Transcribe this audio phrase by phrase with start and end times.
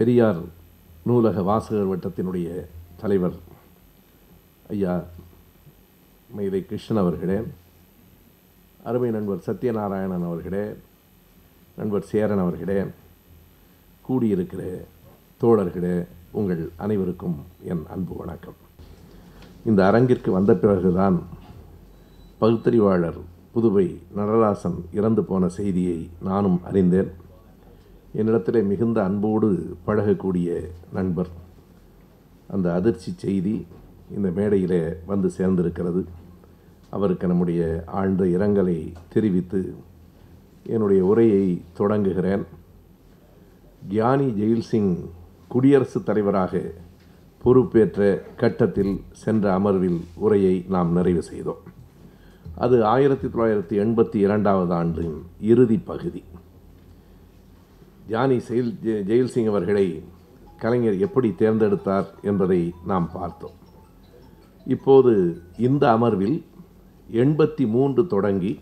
[0.00, 0.38] பெரியார்
[1.08, 2.48] நூலக வாசகர் வட்டத்தினுடைய
[3.00, 3.34] தலைவர்
[4.68, 4.94] ஐயா
[6.36, 7.36] மைதை கிருஷ்ணன் அவர்களே
[8.84, 10.64] அருமை நண்பர் சத்யநாராயணன் அவர்களே
[11.76, 12.78] நண்பர் சேரன் அவர்களே
[14.08, 14.62] கூடியிருக்கிற
[15.42, 18.58] தோழர்களே உங்கள் அனைவருக்கும் என் அன்பு வணக்கம்.
[19.64, 21.22] இந்த அரங்கிற்கு வந்த பிறகுதான்
[22.40, 23.20] பகுத்தறிவாளர்
[23.54, 27.12] புதுவை நடராசன் இறந்து போன செய்தியை நானும் அறிந்தேன்.
[28.12, 30.60] என்னிடத்தில் மிகுந்த அன்போடு பழகக்கூடிய
[30.92, 31.26] நண்பர்.
[32.48, 33.66] அந்த அதிர்ச்சி செய்தி
[34.16, 36.04] இந்த மேடையில் வந்து சேர்ந்திருக்கிறது.
[36.90, 39.74] அவருக்கு நம்முடைய ஆழ்ந்த இரங்கலை தெரிவித்து
[40.66, 42.42] என்னுடைய உரையை தொடங்குகிறேன்.
[43.88, 44.96] கியானி ஜெயில்சிங்
[45.48, 46.60] குடியரசுத் தலைவராக
[47.42, 51.62] பொறுப்பேற்ற கட்டத்தில் சென்ற அமர்வில் உரையை நாம் நிறைவு செய்தோம்.
[52.56, 56.22] அது ஆயிரத்தி தொள்ளாயிரத்தி எண்பத்தி இரண்டாவது ஆண்டின் இறுதி பகுதி.
[58.08, 60.02] ஜானி செயல் ஜெ- ஜெயில்சிங் அவர்களை
[60.58, 63.58] கலைஞர் எப்படி தேர்ந்தெடுத்தார் என்பதை நாம் பார்த்தோம்.
[64.66, 66.44] இப்போது இந்த அமர்வில்
[67.12, 68.60] எண்பத்தி மூன்று தொடங்கி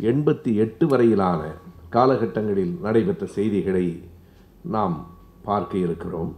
[0.00, 1.52] எண்பத்தி எட்டு வரையிலான
[1.90, 4.02] காலகட்டங்களில் நடைபெற்ற செய்திகளை
[4.62, 5.06] நாம்
[5.42, 6.36] பார்க்க இருக்கிறோம்.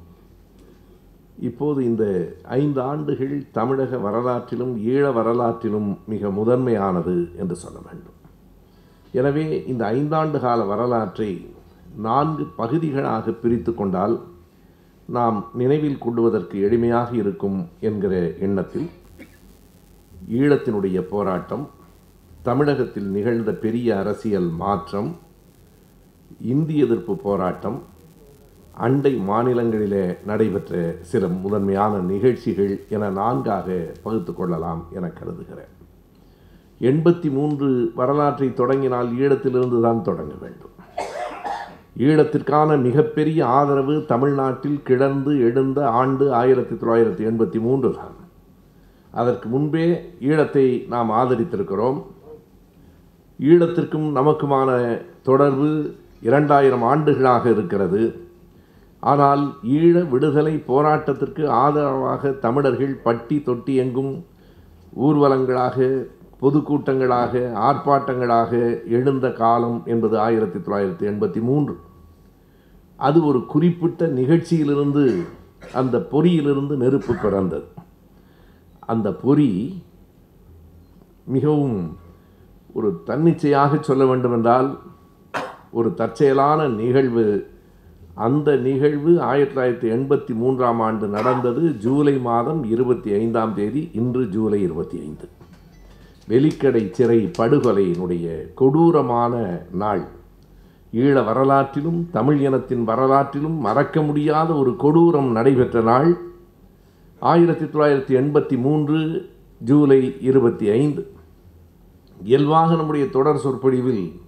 [1.39, 8.13] இப்போது இந்த ஐந்து ஆண்டுகள் தமிழக வரலாற்றிலும் ஈழ வரலாற்றிலும் மிக முதன்மையானது என்று சொல்ல வேண்டும்.
[9.13, 11.54] எனவே இந்த ஐந்தாண்டு கால வரலாற்றை
[11.97, 14.21] நான்கு பகுதிகளாக பிரித்து கொண்டால்
[15.07, 18.91] நாம் நினைவில் கொள்வதற்கு எளிமையாக இருக்கும் என்கிற எண்ணத்தில்
[20.31, 21.69] ஈழத்தினுடைய போராட்டம்
[22.43, 25.17] தமிழகத்தில் நிகழ்ந்த பெரிய அரசியல் மாற்றம்
[26.39, 27.83] இந்திய எதிர்ப்பு போராட்டம்
[28.75, 35.73] அண்டை மாநிலங்களிலே நடைபெற்ற சில முதன்மையான நிகழ்ச்சிகள் என நான்காக பகுத்து கொள்ளலாம் என கருதுகிறேன்.
[36.81, 40.74] எண்பத்தி மூன்று வரலாற்றை தொடங்கினால் ஈழத்திலிருந்து தான் தொடங்க வேண்டும்.
[41.97, 48.15] ஈழத்திற்கான மிகப்பெரிய ஆதரவு தமிழ்நாட்டில் கிடந்து எழுந்த ஆண்டு ஆயிரத்தி தொள்ளாயிரத்தி எண்பத்தி மூன்று தான்.
[49.11, 49.85] அதற்கு முன்பே
[50.21, 52.03] ஈழத்தை நாம் ஆதரித்திருக்கிறோம்.
[53.41, 58.03] ஈழத்திற்கும் நமக்குமான தொடர்பு இரண்டாயிரம் ஆண்டுகளாக இருக்கிறது.
[59.01, 64.25] ஆனால் ஈழ விடுதலை போராட்டத்திற்கு ஆதரவாக தமிழர்கள் பட்டி தொட்டி எங்கும்
[64.97, 66.07] ஊர்வலங்களாக
[66.45, 68.53] பொதுக்கூட்டங்களாக ஆர்ப்பாட்டங்களாக
[68.89, 71.77] எழுந்த காலம் என்பது ஆயிரத்தி தொள்ளாயிரத்தி எண்பத்தி மூன்று.
[72.97, 75.23] அது ஒரு குறிப்பிட்ட நிகழ்ச்சியிலிருந்து
[75.73, 77.65] அந்த பொறியிலிருந்து நெருப்பு பிறந்தது.
[78.79, 79.83] அந்த பொறி
[81.25, 81.97] மிகவும்
[82.75, 84.79] ஒரு தன்னிச்சையாக சொல்ல வேண்டுமென்றால்
[85.71, 87.27] ஒரு தற்செயலான நிகழ்வு.
[88.15, 94.63] அந்த நிகழ்வு ஆயிரத்தி தொள்ளாயிரத்தி எண்பத்தி மூன்றாம் ஆண்டு நடந்தது ஜூலை மாதம் இருபத்தி ஐந்தாம் தேதி இன்று ஜூலை
[94.63, 95.29] இருபத்தி ஐந்து.
[96.29, 100.05] வெலிக்கடை சிறை படுகொலையினுடைய கொடூரமான நாள்.
[100.93, 106.17] ஈழ வரலாற்றிலும் தமிழ் இனத்தின் வரலாற்றிலும் மறக்க முடியாத ஒரு கொடூரம் நடைபெற்ற நாள்.
[107.19, 111.13] ஆயிரத்தி தொள்ளாயிரத்தி எண்பத்தி மூன்று ஜூலை இருபத்தி ஐந்து.
[112.23, 114.21] இயல்பாக நம்முடைய தொடர் சொற்பொழிவில்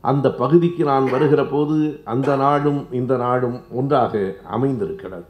[0.00, 5.24] அந்த பகுதிக்கு நான் வருகிற போது அந்த நாடும் இந்த நாடும் ஒன்றாக அமைந்திருக்கிறது.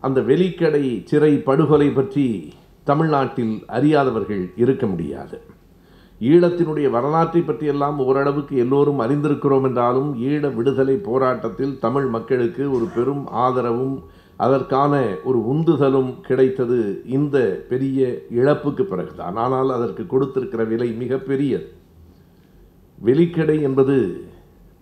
[0.00, 2.52] அந்த வெலிக்கடை சிறை படுகொலை பற்றி
[2.90, 5.38] தமிழ்நாட்டில் அறியாதவர்கள் இருக்க முடியாது.
[6.28, 13.96] ஈழத்தினுடைய வரலாற்றை பற்றியெல்லாம் ஓரளவுக்கு எல்லோரும் அறிந்திருக்கிறோம் என்றாலும் ஈழ விடுதலை போராட்டத்தில் தமிழ் மக்களுக்கு ஒரு பெரும் ஆதரவும்
[14.44, 14.94] அதற்கான
[15.28, 16.78] ஒரு உந்துதலும் கிடைத்தது
[17.16, 17.36] இந்த
[17.70, 19.36] பெரிய இழப்புக்கு பிறகுதான்.
[19.44, 21.66] ஆனால் அதற்கு கொடுத்திருக்கிற விலை மிகப்பெரியது
[22.98, 23.96] வெலிக்கடை என்பது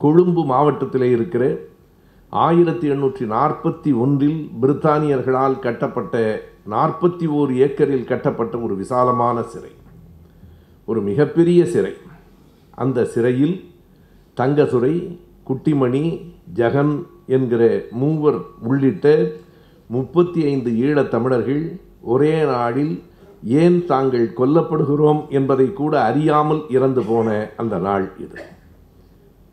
[0.01, 1.45] கொழும்பு மாவட்டத்திலே இருக்கிற
[2.33, 6.17] ஆயிரத்தி எண்ணூற்றி நாற்பத்தி ஒன்றில் பிரித்தானியர்களால் கட்டப்பட்ட
[6.71, 9.71] நாற்பத்தி ஓர் ஏக்கரில் கட்டப்பட்ட ஒரு விசாலமான சிறை.
[10.85, 11.93] ஒரு மிகப்பெரிய சிறை.
[12.71, 13.71] அந்த சிறையில்
[14.37, 15.19] தங்கசுரை
[15.49, 19.31] குட்டிமணி ஜெகன் என்கிற மூவர் உள்ளிட்ட
[19.87, 23.03] முப்பத்தி ஐந்து ஈழத் தமிழர்கள் ஒரே நாளில்
[23.45, 28.43] ஏன் தாங்கள் கொல்லப்படுகிறோம் என்பதை கூட அறியாமல் இறந்து போன அந்த நாள் இது.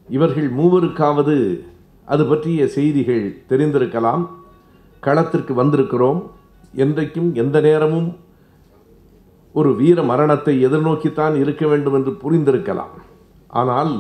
[0.09, 1.66] இவர்கள் மூவருக்காவது
[2.06, 4.28] அது பற்றிய செய்திகள் தெரிந்திருக்கலாம்
[4.99, 6.23] களத்திற்கு வந்திருக்கிறோம்.
[6.75, 8.09] என்றைக்கும் எந்த நேரமும்
[9.53, 12.93] ஒரு வீர மரணத்தை எதிர்நோக்கித்தான் இருக்க வேண்டும் என்று புரிந்திருக்கலாம்.
[13.47, 13.93] ஆனால்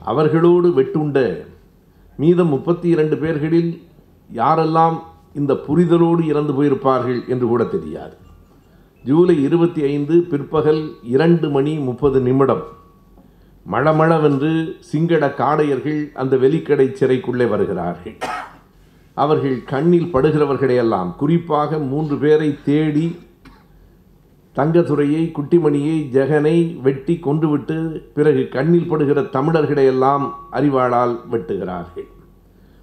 [0.00, 1.18] அவர்களோடு வெட்டுண்ட
[2.18, 3.70] மீதம் முப்பத்தி இரண்டு பேர்களில்
[4.34, 4.98] யாரெல்லாம்
[5.34, 8.16] இந்த புரிதலோடு இறந்து போயிருப்பார்கள் என்று கூட தெரியாது.
[9.04, 12.64] ஜூலை இருபத்தி ஐந்து பிற்பகல் இரண்டு மணி முப்பது நிமிடம்.
[13.66, 18.16] மழமளவென்று சிங்கள காடையர்கள் அந்த வெலிக்கடை சிறைக்குள்ளே வருகிறார்கள்.
[19.24, 23.06] அவர்கள் கண்ணில் படுகிறவர்களையெல்லாம் குறிப்பாக மூன்று பேரை தேடி
[24.58, 26.56] தங்கத்துறையை குட்டிமணியை ஜெகனை
[26.86, 27.76] வெட்டி கொன்றுவிட்டு
[28.16, 32.08] பிறகு கண்ணில் படுகிற தமிழர்களையெல்லாம் அறிவாளால் வெட்டுகிறார்கள்.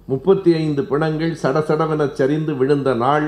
[0.08, 3.26] முப்பத்தி ஐந்து பிணங்கள் சடசடவென சரிந்து விழுந்த நாள்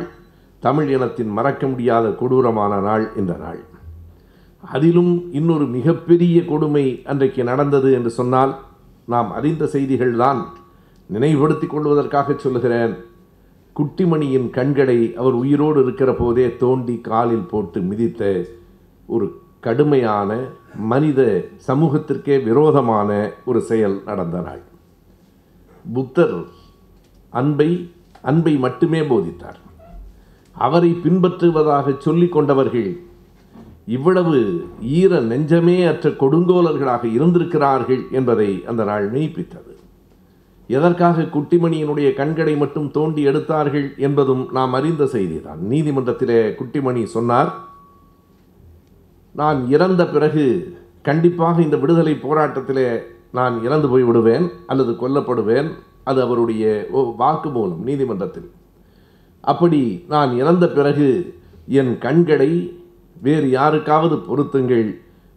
[0.62, 3.60] தமிழ் இனத்தின் மறக்க முடியாத கொடூரமான நாள் இந்த நாள்.
[4.74, 8.52] அதிலும் இன்னொரு மிகப்பெரிய கொடுமை அன்றைக்கு நடந்தது என்று சொன்னால்
[9.12, 10.40] நாம் அறிந்த செய்திகள்தான்
[11.14, 12.94] நினைவுபடுத்திக் கொள்வதற்காக சொல்லுகிறேன்.
[13.76, 18.22] குட்டிமணியின் கண்களை அவர் உயிரோடு இருக்கிற போதே தோண்டி காலில் போட்டு மிதித்த
[19.06, 19.26] ஒரு
[19.66, 20.30] கடுமையான
[20.92, 21.20] மனித
[21.68, 23.10] சமூகத்திற்கே விரோதமான
[23.44, 24.62] ஒரு செயல் நடந்த நாள்
[25.84, 26.36] புத்தர்
[27.30, 27.70] அன்பை
[28.22, 29.58] அன்பை மட்டுமே போதித்தார்.
[30.56, 32.90] அவரை பின்பற்றுவதாக சொல்லிக் கொண்டவர்கள்
[33.96, 34.38] இவ்வளவு
[34.98, 39.69] ஈர நெஞ்சமே அற்ற கொடுங்கோலர்களாக இருந்திருக்கிறார்கள் என்பதை அந்த நாள் மெய்ப்பித்தது.
[40.76, 45.60] எதற்காக குட்டிமணியினுடைய கண்களை மட்டும் தோண்டி எடுத்தார்கள் என்பதும் நாம் அறிந்த செய்திதான்.
[45.72, 47.50] நீதிமன்றத்திலே குட்டிமணி சொன்னார்
[49.40, 50.44] நான் இறந்த பிறகு
[51.08, 52.88] கண்டிப்பாக இந்த விடுதலை போராட்டத்திலே
[53.38, 55.68] நான் இறந்து போய் விடுவேன் அல்லது கொல்லப்படுவேன்.
[56.10, 56.64] அது அவருடைய
[57.20, 58.48] வாக்கு மூலம் நீதிமன்றத்தில்.
[59.52, 59.82] அப்படி
[60.14, 61.08] நான் இறந்த பிறகு
[61.80, 62.50] என் கண்களை
[63.26, 64.88] வேறு யாருக்காவது பொருத்துங்கள்.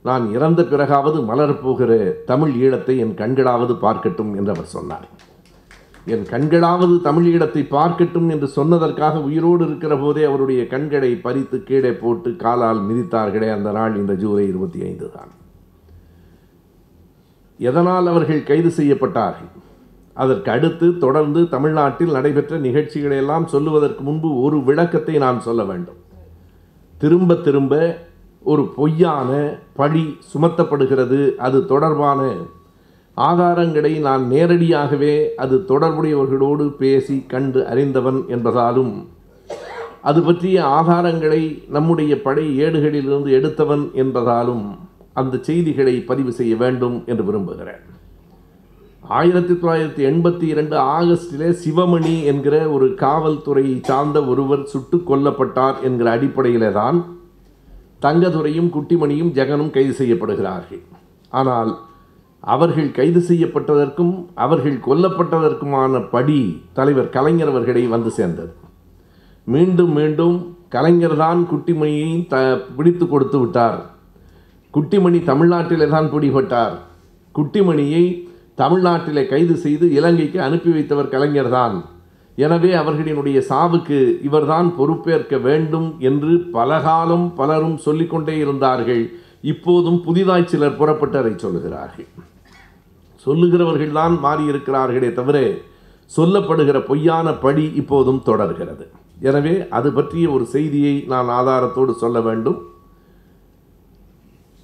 [0.08, 1.92] நான் இறந்த பிறகாவது மலரப்போகிற
[2.30, 5.06] தமிழ் ஈழத்தை என் கண்களாவது பார்க்கட்டும் என்று அவர் சொன்னார்.
[6.06, 12.80] என் கண்களாவது தமிழீழத்தை பார்க்கட்டும் என்று சொன்னதற்காக உயிரோடு இருக்கிற போதே அவருடைய கண்களை பறித்து கீழே போட்டு காலால்
[12.80, 15.32] மிதித்தார்களே அந்த நாள் இந்த ஜூலை இருபத்தி ஐந்து தான்.
[17.60, 19.52] எதனால் அவர்கள் கைது செய்யப்பட்டார்கள்?
[20.14, 26.02] அதற்கு அடுத்து தொடர்ந்து தமிழ்நாட்டில் நடைபெற்ற நிகழ்ச்சிகளை எல்லாம் சொல்லுவதற்கு முன்பு ஒரு விளக்கத்தை நான் சொல்ல வேண்டும்.
[26.98, 27.74] திரும்ப திரும்ப
[28.44, 31.36] ஒரு பொய்யான பழி சுமத்தப்படுகிறது.
[31.36, 32.22] அது தொடர்பான
[33.18, 38.94] ஆதாரங்களை நான் நேரடியாகவே அது தொடர்புடையவர்களோடு பேசி கண்டு அறிந்தவன் என்பதாலும்
[40.02, 44.66] அது பற்றிய ஆதாரங்களை நம்முடைய படை ஏடுகளிலிருந்து எடுத்தவன் என்பதாலும்
[45.14, 47.84] அந்த செய்திகளை பதிவு செய்ய வேண்டும் என்று விரும்புகிறேன்.
[49.04, 56.72] ஆயிரத்தி தொள்ளாயிரத்தி எண்பத்தி இரண்டு ஆகஸ்டிலே சிவமணி என்கிற ஒரு காவல்துறையை சார்ந்த ஒருவர் சுட்டு கொல்லப்பட்டார் என்கிற அடிப்படையிலே
[56.72, 57.00] தான்
[58.02, 60.84] தங்கதுரையும் குட்டிமணியும் ஜெகனும் கைது செய்யப்படுகிறார்கள்.
[61.32, 61.72] ஆனால்
[62.44, 64.14] அவர்கள் கைது செய்யப்பட்டதற்கும்
[64.46, 66.40] அவர்கள் கொல்லப்பட்டதற்குமான படி
[66.78, 68.54] தலைவர் கலைஞர் அவர்களை வந்து சேர்ந்தது.
[69.48, 70.36] மீண்டும் மீண்டும்
[70.76, 72.36] கலைஞர் தான் குட்டிமணியை த
[72.78, 73.80] பிடித்து கொடுத்து விட்டார்.
[74.74, 76.76] குட்டிமணி தமிழ்நாட்டிலே தான் பிடிபட்டார்.
[77.36, 78.04] குட்டிமணியை
[78.62, 81.78] தமிழ்நாட்டிலே கைது செய்து இலங்கைக்கு அனுப்பி வைத்தவர் கலைஞர்தான்.
[82.38, 83.98] எனவே அவர்களினுடைய சாவுக்கு
[84.28, 89.04] இவர்தான் பொறுப்பேற்க வேண்டும் என்று பலகாலம் பலரும் சொல்லிக்கொண்டே இருந்தார்கள்.
[89.54, 92.10] இப்போதும் புதிதாய் சிலர் புறப்பட்டதை சொல்கிறார்கள்
[93.26, 95.38] சொல்லுகிறவர்கள் தான் மாறியிருக்கிறார்களே தவிர
[96.18, 98.86] சொல்லப்படுகிற பொய்யான படி இப்போதும் தொடர்கிறது.
[99.30, 102.60] எனவே அது பற்றிய ஒரு செய்தியை நான் ஆதாரத்தோடு சொல்ல வேண்டும்.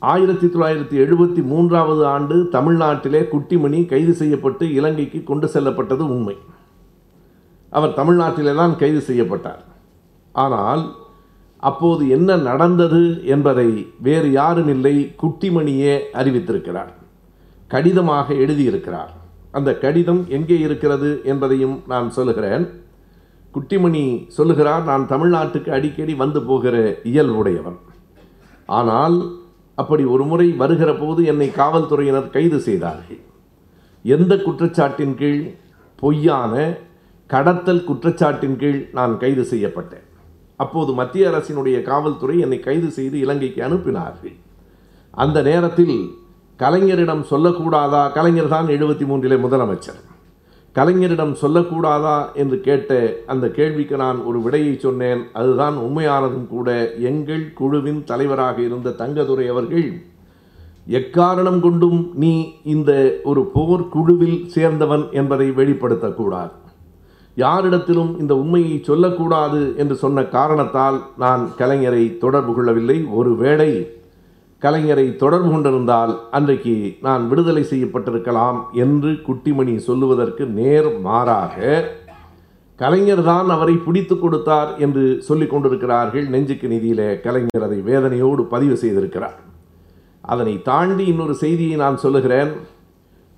[0.02, 6.36] ஆயிரத்தி தொள்ளாயிரத்தி எழுபத்தி மூன்றாவது ஆண்டு தமிழ்நாட்டிலே குட்டிமணி கைது செய்யப்பட்டு இலங்கைக்கு கொண்டு செல்லப்பட்டது உண்மை.
[7.74, 9.64] அவர் தமிழ்நாட்டிலே தான் கைது செய்யப்பட்டார்.
[10.36, 10.84] ஆனால்
[11.70, 13.02] அப்போது என்ன நடந்தது
[13.36, 13.70] என்பதை
[14.08, 16.94] வேறு யாரும் இல்லை குட்டிமணியே அறிவித்திருக்கிறார்.
[17.74, 19.12] கடிதமாக எழுதியிருக்கிறார்.
[19.58, 22.66] அந்த கடிதம் எங்கே இருக்கிறது என்பதையும் நான் சொல்லுகிறேன்.
[23.56, 24.04] குட்டிமணி
[24.38, 26.76] சொல்லுகிறார் நான் தமிழ்நாட்டுக்கு அடிக்கடி வந்து போகிற
[27.12, 27.80] இயல்புடையவன்.
[28.80, 29.18] ஆனால்
[29.82, 33.22] அப்படி ஒரு முறை வருகிற போது என்னை காவல்துறையினர் கைது செய்தார்கள்.
[34.06, 35.42] எந்த குற்றச்சாட்டின் கீழ்?
[36.02, 36.54] பொய்யான
[37.30, 40.06] கடத்தல் குற்றச்சாட்டின் கீழ் நான் கைது செய்யப்பட்டேன்.
[40.60, 44.36] அப்போது மத்திய அரசினுடைய காவல்துறை என்னை கைது செய்து இலங்கைக்கு அனுப்பினார்கள்.
[45.24, 45.98] அந்த நேரத்தில்
[46.60, 48.12] கலைஞரிடம் சொல்லக்கூடாதா?
[48.14, 50.00] கலைஞர் தான் எழுபத்தி மூன்றிலே முதலமைச்சர்.
[50.76, 55.22] கலைஞரிடம் சொல்லக்கூடாதா என்று கேட்ட அந்த கேள்விக்கு நான் ஒரு விடையை சொன்னேன்.
[55.34, 56.92] அதுதான் உண்மையானதும் கூட.
[56.98, 60.02] எங்கள் குழுவின் தலைவராக இருந்த தங்கதுரை அவர்கள்
[60.90, 66.52] எக்காரணம் கொண்டும் நீ இந்த ஒரு போர் குழுவில் சேர்ந்தவன் என்பதை வெளிப்படுத்தக்கூடாது.
[67.38, 73.06] யாரிடத்திலும் இந்த உண்மையை சொல்லக்கூடாது என்று சொன்ன காரணத்தால் நான் கலைஞரை தொடர்பு கொள்ளவில்லை.
[73.20, 73.70] ஒருவேளை
[74.64, 81.58] கலைஞரை தொடர்பு கொண்டிருந்தால் அன்றைக்கு நான் விடுதலை செய்யப்பட்டிருக்கலாம் என்று குட்டிமணி சொல்லுவதற்கு நேர் மாறாக
[82.80, 86.26] கலைஞர் தான் அவரை பிடித்து கொடுத்தார் என்று சொல்லிக் கொண்டிருக்கிறார்கள்.
[86.34, 89.38] நெஞ்சுக்கு நிதியிலே கலைஞர் அதை வேதனையோடு பதிவு செய்திருக்கிறார்.
[90.22, 92.52] அதனை தாண்டி இன்னொரு செய்தியை நான் சொல்லுகிறேன்.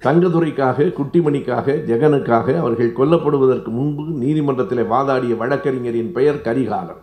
[0.02, 7.02] தங்கதுரைக்காக குட்டிமணிக்காக ஜெகனுக்காக அவர்கள் கொல்லப்படுவதற்கு முன்பு நீதிமன்றத்தில் வாதாடிய வழக்கறிஞரின் பெயர் கரிகாலன்.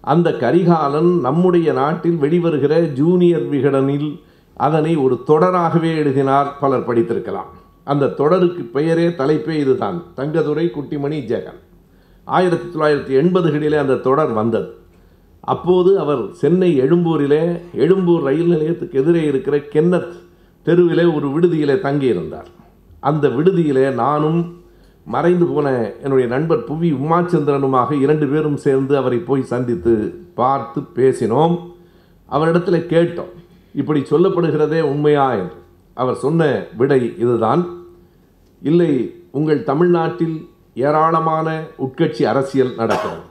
[0.00, 4.20] அந்த கரிகாலன் நம்முடைய நாட்டில் வெளிவருகிற ஜூனியர் விகடனில்
[4.54, 7.48] அதனை ஒரு தொடராகவே எழுதினார் பலர் படித்திருக்கலாம்.
[7.84, 10.02] அந்த தொடருக்கு பெயரே தலைப்பே இதுதான்.
[10.16, 11.58] தங்கதுரை குட்டிமணி ஜெகன்.
[12.24, 14.74] ஆயிரத்தி தொள்ளாயிரத்தி எண்பதுகளிலே அந்த தொடர் வந்தது.
[15.40, 20.12] அப்போது அவர் சென்னை எழும்பூரிலே எழும்பூர் ரயில் நிலையத்துக்கு எதிரே இருக்கிற கென்னத்
[20.62, 22.46] தெருவிலே ஒரு விடுதியிலே தங்கியிருந்தார்.
[23.00, 24.57] அந்த விடுதியிலே நானும்
[25.08, 31.54] மறைந்து போன என்னுடைய நண்பர் புவி உமாச்சந்திரனுமாக இரண்டு பேரும் சேர்ந்து அவரை போய் சந்தித்து பார்த்து பேசினோம்.
[32.26, 33.32] அவரிடத்தில் கேட்டோம்
[33.74, 35.32] இப்படி சொல்லப்படுகிறதே உண்மையா?
[35.32, 35.52] என்று.
[35.94, 37.66] அவர் சொன்ன விடை இதுதான்.
[38.62, 43.24] இல்லை உங்கள் தமிழ்நாட்டில் ஏராளமான உட்கட்சி அரசியல் நடக்கிறது.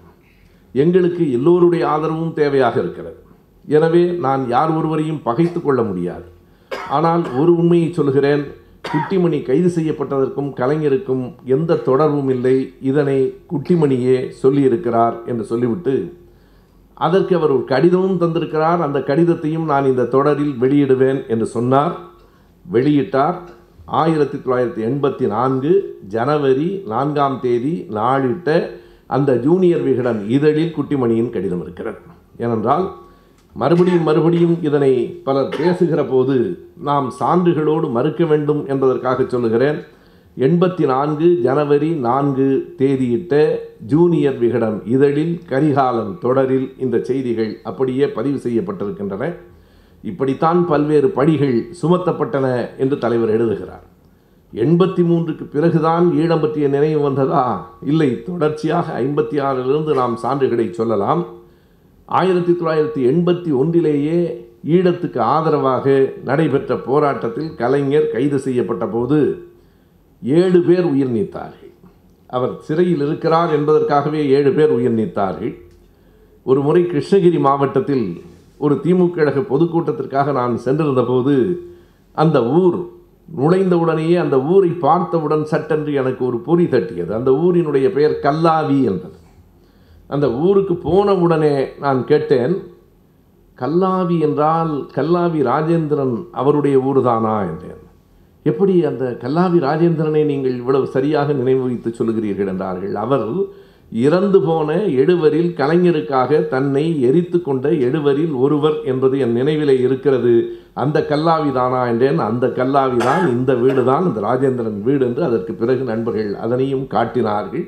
[0.73, 3.19] எங்களுக்கு எல்லோருடைய ஆதரவும் தேவையாக இருக்கிறது.
[3.67, 6.25] எனவே நான் யார் ஒருவரையும் பகைத்து கொள்ள முடியாது.
[6.89, 8.43] ஆனால் ஒரு உண்மையை சொல்கிறேன்
[8.91, 12.73] குட்டிமணி கைது செய்யப்பட்டதற்கும் கலைஞருக்கும் எந்த தொடர்பும் இல்லை.
[12.81, 16.17] இதனை குட்டிமணியே சொல்லியிருக்கிறார் என்று சொல்லிவிட்டு
[16.93, 18.79] அதற்கு அவர் ஒரு கடிதமும் தந்திருக்கிறார்.
[18.87, 21.97] அந்த கடிதத்தையும் நான் இந்த தொடரில் வெளியிடுவேன் என்று சொன்னார்.
[22.71, 23.35] வெளியிட்டார்.
[23.85, 28.69] ஆயிரத்தி தொள்ளாயிரத்தி எண்பத்தி நான்கு ஜனவரி நான்காம் தேதி நாளிட்ட
[29.07, 31.97] அந்த ஜூனியர் விகடன் இதழில் குட்டிமணியின் கடிதம் இருக்கிறது.
[32.37, 32.93] ஏனென்றால்
[33.61, 34.93] மறுபடியும் மறுபடியும் இதனை
[35.27, 36.35] பலர் பேசுகிற போது
[36.77, 39.79] நாம் சான்றுகளோடு மறுக்க வேண்டும் என்பதற்காக சொல்லுகிறேன்.
[40.37, 49.33] எண்பத்தி நான்கு ஜனவரி நான்கு தேதியிட்ட ஜூனியர் விகடன் இதழில் கரிகாலம் தொடரில் இந்த செய்திகள் அப்படியே பதிவு செய்யப்பட்டிருக்கின்றன.
[50.01, 53.85] இப்படித்தான் பல்வேறு பணிகள் சுமத்தப்பட்டன என்று தலைவர் எழுதுகிறார்.
[54.53, 57.71] எண்பத்தி மூன்றுக்கு பிறகுதான் ஈழம் பற்றிய நினைவு வந்ததா?
[57.85, 61.25] இல்லை தொடர்ச்சியாக ஐம்பத்தி ஆறிலிருந்து நாம் சான்றுகளை சொல்லலாம்.
[62.07, 64.19] ஆயிரத்தி தொள்ளாயிரத்தி எண்பத்தி ஒன்றிலேயே
[64.65, 69.47] ஈழத்துக்கு ஆதரவாக நடைபெற்ற போராட்டத்தில் கலைஞர் கைது செய்யப்பட்ட போது
[70.23, 71.73] ஏழு பேர் உயிர் நீத்தார்கள்.
[72.27, 75.53] அவர் சிறையில் இருக்கிறார் என்பதற்காகவே ஏழு பேர் உயிர் நீத்தார்கள்.
[76.43, 78.21] ஒரு முறை கிருஷ்ணகிரி மாவட்டத்தில்
[78.57, 81.35] ஒரு திமுக கழக பொதுக்கூட்டத்திற்காக நான் சென்றிருந்த போது
[82.11, 82.89] அந்த ஊர்
[83.37, 87.09] நுழைந்தவுடனேயே அந்த ஊரை பார்த்தவுடன் சட்டென்று எனக்கு ஒரு பொறி தட்டியது.
[87.09, 89.25] அந்த ஊரினுடைய பெயர் கல்லாவி என்றது
[90.07, 92.55] அந்த ஊருக்கு போன உடனே நான் கேட்டேன்
[93.55, 97.35] கல்லாவி என்றால் கல்லாவி ராஜேந்திரன் அவருடைய ஊர்தானா?
[97.41, 97.81] என்றேன்.
[98.43, 102.47] எப்படி அந்த கல்லாவி ராஜேந்திரனை நீங்கள் இவ்வளவு சரியாக நினைவு வைத்து சொல்லுகிறீர்கள்?
[102.47, 102.95] என்றார்கள்.
[102.95, 103.25] அவர்
[103.91, 110.33] இறந்து போன எழுவரில் கலைஞருக்காக தன்னை எரித்து கொண்ட எழுவரில் ஒருவர் என்பது என் நினைவிலே இருக்கிறது.
[110.73, 111.87] அந்த கல்லாவி தானா?
[111.87, 112.17] என்றேன்.
[112.17, 117.67] அந்த கல்லாவி தான் இந்த வீடு தான் இந்த ராஜேந்திரன் வீடு என்று அதற்கு பிறகு நண்பர்கள் அதனையும் காட்டினார்கள்.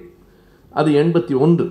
[0.70, 1.68] அது எண்பத்தி ஒன்று.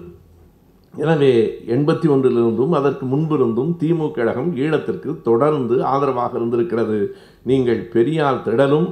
[1.02, 1.33] எனவே
[1.75, 6.99] எண்பத்தி ஒன்றிலிருந்தும் அதற்கு முன்பிருந்தும் திமுக கழகம் ஈழத்திற்கு தொடர்ந்து ஆதரவாக இருந்திருக்கிறது.
[7.50, 8.88] நீங்கள் பெரியார் திடலும்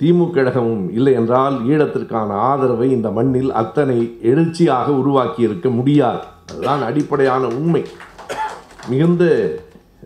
[0.00, 6.22] திமுக கழகமும் இல்லை என்றால் ஈழத்திற்கான ஆதரவை இந்த மண்ணில் அத்தனை எழுச்சியாக உருவாக்கி இருக்க முடியாது.
[6.50, 7.82] அதுதான் அடிப்படையான உண்மை.
[8.90, 9.24] மிகுந்த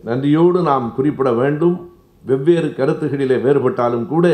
[0.09, 1.75] நன்றியோடு நாம் குறிப்பிட வேண்டும்.
[2.25, 4.27] வெவ்வேறு கருத்துகளிலே வேறுபட்டாலும் கூட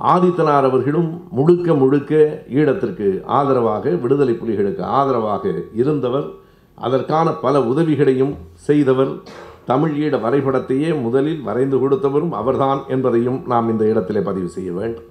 [0.00, 6.30] ஆதித்தனார் அவர்களும் முழுக்க முழுக்க ஈழத்திற்கு ஆதரவாக விடுதலை புலிகளுக்கு ஆதரவாக இருந்தவர்.
[6.74, 9.20] அதற்கான பல உதவிகளையும் செய்தவர்.
[9.64, 15.04] தமிழ் ஈழ வரைபடத்தையே முதலில் வரைந்து கொடுத்தவரும் அவர்தான் என்பதையும் நாம் இந்த இடத்திலே பதிவு செய்ய வேண்டும்.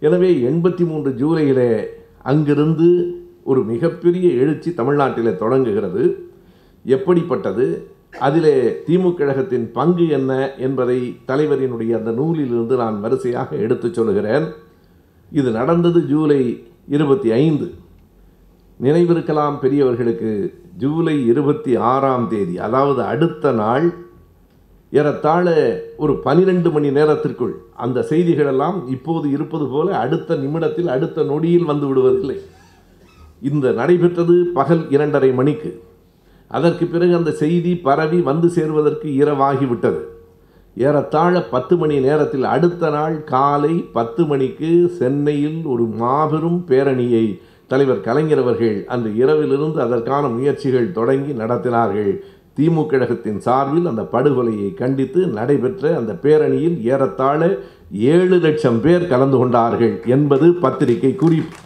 [0.00, 1.84] எனவே எண்பத்தி மூன்று ஜூலையிலே
[2.22, 6.28] அங்கிருந்து ஒரு மிகப்பெரிய எழுச்சி தமிழ்நாட்டிலே தொடங்குகிறது.
[6.84, 7.92] எப்படிப்பட்டது?
[8.18, 14.44] அதிலே திமுக கழகத்தின் பங்கு என்ன என்பதை தலைவரினுடைய அந்த நூலிலிருந்து நான் வரிசையாக எடுத்துச் சொல்கிறேன்
[15.30, 17.74] இது நடந்தது ஜூலை இருபத்தி ஐந்து.
[18.82, 23.94] நினைவிருக்கலாம் பெரியவர்களுக்கு ஜூலை இருபத்தி ஆறாம் தேதி அதாவது அடுத்த நாள்
[24.90, 31.86] ஏறத்தாழ ஒரு பனிரெண்டு மணி நேரத்திற்குள் அந்த செய்திகளெல்லாம் இப்போது இருப்பது போல அடுத்த நிமிடத்தில் அடுத்த நொடியில் வந்து
[31.86, 32.40] விடுவதில்லை.
[33.42, 35.82] இந்த நடைபெற்றது பகல் இரண்டரை மணிக்கு.
[36.58, 40.00] அதற்கு பிறகு அந்த செய்தி பரவி வந்து சேர்வதற்கு இரவாகிவிட்டது.
[40.76, 47.26] ஏறத்தாழ பத்து மணி நேரத்தில் அடுத்த நாள் காலை பத்து மணிக்கு சென்னையில் ஒரு மாபெரும் பேரணியை
[47.70, 52.12] தலைவர் கலைஞர் அவர்கள் அன்று இரவிலிருந்து அதற்கான முயற்சிகள் தொடங்கி நடத்தினார்கள்.
[52.56, 57.40] திமுக கழகத்தின் சார்பில் அந்த படுகொலையை கண்டித்து நடைபெற்ற அந்த பேரணியில் ஏறத்தாழ
[58.12, 61.56] ஏழு லட்சம் பேர் கலந்து கொண்டார்கள் என்பது பத்திரிகை குறிப்பு.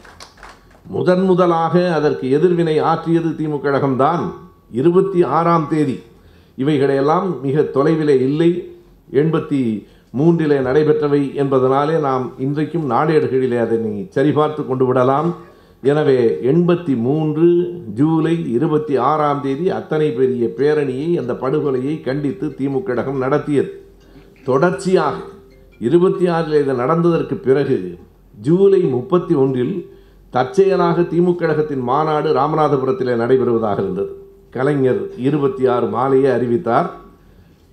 [0.97, 4.27] முதன் முதலாக அதற்கு எதிர்வினை ஆற்றியது திமுக கழகம்தான்.
[4.71, 5.99] இருபத்தி ஆறாம் தேதி.
[6.57, 8.73] இவைகளையெல்லாம் மிக தொலைவிலே இல்லை.
[9.13, 9.87] எண்பத்தி
[10.19, 15.35] மூன்றிலே நடைபெற்றவை என்பதனாலே நாம் இன்றைக்கும் நாளேடுகளிலே அதனை சரிபார்த்து கொண்டு விடலாம்.
[15.83, 23.19] எனவே எண்பத்தி மூன்று ஜூலை இருபத்தி ஆறாம் தேதி அத்தனை பெரிய பேரணியை அந்த படுகொலையை கண்டித்து திமுக கழகம்
[23.19, 23.83] நடத்தியது.
[24.45, 25.17] தொடர்ச்சியாக
[25.79, 27.99] இருபத்தி ஆறில் இது நடந்ததற்கு பிறகு
[28.41, 29.91] ஜூலை முப்பத்தி ஒன்றில்
[30.31, 34.28] தற்செயலாக திமுக கழகத்தின் மாநாடு ராமநாதபுரத்திலே நடைபெறுவதாக இருந்தது.
[34.55, 36.89] கலைஞர் இருபத்தி ஆறு மாலையை அறிவித்தார்.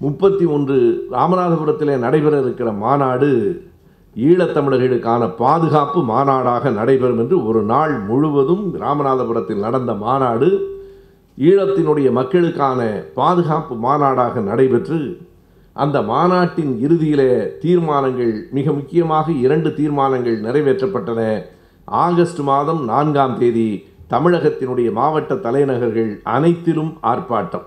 [0.01, 0.77] முப்பத்தி ஒன்று
[1.11, 3.29] ராமநாதபுரத்திலே நடைபெற இருக்கிற மாநாடு
[4.15, 10.49] ஈழத்தமிழர்களுக்கான பாதுகாப்பு மாநாடாக நடைபெறும் என்று ஒரு நாள் முழுவதும் ராமநாதபுரத்தில் நடந்த மாநாடு
[11.37, 12.81] ஈழத்தினுடைய மக்களுக்கான
[13.13, 14.99] பாதுகாப்பு மாநாடாக நடைபெற்று
[15.73, 17.31] அந்த மாநாட்டின் இறுதியிலே
[17.63, 21.21] தீர்மானங்கள் மிக முக்கியமாக இரண்டு தீர்மானங்கள் நிறைவேற்றப்பட்டன.
[21.87, 23.69] ஆகஸ்ட் மாதம் நான்காம் தேதி
[24.09, 27.65] தமிழகத்தினுடைய மாவட்ட தலைநகர்கள் அனைத்திலும் ஆர்ப்பாட்டம்.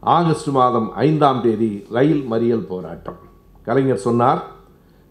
[0.00, 3.18] ஆகஸ்ட் மாதம் ஐந்தாம் தேதி ரயில் மறியல் போராட்டம்.
[3.62, 4.44] கலைஞர் சொன்னார்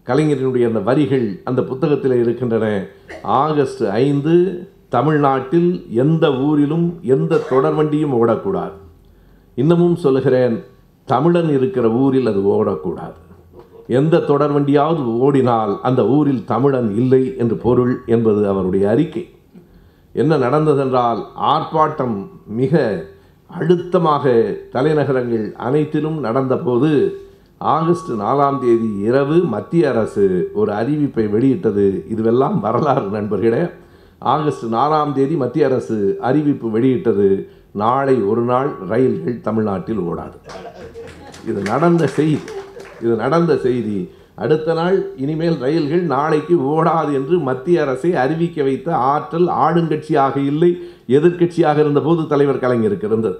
[0.06, 2.86] கலைஞரினுடைய அந்த வரிகள் அந்த புத்தகத்தில் இருக்கின்றன.
[3.22, 8.76] ஆகஸ்ட் ஐந்து தமிழ்நாட்டில் எந்த ஊரிலும் எந்த தொடர்வண்டியும் ஓடக்கூடாது.
[9.54, 10.64] இன்னமும் சொல்லுகிறேன்
[11.04, 13.18] தமிழன் இருக்கிற ஊரில் அது ஓடக்கூடாது.
[13.86, 19.28] எந்த தொடர்வண்டியாவது ஓடினால் அந்த ஊரில் தமிழன் இல்லை என்று பொருள் என்பது அவருடைய அறிக்கை.
[20.22, 21.20] என்ன நடந்ததென்றால்
[21.52, 22.16] ஆர்ப்பாட்டம்
[22.60, 22.74] மிக
[23.58, 24.32] அழுத்தமாக
[24.72, 26.90] தலைநகரங்கள் அனைத்திலும் நடந்தபோது
[27.58, 31.86] ஆகஸ்ட் நாலாம் தேதி இரவு மத்திய அரசு ஒரு அறிவிப்பை வெளியிட்டது.
[32.14, 33.62] இதுவெல்லாம் வரலாறு நண்பர்களே.
[34.18, 37.28] ஆகஸ்ட் நாலாம் தேதி மத்திய அரசு அறிவிப்பு வெளியிட்டது.
[37.72, 40.38] நாளை ஒரு நாள் ரயில்கள் தமிழ்நாட்டில் ஓடாது.
[41.48, 42.40] இது நடந்த செய்தி.
[43.02, 43.98] இது நடந்த செய்தி.
[44.38, 50.70] அடுத்த நாள் இனிமேல் ரயில்கள் நாளைக்கு ஓடாது என்று மத்திய அரசை அறிவிக்க வைத்த ஆற்றல் ஆளுங்கட்சியாக இல்லை
[51.08, 53.38] எதிர்க்கட்சியாக இருந்தபோது தலைவர் கலைஞருக்கு இருந்தது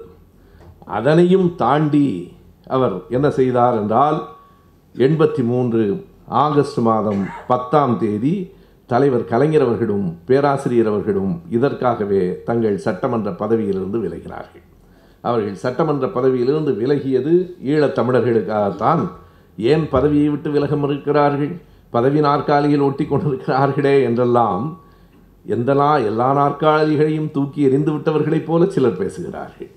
[0.85, 2.31] அதனையும் தாண்டி
[2.67, 4.19] அவர் என்ன செய்தார் என்றால்
[4.95, 8.51] எண்பத்தி மூன்று ஆகஸ்ட் மாதம் பத்தாம் தேதி
[8.85, 14.65] தலைவர் கலைஞர் அவர்களும் பேராசிரியர் அவர்களும் இதற்காகவே தங்கள் சட்டமன்ற பதவியிலிருந்து விலகினார்கள்.
[15.21, 19.03] அவர்கள் சட்டமன்ற பதவியிலிருந்து விலகியது ஈழத்தமிழர்களுக்காகத்தான்
[19.71, 21.53] ஏன் பதவியை விட்டு விலக மறுக்கிறார்கள்
[21.89, 24.65] பதவி நாற்காலியில் ஒட்டி கொண்டிருக்கிறார்களே என்றெல்லாம்
[25.45, 29.69] எந்தனா எல்லா நாற்காலிகளையும் தூக்கி எறிந்து விட்டவர்களைப் போல சிலர் பேசுகிறார்கள்.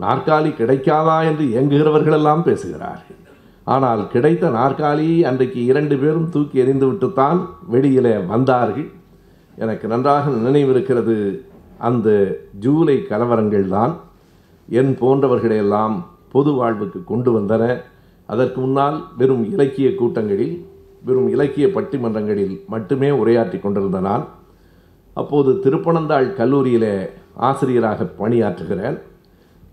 [0.00, 3.18] நாற்காலி கிடைக்காதா என்று இயங்குகிறவர்களெல்லாம் பேசுகிறார்கள்.
[3.66, 7.40] ஆனால் கிடைத்த நாற்காலியை அன்றைக்கு இரண்டு பேரும் தூக்கி எறிந்து விட்டுத்தான்
[7.74, 8.88] வெளியிலே வந்தார்கள்.
[9.58, 11.16] எனக்கு நன்றாக நினைவிருக்கிறது
[11.88, 12.08] அந்த
[12.64, 13.94] ஜூலை கலவரங்கள் தான்
[14.68, 15.96] என் போன்றவர்களையெல்லாம்
[16.30, 17.64] பொது வாழ்வுக்கு கொண்டு வந்தன.
[18.28, 20.56] அதற்கு முன்னால் வெறும் இலக்கிய கூட்டங்களில்
[21.04, 24.24] வெறும் இலக்கிய பட்டிமன்றங்களில் மட்டுமே உரையாற்றி கொண்டிருந்த நான்
[25.16, 26.94] அப்போது திருப்பனந்தாள் கல்லூரியிலே
[27.48, 28.98] ஆசிரியராக பணியாற்றுகிறேன்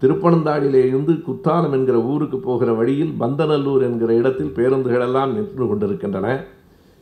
[0.01, 6.27] திருப்பனந்தாளிலே இருந்து குத்தாலம் என்கிற ஊருக்கு போகிற வழியில் பந்தநல்லூர் என்கிற இடத்தில் பேருந்துகளெல்லாம் நின்று கொண்டிருக்கின்றன.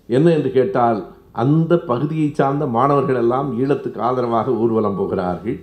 [0.09, 0.99] என்ன என்று கேட்டால்
[1.43, 5.57] அந்த பகுதியை சார்ந்த மாணவர்கள் எல்லாம் ஈழத்துக்கு ஆதரவாக ஊர்வலம் போகிறார்கள்.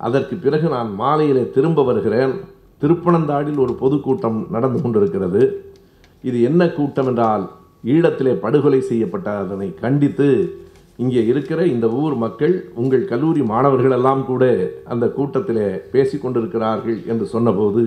[0.00, 2.34] அதற்கு பிறகு நான் மாலையிலே திரும்ப வருகிறேன்.
[2.82, 5.42] திருப்பனந்தாடில் ஒரு பொதுக்கூட்டம் நடந்து கொண்டிருக்கிறது.
[6.24, 7.44] இது என்ன கூட்டம் என்றால்
[7.84, 10.28] ஈழத்திலே படுகொலை செய்யப்பட்ட அதனை கண்டித்து
[10.96, 14.44] இங்கே இருக்கிற இந்த ஊர் மக்கள் உங்கள் கல்லூரி மாணவர்களெல்லாம் கூட
[14.84, 17.82] அந்த கூட்டத்திலே பேசி கொண்டிருக்கிறார்கள் என்று சொன்னபோது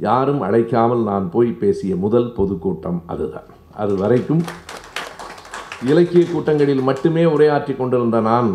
[0.00, 3.48] யாரும் அழைக்காமல் நான் போய் பேசிய முதல் பொதுக்கூட்டம் அதுதான்.
[3.74, 4.42] அது வரைக்கும்
[5.88, 8.50] இலக்கிய கூட்டங்களில் மட்டுமே உரையாற்றி கொண்டிருந்த நான்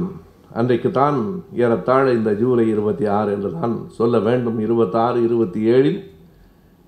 [0.60, 1.18] அன்றைக்கு தான்
[1.64, 4.58] ஏறத்தாழ இந்த ஜூலை இருபத்தி ஆறு என்று தான் சொல்ல வேண்டும்.
[4.66, 6.00] இருபத்தாறு இருபத்தி ஏழில்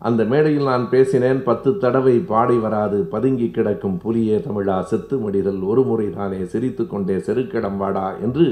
[0.01, 5.83] அந்த மேடையில் நான் பேசினேன் பத்து தடவை பாடி வராது பதுங்கி கிடக்கும் புலியே தமிழா செத்து மடிதல் ஒரு
[5.83, 8.45] முறை தானே சிரித்து கொண்டே செருக்கிடம் வாடா என்று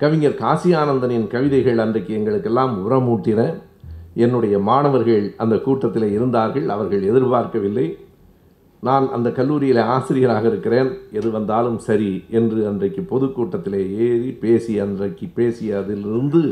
[0.00, 3.42] கவிஞர் காசி ஆனந்தனின் கவிதைகள் அன்றைக்கு எங்களுக்கெல்லாம் உரமூட்டின.
[4.24, 7.86] என்னுடைய மாணவர்கள் அந்த கூட்டத்தில் இருந்தார்கள் அவர்கள் எதிர்பார்க்கவில்லை.
[8.84, 10.90] நான் அந்த கல்லூரியில் ஆசிரியராக இருக்கிறேன்.
[11.18, 16.42] எது வந்தாலும் சரி என்று அன்றைக்கு பொதுக்கூட்டத்திலே ஏறி பேசி அன்றைக்கு பேசிய அதிலிருந்து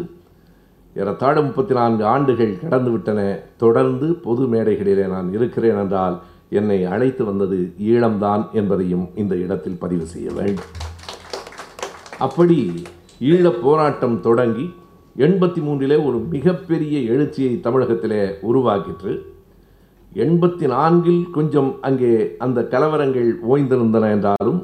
[0.96, 3.20] ஏறத்தாழ முப்பத்தி நான்கு ஆண்டுகள் கடந்து விட்டன
[3.56, 6.16] தொடர்ந்து பொது மேடைகளிலே நான் இருக்கிறேன் என்றால்
[6.50, 7.58] என்னை அழைத்து வந்தது
[7.90, 10.70] ஈழம்தான் என்பதையும் இந்த இடத்தில் பதிவு செய்ய வேண்டும்.
[12.18, 12.58] அப்படி
[13.20, 14.66] ஈழப் போராட்டம் தொடங்கி
[15.16, 19.14] எண்பத்தி மூன்றிலே ஒரு மிகப்பெரிய எழுச்சியை தமிழகத்திலே உருவாக்கிற்று.
[20.14, 24.60] எண்பத்தி நான்கில் கொஞ்சம் அங்கே அந்த கலவரங்கள் ஓய்ந்திருந்தன என்றாலும்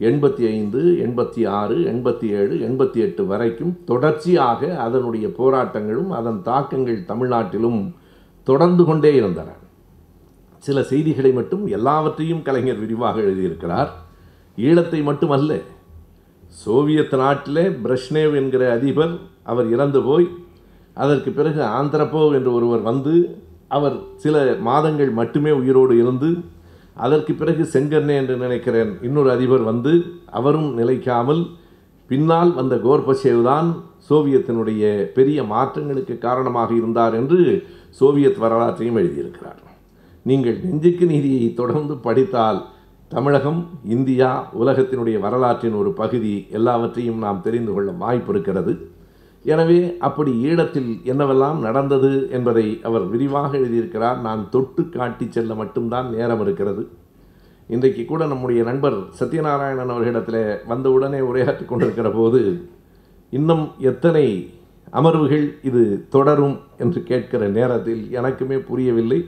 [0.00, 7.80] எண்பத்தி ஐந்து எண்பத்தி ஆறு எண்பத்தி ஏழு எண்பத்தி எட்டு வரைக்கும் தொடர்ச்சியாக அதனுடைய போராட்டங்களும் அதன் தாக்கங்கள் தமிழ்நாட்டிலும்
[8.42, 9.48] தொடர்ந்து கொண்டே இருந்தன.
[10.58, 13.90] சில செய்திகளை மட்டும் எல்லாவற்றையும் கலைஞர் விரிவாக எழுதியிருக்கிறார்.
[14.58, 15.60] ஈழத்தை மட்டுமல்ல
[16.64, 20.26] சோவியத் நாட்டிலே பிரஷ்னேவ் என்கிற அதிபர் அவர் இறந்து போய்
[20.94, 23.14] அதற்கு பிறகு ஆந்திரப்போ என்று ஒருவர் வந்து
[23.76, 24.36] அவர் சில
[24.68, 26.30] மாதங்கள் மட்டுமே உயிரோடு இருந்து
[27.04, 28.90] அதற்கு பிறகு செங்கண்ணே என்று நினைக்கிறேன்.
[29.02, 29.92] இன்னொரு அதிபர் வந்து
[30.38, 31.42] அவரும் நிலைக்காமல்
[32.10, 33.68] பின்னால் வந்த கோர்பச்சேவ் தான்
[34.08, 34.84] சோவியத்தினுடைய
[35.16, 37.40] பெரிய மாற்றங்களுக்கு காரணமாக இருந்தார் என்று
[38.00, 39.60] சோவியத் வரலாற்றையும் எழுதியிருக்கிறார்.
[40.26, 42.60] நீங்கள் நெஞ்சுக்கு நீதியை தொடர்ந்து படித்தால்
[43.08, 43.60] தமிழகம்
[43.96, 44.30] இந்தியா
[44.60, 48.72] உலகத்தினுடைய வரலாற்றின் ஒரு பகுதி எல்லாவற்றையும் நாம் தெரிந்து கொள்ள வாய்ப்பு இருக்கிறது.
[49.44, 54.18] எனவே அப்படி ஈழத்தில் என்னவெல்லாம் நடந்தது என்பதை அவர் விரிவாக எழுதியிருக்கிறார்.
[54.20, 56.82] நான் தொட்டு காட்டி செல்ல மட்டும்தான் நேரம் இருக்கிறது.
[57.68, 62.40] இன்றைக்கு கூட நம்முடைய நண்பர் சத்யநாராயணன் அவர்களிடத்தில் வந்தவுடனே உரையாற்றி கொண்டிருக்கிற போது
[63.30, 64.24] இன்னும் எத்தனை
[64.92, 66.56] அமர்வுகள் இது தொடரும்?
[66.78, 69.20] என்று கேட்கிற நேரத்தில் எனக்குமே புரியவில்லை.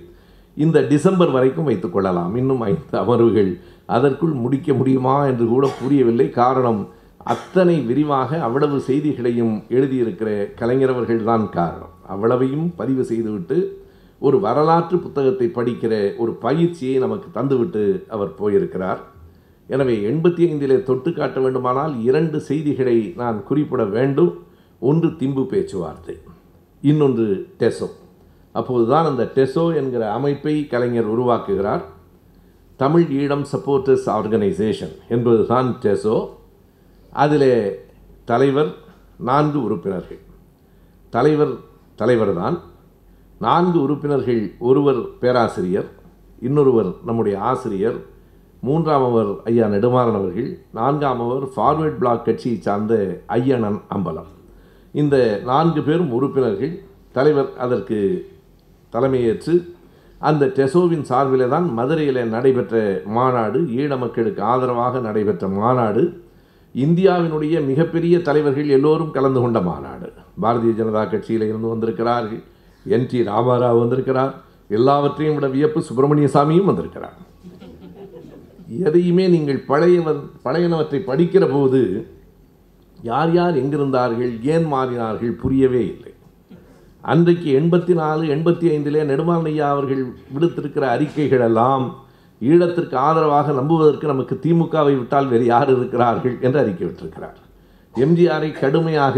[0.56, 3.52] இந்த டிசம்பர் வரைக்கும் வைத்துக்கொள்ளலாம் இன்னும் ஐந்து அமர்வுகள்
[3.86, 6.30] அதற்குள் முடிக்க முடியுமா என்று கூட புரியவில்லை.
[6.30, 6.88] காரணம்
[7.24, 10.30] அத்தனை விரிவாக அவ்வளவு செய்திகளையும் எழுதியிருக்கிற
[10.60, 11.92] கலைஞரவர்கள் தான் காரணம்.
[12.06, 13.80] அவ்வளவையும் பதிவு செய்துவிட்டு
[14.18, 19.00] ஒரு வரலாற்று புத்தகத்தை படிக்கிற ஒரு பயிற்சியை நமக்கு தந்துவிட்டு அவர் போயிருக்கிறார்.
[19.68, 24.32] எனவே எண்பத்தி ஐந்திலே தொட்டு காட்ட வேண்டுமானால் இரண்டு செய்திகளை நான் குறிப்பிட வேண்டும்.
[24.78, 26.18] ஒன்று திம்பு பேச்சுவார்த்தை
[26.80, 27.88] இன்னொன்று டெசோ.
[28.52, 31.82] அப்போதுதான் அந்த டெசோ என்கிற அமைப்பை கலைஞர் உருவாக்குகிறார்.
[32.76, 36.28] தமிழ் ஈழம் சப்போர்ட்டர்ஸ் ஆர்கனைசேஷன் என்பதுதான் டெசோ.
[37.12, 37.54] அதிலே
[38.30, 38.70] தலைவர்
[39.28, 40.20] நான்கு உறுப்பினர்கள்.
[41.10, 41.54] தலைவர்
[42.00, 42.56] தலைவர் தான்
[43.40, 45.88] நான்கு உறுப்பினர்கள் ஒருவர் பேராசிரியர்
[46.46, 47.98] இன்னொருவர் நம்முடைய ஆசிரியர்
[48.66, 52.94] மூன்றாமவர் ஐயா நெடுமாறன் அவர்கள் நான்காமவர் ஃபார்வேர்ட் பிளாக் கட்சியை சார்ந்த
[53.38, 54.30] ஐயனன் அம்பலம்.
[54.94, 55.16] இந்த
[55.50, 56.74] நான்கு பேரும் உறுப்பினர்கள்.
[57.12, 57.98] தலைவர் அதற்கு
[58.92, 59.54] தலைமையேற்று
[60.20, 66.02] அந்த டெசோவின் சார்பிலே தான் மதுரையில் நடைபெற்ற மாநாடு ஈழ மக்களுக்கு ஆதரவாக நடைபெற்ற மாநாடு
[66.74, 70.12] இந்தியாவினுடைய மிகப்பெரிய தலைவர்கள் எல்லோரும் கலந்து கொண்ட மாநாடு.
[70.42, 72.42] பாரதிய ஜனதா கட்சியில் இருந்து வந்திருக்கிறார்கள்.
[72.84, 74.34] என் டி ராமாராவ் வந்திருக்கிறார்.
[74.68, 77.16] எல்லாவற்றையும் விட வியப்பு சுப்பிரமணிய சாமியும் வந்திருக்கிறார்.
[78.84, 82.06] எதையுமே நீங்கள் பழையவன் பழையனவற்றை படிக்கிற போது
[83.02, 86.12] யார் யார் எங்கிருந்தார்கள் ஏன் மாறினார்கள் புரியவே இல்லை.
[87.00, 92.01] அன்றைக்கு எண்பத்தி நாலு எண்பத்தி ஐந்திலே நெடுமாலையா ஐயா அவர்கள் விடுத்திருக்கிற அறிக்கைகள் எல்லாம்
[92.50, 97.38] ஈழத்திற்கு ஆதரவாக நம்புவதற்கு நமக்கு திமுகவை விட்டால் வேறு யார் இருக்கிறார்கள் என்று அறிக்கை விட்டிருக்கிறார்.
[97.94, 99.16] எம்ஜிஆரை கடுமையாக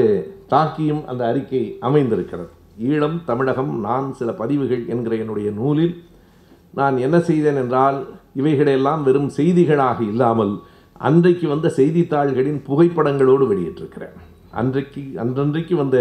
[0.52, 2.50] தாக்கியும் அந்த அறிக்கை அமைந்திருக்கிறது.
[2.88, 5.94] ஈழம் தமிழகம் நான் சில பதிவுகள் என்கிற என்னுடைய நூலில்
[6.78, 7.98] நான் என்ன செய்தேன் என்றால்
[8.40, 10.54] இவைகளெல்லாம் வெறும் செய்திகளாக இல்லாமல்
[11.08, 14.16] அன்றைக்கு வந்த செய்தித்தாள்களின் புகைப்படங்களோடு வெளியிட்டிருக்கிறேன்.
[14.60, 15.98] அன்றைக்கு அன்றன்றைக்கு வந்த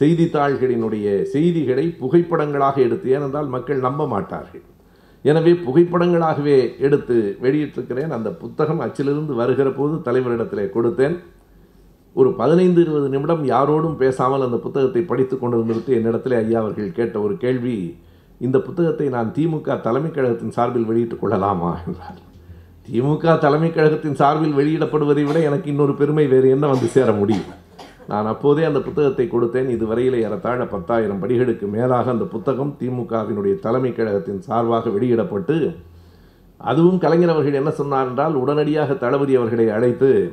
[0.00, 4.64] செய்தித்தாள்களினுடைய செய்திகளை புகைப்படங்களாக எடுத்து ஏனென்றால் மக்கள் நம்ப மாட்டார்கள்.
[5.22, 8.08] எனவே புகைப்படங்களாகவே எடுத்து வெளியிட்டிருக்கிறேன்.
[8.08, 11.18] அந்த புத்தகம் அச்சிலிருந்து வருகிற போது தலைவரிடத்திலே கொடுத்தேன்.
[12.14, 17.36] ஒரு பதினைந்து இருபது நிமிடம் யாரோடும் பேசாமல் அந்த புத்தகத்தை படித்து கொண்டிருந்துவிட்டு என்னிடத்திலே ஐயா அவர்கள் கேட்ட ஒரு
[17.36, 17.96] கேள்வி
[18.40, 22.30] இந்த புத்தகத்தை நான் திமுக தலைமைக் கழகத்தின் சார்பில் வெளியிட்டுக் கொள்ளலாமா என்றார்.
[22.90, 27.60] திமுக தலைமைக் கழகத்தின் சார்பில் வெளியிடப்படுவதை விட எனக்கு இன்னொரு பெருமை வேறு என்ன வந்து சேர முடியும்?
[28.08, 29.68] நான் அப்போதே அந்த புத்தகத்தை கொடுத்தேன்.
[29.68, 35.74] இதுவரையில் ஏறத்தாழ பத்தாயிரம் படிகளுக்கு மேலாக அந்த புத்தகம் திமுகவினுடைய தலைமைக் கழகத்தின் சார்பாக வெளியிடப்பட்டு
[36.56, 40.32] அதுவும் கலைஞர் அவர்கள் என்ன சொன்னார் என்றால் உடனடியாக தளபதி அவர்களை அழைத்து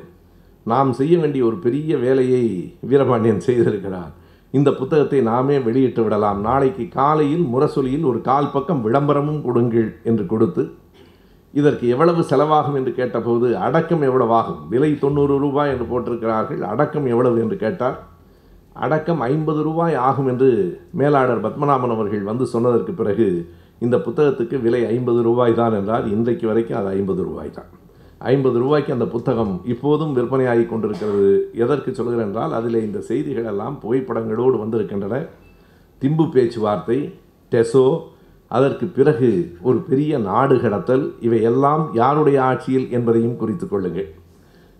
[0.64, 4.12] நாம் செய்ய வேண்டிய ஒரு பெரிய வேலையை வீரபாண்டியன் செய்திருக்கிறார்.
[4.50, 6.40] இந்த புத்தகத்தை நாமே வெளியிட்டு விடலாம்.
[6.40, 10.70] நாளைக்கு காலையில் முரசொலியில் ஒரு கால் பக்கம் விளம்பரமும் கொடுங்கள் என்று கொடுத்து
[11.54, 14.60] இதற்கு எவ்வளவு செலவாகும் என்று கேட்டபோது அடக்கம் எவ்வளவாகும்?
[14.72, 17.96] விலை தொண்ணூறு ரூபாய் என்று போட்டிருக்கிறார்கள் அடக்கம் எவ்வளவு என்று கேட்டார்.
[18.84, 20.50] அடக்கம் ஐம்பது ரூபாய் ஆகும் என்று
[21.00, 23.26] மேலாளர் பத்மநாபன் அவர்கள் வந்து சொன்னதற்கு பிறகு
[23.84, 26.06] இந்த புத்தகத்துக்கு விலை ஐம்பது ரூபாய் தான் என்றார்.
[26.14, 27.70] இன்றைக்கு வரைக்கும் அது ஐம்பது ரூபாய் தான்.
[28.32, 31.28] ஐம்பது ரூபாய்க்கு அந்த புத்தகம் இப்போதும் விற்பனையாகி கொண்டிருக்கிறது.
[31.64, 35.18] எதற்கு சொல்கிறேன் என்றால் அதில் இந்த செய்திகள் எல்லாம் புகைப்படங்களோடு வந்திருக்கின்றன.
[36.02, 36.98] திம்பு பேச்சுவார்த்தை
[37.52, 37.86] டெசோ
[38.56, 39.28] அதற்கு பிறகு
[39.68, 44.08] ஒரு பெரிய நாடு கடத்தல் இவையெல்லாம் யாருடைய ஆட்சியில் என்பதையும் குறித்து கொள்ளுங்கள்.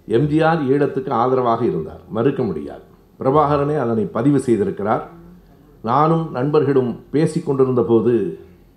[0.08, 2.84] எம்ஜிஆர் ஈழத்துக்கு ஆதரவாக இருந்தார் மறுக்க முடியாது.
[3.20, 5.04] பிரபாகரனே அதனை பதிவு செய்திருக்கிறார்.
[5.82, 8.14] நானும் நண்பர்களும் பேசி கொண்டிருந்த போது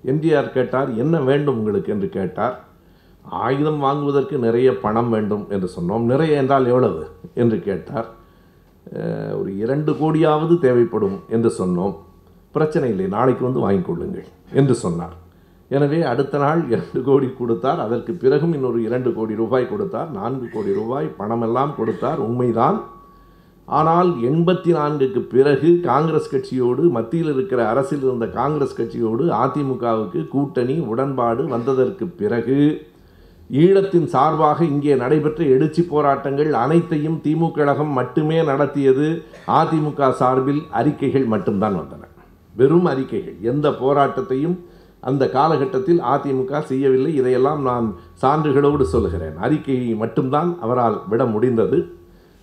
[0.05, 1.93] எம்ஜிஆர் கேட்டார் என்ன வேண்டும் உங்களுக்கு?
[1.93, 2.55] என்று கேட்டார்.
[3.43, 6.07] ஆயுதம் வாங்குவதற்கு நிறைய பணம் வேண்டும் என்று சொன்னோம்.
[6.13, 7.03] நிறைய என்றால் எவ்வளவு?
[7.33, 8.09] என்று கேட்டார்.
[9.39, 11.95] ஒரு இரண்டு கோடியாவது தேவைப்படும் என்று சொன்னோம்.
[12.55, 14.27] பிரச்சனை இல்லை நாளைக்கு வந்து வாங்கி கொள்ளுங்கள்
[14.61, 15.15] என்று சொன்னார்.
[15.75, 17.79] எனவே அடுத்த நாள் இரண்டு கோடி கொடுத்தார்.
[17.85, 20.09] அதற்கு பிறகும் இன்னொரு இரண்டு கோடி ரூபாய் கொடுத்தார்.
[20.17, 22.19] நான்கு கோடி ரூபாய் பணமெல்லாம் கொடுத்தார்.
[22.27, 22.79] உண்மைதான்.
[23.67, 31.43] ஆனால் எண்பத்தி நான்குக்கு பிறகு காங்கிரஸ் கட்சியோடு மத்தியில் இருக்கிற அரசில் இருந்த காங்கிரஸ் கட்சியோடு அதிமுகவுக்கு கூட்டணி உடன்பாடு
[31.53, 32.57] வந்ததற்கு பிறகு
[33.63, 39.07] ஈழத்தின் சார்பாக இங்கே நடைபெற்ற எழுச்சி போராட்டங்கள் அனைத்தையும் திமுக கழகம் மட்டுமே நடத்தியது.
[39.59, 42.03] அதிமுக சார்பில் அறிக்கைகள் மட்டும்தான் வந்தன.
[42.55, 43.35] வெறும் அறிக்கைகள்.
[43.41, 44.55] எந்த போராட்டத்தையும்
[44.99, 47.15] அந்த காலகட்டத்தில் அதிமுக செய்யவில்லை.
[47.15, 47.87] இதையெல்லாம் நான்
[48.21, 49.37] சான்றுகளோடு சொல்லுகிறேன்.
[49.37, 51.79] அறிக்கையை மட்டும்தான் அவரால் விட முடிந்தது.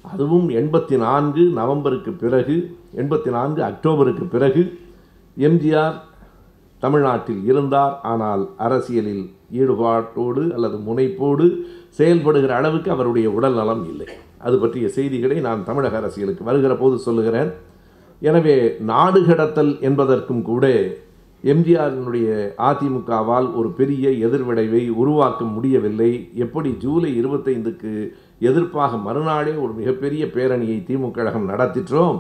[0.03, 4.63] அதுவும் எண்பத்தி நான்கு நவம்பருக்கு பிறகு எண்பத்தி நான்கு அக்டோபருக்கு பிறகு
[5.37, 5.97] எம்ஜிஆர்
[6.79, 8.01] தமிழ்நாட்டில் இருந்தார்.
[8.03, 11.47] ஆனால் அரசியலில் ஈடுபாட்டோடு அல்லது முனைப்போடு
[11.89, 14.07] செயல்படுகிற அளவுக்கு அவருடைய உடல் நலம் இல்லை.
[14.39, 17.51] அது பற்றிய செய்திகளை நான் தமிழக அரசியலுக்கு வருகிற போது சொல்லுகிறேன்.
[18.29, 18.57] எனவே
[18.91, 20.65] நாடு கடத்தல் என்பதற்கும் கூட
[21.45, 22.29] எம்ஜிஆரினுடைய
[22.69, 26.31] அதிமுகவால் ஒரு பெரிய எதிர்விளைவை உருவாக்க முடியவில்லை.
[26.35, 27.93] எப்படி ஜூலை இருபத்தைந்துக்கு
[28.49, 32.19] எதிர்ப்பாக மறுநாளே ஒரு மிகப்பெரிய பேரணியை திமுக கழகம் நடத்திற்றோம்?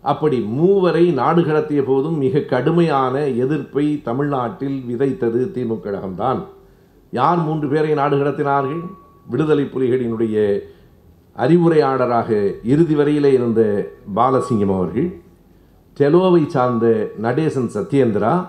[0.00, 6.40] அப்படி மூவரை நாடு கடத்திய போதும் மிக கடுமையான எதிர்ப்பை தமிழ்நாட்டில் விதைத்தது திமுக கழகம்தான்.
[7.10, 8.82] யார் மூன்று பேரை நாடு கடத்தினார்கள்?
[9.30, 10.36] விடுதலை புலிகளினுடைய
[11.36, 12.30] அறிவுரையாளராக
[12.64, 13.62] இறுதி வரையிலே இருந்த
[14.16, 15.10] பாலசிங்கம் அவர்கள்.
[16.00, 16.86] டெலோவை சார்ந்த
[17.22, 18.46] நடேசன் சத்யேந்திரா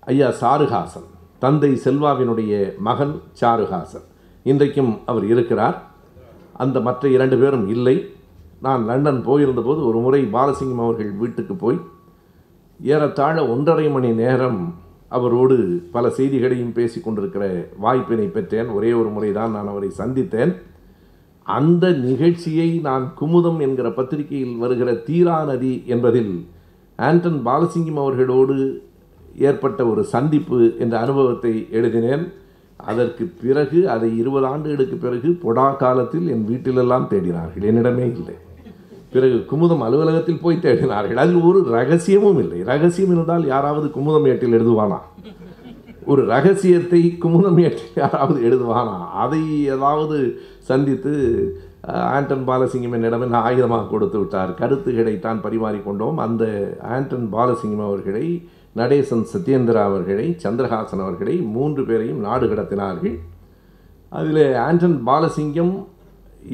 [0.00, 1.06] ஐயா சாருஹாசன்
[1.38, 4.04] தந்தை செல்வாவினுடைய மகன் சாருஹாசன்.
[4.42, 5.76] இன்றைக்கும் அவர் இருக்கிறார்.
[6.52, 7.96] அந்த மற்ற இரண்டு பேரும் இல்லை.
[8.60, 11.78] நான் லண்டன் போயிருந்தபோது ஒரு முறை பாலசிங்கம் அவர்கள் வீட்டுக்கு போய்
[12.80, 14.60] ஏறத்தாழ ஒன்றரை மணி நேரம்
[15.08, 15.56] அவரோடு
[15.92, 18.68] பல செய்திகளையும் பேசி கொண்டிருக்கிற வாய்ப்பினை பெற்றேன்.
[18.68, 20.54] ஒரே ஒரு முறை தான் நான் அவரை சந்தித்தேன்.
[21.44, 26.46] அந்த நிகழ்ச்சியை நான் குமுதம் என்கிற பத்திரிகையில் வருகிற தீரா நதி என்பதில்
[26.96, 28.82] ஆண்டன் பாலசிங்கம் அவர்களோடு
[29.38, 32.32] ஏற்பட்ட ஒரு சந்திப்பு என்ற அனுபவத்தை எழுதினேன்.
[32.76, 37.62] அதற்கு பிறகு அதை இருபது ஆண்டுகளுக்கு பிறகு பொடா காலத்தில் என் வீட்டிலெல்லாம் தேடினார்கள்.
[37.62, 38.34] என்னிடமே இல்லை.
[39.12, 41.14] பிறகு குமுதம் அலுவலகத்தில் போய் தேடினார்கள்.
[41.14, 42.62] அதில் ஒரு ரகசியமும் இல்லை.
[42.62, 44.98] ரகசியம் இருந்தால் யாராவது குமுதம் ஏட்டில் எழுதுவானா?
[46.06, 49.08] ஒரு ரகசியத்தை குமுதம் ஏட்டில் யாராவது எழுதுவானா?
[49.08, 51.12] அதை ஏதாவது சந்தித்து
[52.16, 54.52] ஆண்டன் பாலசிங்கம் என்னிடம் என்ன ஆயுதமாக கொடுத்து விட்டார்.
[54.60, 56.44] கருத்துக்களை தான் பரிமாறிக்கொண்டோம் அந்த
[56.96, 58.26] ஆண்டன் பாலசிங்கம் அவர்களை
[58.80, 63.16] நடேசன் சத்யேந்திரா அவர்களை சந்திரஹாசன் அவர்களை மூன்று பேரையும் நாடு கடத்தினார்கள்.
[64.12, 65.74] அதில் ஆண்டன் பாலசிங்கம்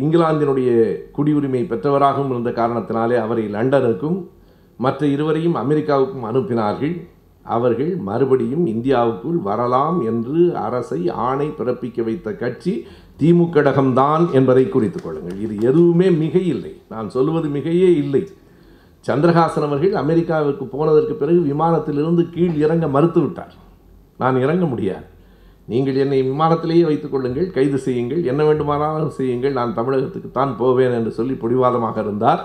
[0.02, 0.70] இங்கிலாந்தினுடைய
[1.16, 4.18] குடியுரிமை பெற்றவராகவும் இருந்த காரணத்தினாலே அவரை லண்டனுக்கும்
[4.84, 6.94] மற்ற இருவரையும் அமெரிக்காவுக்கும் அனுப்பினார்கள்.
[7.46, 12.74] அவர்கள் மறுபடியும் இந்தியாவுக்குள் வரலாம் என்று அரசை ஆணை பிறப்பிக்க வைத்த கட்சி
[13.20, 15.38] திமுகடகம்தான் என்பதை குறித்துக் கொள்ளுங்கள்.
[15.44, 16.72] இது எதுவுமே மிகையில்லை இல்லை.
[16.92, 18.22] நான் சொல்வது மிகையே இல்லை.
[19.08, 23.54] சந்திரஹாசன் அவர்கள் அமெரிக்காவிற்கு போனதற்கு பிறகு விமானத்திலிருந்து கீழ் இறங்க மறுத்துவிட்டார்
[24.22, 25.06] நான் இறங்க முடியாது.
[25.72, 31.12] நீங்கள் என்னை விமானத்திலேயே வைத்துக் கொள்ளுங்கள் கைது செய்யுங்கள் என்ன வேண்டுமானாலும் செய்யுங்கள் நான் தமிழகத்துக்கு தான் போவேன் என்று
[31.18, 32.42] சொல்லி பிடிவாதமாக இருந்தார்.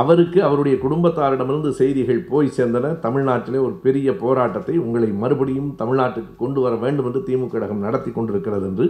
[0.00, 2.92] அவருக்கு அவருடைய குடும்பத்தாரிடமிருந்து செய்திகள் போய் சேர்ந்தன.
[3.06, 8.66] தமிழ்நாட்டிலே ஒரு பெரிய போராட்டத்தை உங்களை மறுபடியும் தமிழ்நாட்டுக்கு கொண்டு வர வேண்டும் என்று திமுக கழகம் நடத்தி கொண்டிருக்கிறது
[8.70, 8.86] என்று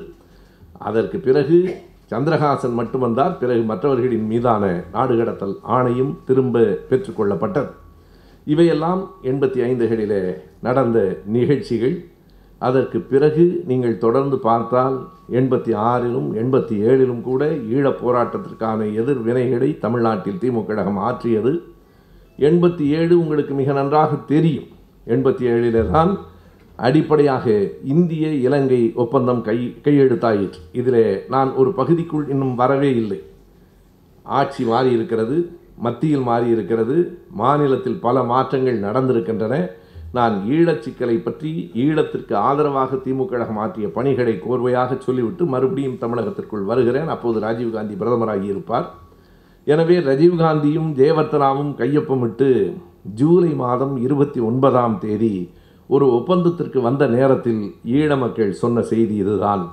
[0.78, 1.76] அதற்கு பிறகு
[2.10, 3.38] சந்திரஹாசன் மட்டும் வந்தார்.
[3.38, 7.70] பிறகு மற்றவர்களின் மீதான நாடு கடத்தல் ஆணையும் திரும்ப பெற்றுக்கொள்ளப்பட்டது.
[8.44, 12.04] இவையெல்லாம் எண்பத்தி ஐந்துகளிலே நடந்த நிகழ்ச்சிகள்.
[12.58, 20.66] அதற்கு பிறகு நீங்கள் தொடர்ந்து பார்த்தால் எண்பத்தி ஆறிலும் எண்பத்தி ஏழிலும் கூட ஈழப் போராட்டத்திற்கான எதிர்வினைகளை தமிழ்நாட்டில் திமுக
[20.66, 21.62] கழகம் ஆற்றியது.
[22.38, 24.64] எண்பத்தி ஏழு உங்களுக்கு மிக நன்றாக தெரியும்.
[25.06, 26.18] எண்பத்தி ஏழிலே தான்
[26.78, 27.46] அடிப்படையாக
[27.84, 33.20] இந்திய இலங்கை ஒப்பந்தம் கை கையெழுத்தாயிற்று இதிலே நான் ஒரு பகுதிக்குள் இன்னும் வரவே இல்லை.
[34.22, 35.36] ஆட்சி மாறி இருக்கிறது
[35.86, 36.96] மத்தியில் மாறி இருக்கிறது
[37.42, 39.54] மாநிலத்தில் பல மாற்றங்கள் நடந்திருக்கின்றன.
[40.12, 47.08] நான் ஈழச் சிக்கலை பற்றி ஈழத்திற்கு ஆதரவாக திமுக கழகம் ஆற்றிய பணிகளை கோர்வையாக சொல்லிவிட்டு மறுபடியும் தமிழகத்திற்குள் வருகிறேன்.
[47.08, 48.86] அப்போது ராஜீவ்காந்தி பிரதமராகி இருப்பார்.
[49.64, 52.48] எனவே ராஜீவ்காந்தியும் ஜெயவர்த்தனாவும் கையொப்பமிட்டு
[53.20, 55.34] ஜூலை மாதம் இருபத்தி ஒன்பதாம் தேதி
[55.86, 59.64] ஒரு ஒப்பந்தத்திற்கு வந்த நேரத்தில் ஈழ மக்கள் சொன்ன செய்தி இதுதான்.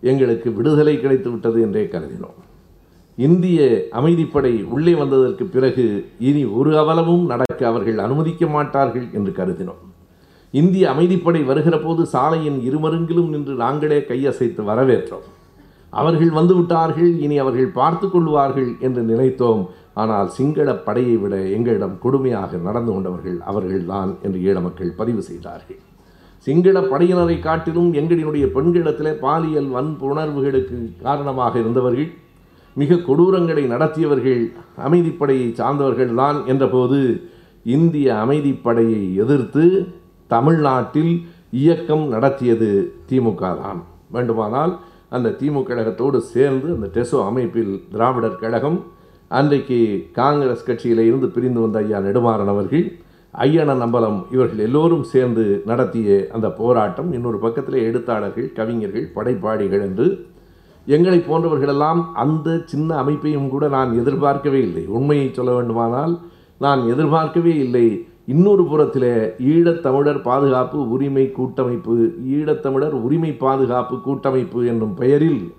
[0.00, 2.38] எங்களுக்கு விடுதலை கிடைத்து விட்டது என்றே கருதினோம்.
[3.16, 5.84] இந்திய அமைதிப்படை உள்ளே வந்ததற்கு பிறகு
[6.18, 9.82] இனி ஒரு அவலமும் நடக்க அவர்கள் அனுமதிக்க மாட்டார்கள் என்று கருதினோம்.
[10.50, 15.26] இந்திய அமைதிப்படை வருகிற போது சாலையின் இருமருங்கிலும் நின்று நாங்களே கையசைத்து வரவேற்றோம்.
[15.90, 19.68] அவர்கள் வந்து விட்டார்கள் இனி அவர்கள் பார்த்து கொள்வார்கள் என்று நினைத்தோம்.
[20.00, 25.80] ஆனால் சிங்கள படையை விட எங்களிடம் கொடுமையாக நடந்து கொண்டவர்கள் அவர்கள்தான் என்று ஈழ மக்கள் பதிவு செய்தார்கள்.
[26.46, 32.10] சிங்கள படையினரை காட்டிலும் எங்களினுடைய பெண்களிடத்திலே பாலியல் வன்புணர்வுகளுக்கு காரணமாக இருந்தவர்கள்
[32.76, 34.42] மிக கொடூரங்களை நடத்தியவர்கள்
[34.86, 36.98] அமைதிப்படையை சார்ந்தவர்கள் தான் என்றபோது
[37.76, 39.64] இந்திய அமைதிப்படையை எதிர்த்து
[40.30, 41.12] தமிழ்நாட்டில்
[41.62, 42.68] இயக்கம் நடத்தியது
[43.10, 43.80] திமுக தான்.
[44.14, 44.72] வேண்டுமானால்
[45.16, 48.78] அந்த திமுக கழகத்தோடு சேர்ந்து அந்த டெசோ அமைப்பில் திராவிடர் கழகம்
[49.28, 52.84] அன்றைக்கு காங்கிரஸ் கட்சியில் இருந்து பிரிந்து வந்த ஐயா நெடுமாறன் அவர்கள்
[53.34, 60.06] ஐயனன் அம்பலம் இவர்கள் எல்லோரும் சேர்ந்து நடத்திய அந்த போராட்டம் இன்னொரு பக்கத்தில் எழுத்தாளர்கள் கவிஞர்கள் படைப்பாளிகள் என்று
[60.86, 64.86] எங்களை போன்றவர்களெல்லாம் அந்த சின்ன அமைப்பையும் கூட நான் எதிர்பார்க்கவே இல்லை.
[64.86, 66.18] உண்மையை சொல்ல வேண்டுமானால்
[66.58, 68.06] நான் எதிர்பார்க்கவே இல்லை.
[68.26, 71.94] இன்னொரு புறத்தில் ஈழத்தமிழர் பாதுகாப்பு உரிமை கூட்டமைப்பு
[72.28, 75.52] ஈழத்தமிழர் உரிமை பாதுகாப்பு கூட்டமைப்பு என்னும் பெயரில்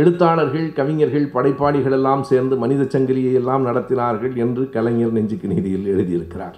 [0.00, 6.56] எழுத்தாளர்கள் கவிஞர்கள் படைப்பாளிகள் எல்லாம் சேர்ந்து மனித சங்கிலியை எல்லாம் நடத்தினார்கள் என்று கலைஞர் நெஞ்சுக்கு நீதியில் எழுதியிருக்கிறார்.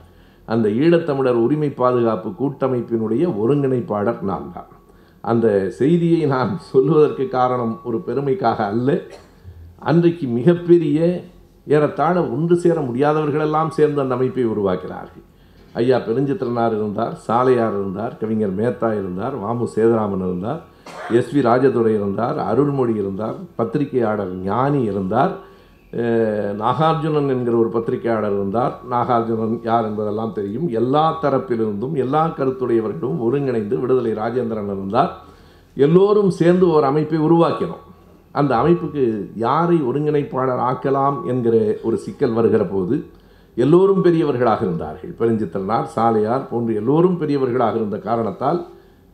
[0.52, 4.70] அந்த ஈழத்தமிழர் உரிமை பாதுகாப்பு கூட்டமைப்பினுடைய ஒருங்கிணைப்பாளர் நான் தான்.
[5.30, 5.46] அந்த
[5.80, 8.90] செய்தியை நான் சொல்வதற்கு காரணம் ஒரு பெருமைக்காக அல்ல.
[9.90, 10.98] அன்றைக்கு மிகப்பெரிய
[11.74, 15.24] ஏறத்தாழ ஒன்று சேர முடியாதவர்களெல்லாம் சேர்ந்து அந்த அமைப்பை உருவாக்கினார்கள்.
[15.80, 20.60] ஐயா பெருஞ்சித்திரனார் இருந்தார் சாலையார் இருந்தார் கவிஞர் மேத்தா இருந்தார் வாமு சேதராமன் இருந்தார்.
[21.10, 25.32] எஸ் வி ராஜதுரை இருந்தார் அருள்மொழி இருந்தார் பத்திரிகையாளர் ஞானி இருந்தார்
[26.62, 28.74] நாகார்ஜுனன் என்கிற ஒரு பத்திரிகையாளர் இருந்தார்.
[28.90, 30.68] நாகார்ஜுனன் யார் என்பதெல்லாம் தெரியும்.
[30.68, 35.12] எல்லா தரப்பிலிருந்தும் எல்லா கருத்துடையவர்களும் ஒருங்கிணைந்து விடுதலை ராஜேந்திரன் இருந்தார்.
[35.74, 37.84] எல்லோரும் சேர்ந்து ஒரு அமைப்பை உருவாக்கினோம்.
[38.32, 43.04] அந்த அமைப்புக்கு யாரை ஒருங்கிணைப்பாளர் ஆக்கலாம் என்கிற ஒரு சிக்கல் வருகிற போது
[43.54, 45.14] எல்லோரும் பெரியவர்களாக இருந்தார்கள்.
[45.18, 48.60] பெருஞ்சித்திரனார் சாலையார் போன்று எல்லோரும் பெரியவர்களாக இருந்த காரணத்தால்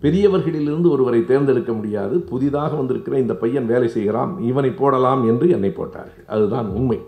[0.07, 2.19] பெரியவர்களிலிருந்து ஒருவரை தேர்ந்தெடுக்க முடியாது.
[2.19, 4.41] புதிதாக வந்திருக்கிற இந்த பையன் வேலை செய்கிறான்.
[4.41, 6.25] இவனை போடலாம் என்று என்னை போட்டார்கள்.
[6.27, 7.01] அதுதான் உண்மை.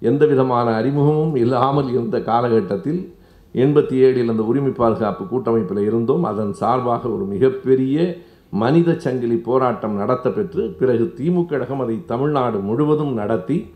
[0.00, 3.14] எந்த விதமான அறிமுகமும் இல்லாமல் இருந்த காலகட்டத்தில்
[3.54, 6.24] எண்பத்தி ஏழில் அந்த உரிமை பாதுகாப்பு கூட்டமைப்பில் இருந்தோம்.
[6.24, 8.16] அதன் சார்பாக ஒரு மிகப்பெரிய
[8.50, 13.70] மனித சங்கிலி போராட்டம் நடத்த பெற்று பிறகு திமுக கழகம் அதை தமிழ்நாடு முழுவதும் நடத்தி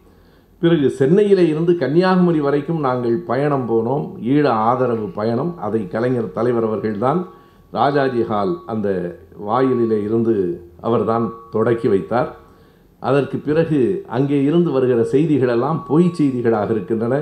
[0.61, 4.05] பிறகு சென்னையிலே இருந்து கன்னியாகுமரி வரைக்கும் நாங்கள் பயணம் போனோம்.
[4.23, 5.59] ஈழ ஆதரவு பயணம்.
[5.59, 7.27] அதை கலைஞர் தலைவர் அவர்கள்தான்
[7.79, 8.89] ராஜாஜி ஹால் அந்த
[9.49, 10.35] வாயிலிலே இருந்து
[10.89, 12.31] அவர்தான் தொடக்கி வைத்தார்.
[13.03, 13.81] அதற்கு பிறகு
[14.17, 17.17] அங்கே இருந்து வருகிற செய்திகளெல்லாம் பொய் செய்திகளாக இருக்கின்றன.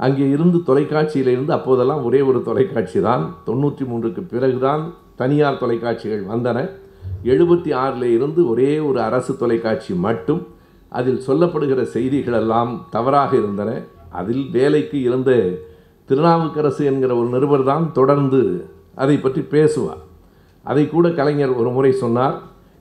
[0.00, 4.82] அங்கே இருந்து தொலைக்காட்சியில் இருந்து அப்போதெல்லாம் ஒரே ஒரு தொலைக்காட்சி தான் தொண்ணூற்றி மூன்றுக்கு பிறகுதான்
[5.20, 6.58] தனியார் தொலைக்காட்சிகள் வந்தன.
[7.32, 10.42] எழுபத்தி ஆறில் இருந்து ஒரே ஒரு அரசு தொலைக்காட்சி மட்டும்.
[10.98, 13.70] அதில் சொல்லப்படுகிற செய்திகளெல்லாம் தவறாக இருந்தன.
[14.20, 15.30] அதில் வேலைக்கு இருந்த
[16.08, 18.40] திருநாவுக்கரசு என்கிற ஒரு நிருபர் தான் தொடர்ந்து
[18.94, 20.02] அதை பற்றி பேசுவார்.
[20.64, 22.36] அதை கூட கலைஞர் ஒரு முறை சொன்னார்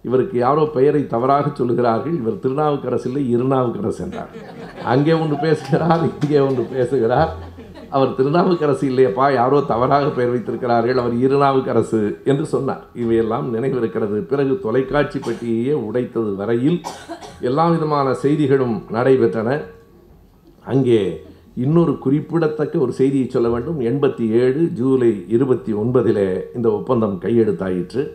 [0.06, 2.16] இவருக்கு யாரோ பெயரை தவறாக சொல்லுகிறார்கள்.
[2.22, 4.32] இவர் திருநாவுக்கரசு இல்லை இருநாவுக்கரசு என்றார்.
[4.94, 7.32] அங்கே ஒன்று பேசுகிறார் இங்கே ஒன்று பேசுகிறார்.
[7.96, 11.00] அவர் திருநாவுக்கரசு இல்லையப்பா யாரோ தவறாக பெயர் வைத்திருக்கிறார்கள்.
[11.02, 12.84] அவர் இருநாவுக்கரசு என்று சொன்னார்.
[13.04, 14.20] இவையெல்லாம் நினைவிருக்கிறது.
[14.32, 16.80] பிறகு தொலைக்காட்சி பெட்டியையே உடைத்தது வரையில்
[17.50, 19.60] எல்லா விதமான செய்திகளும் நடைபெற்றன.
[20.66, 21.02] அங்கே
[21.56, 23.80] இன்னொரு குறிப்பிடத்தக்க ஒரு செய்தியை சொல்ல வேண்டும்.
[23.80, 28.10] எண்பத்தி ஏழு ஜூலை இருபத்தி ஒன்பதில் இந்த ஒப்பந்தம் கையெழுத்தாயிற்று.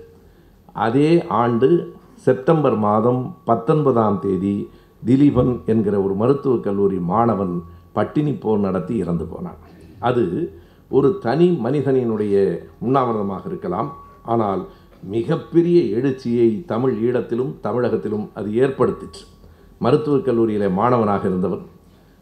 [0.73, 4.69] அதே ஆண்டு செப்டம்பர் மாதம் பத்தொன்பதாம் தேதி
[5.07, 9.57] திலீபன் என்கிற ஒரு மருத்துவக் கல்லூரி மாணவன் பட்டினி போர் நடத்தி இறந்து போனான்.
[9.99, 10.53] அது
[10.89, 13.97] ஒரு தனி மனிதனினுடைய உண்ணாவிரதமாக இருக்கலாம்.
[14.23, 14.67] ஆனால்
[15.03, 19.25] மிகப்பெரிய எழுச்சியை தமிழ் ஈழத்திலும் தமிழகத்திலும் அது ஏற்படுத்திற்று.
[19.79, 21.61] மருத்துவக் கல்லூரியில் மாணவனாக இருந்தவன்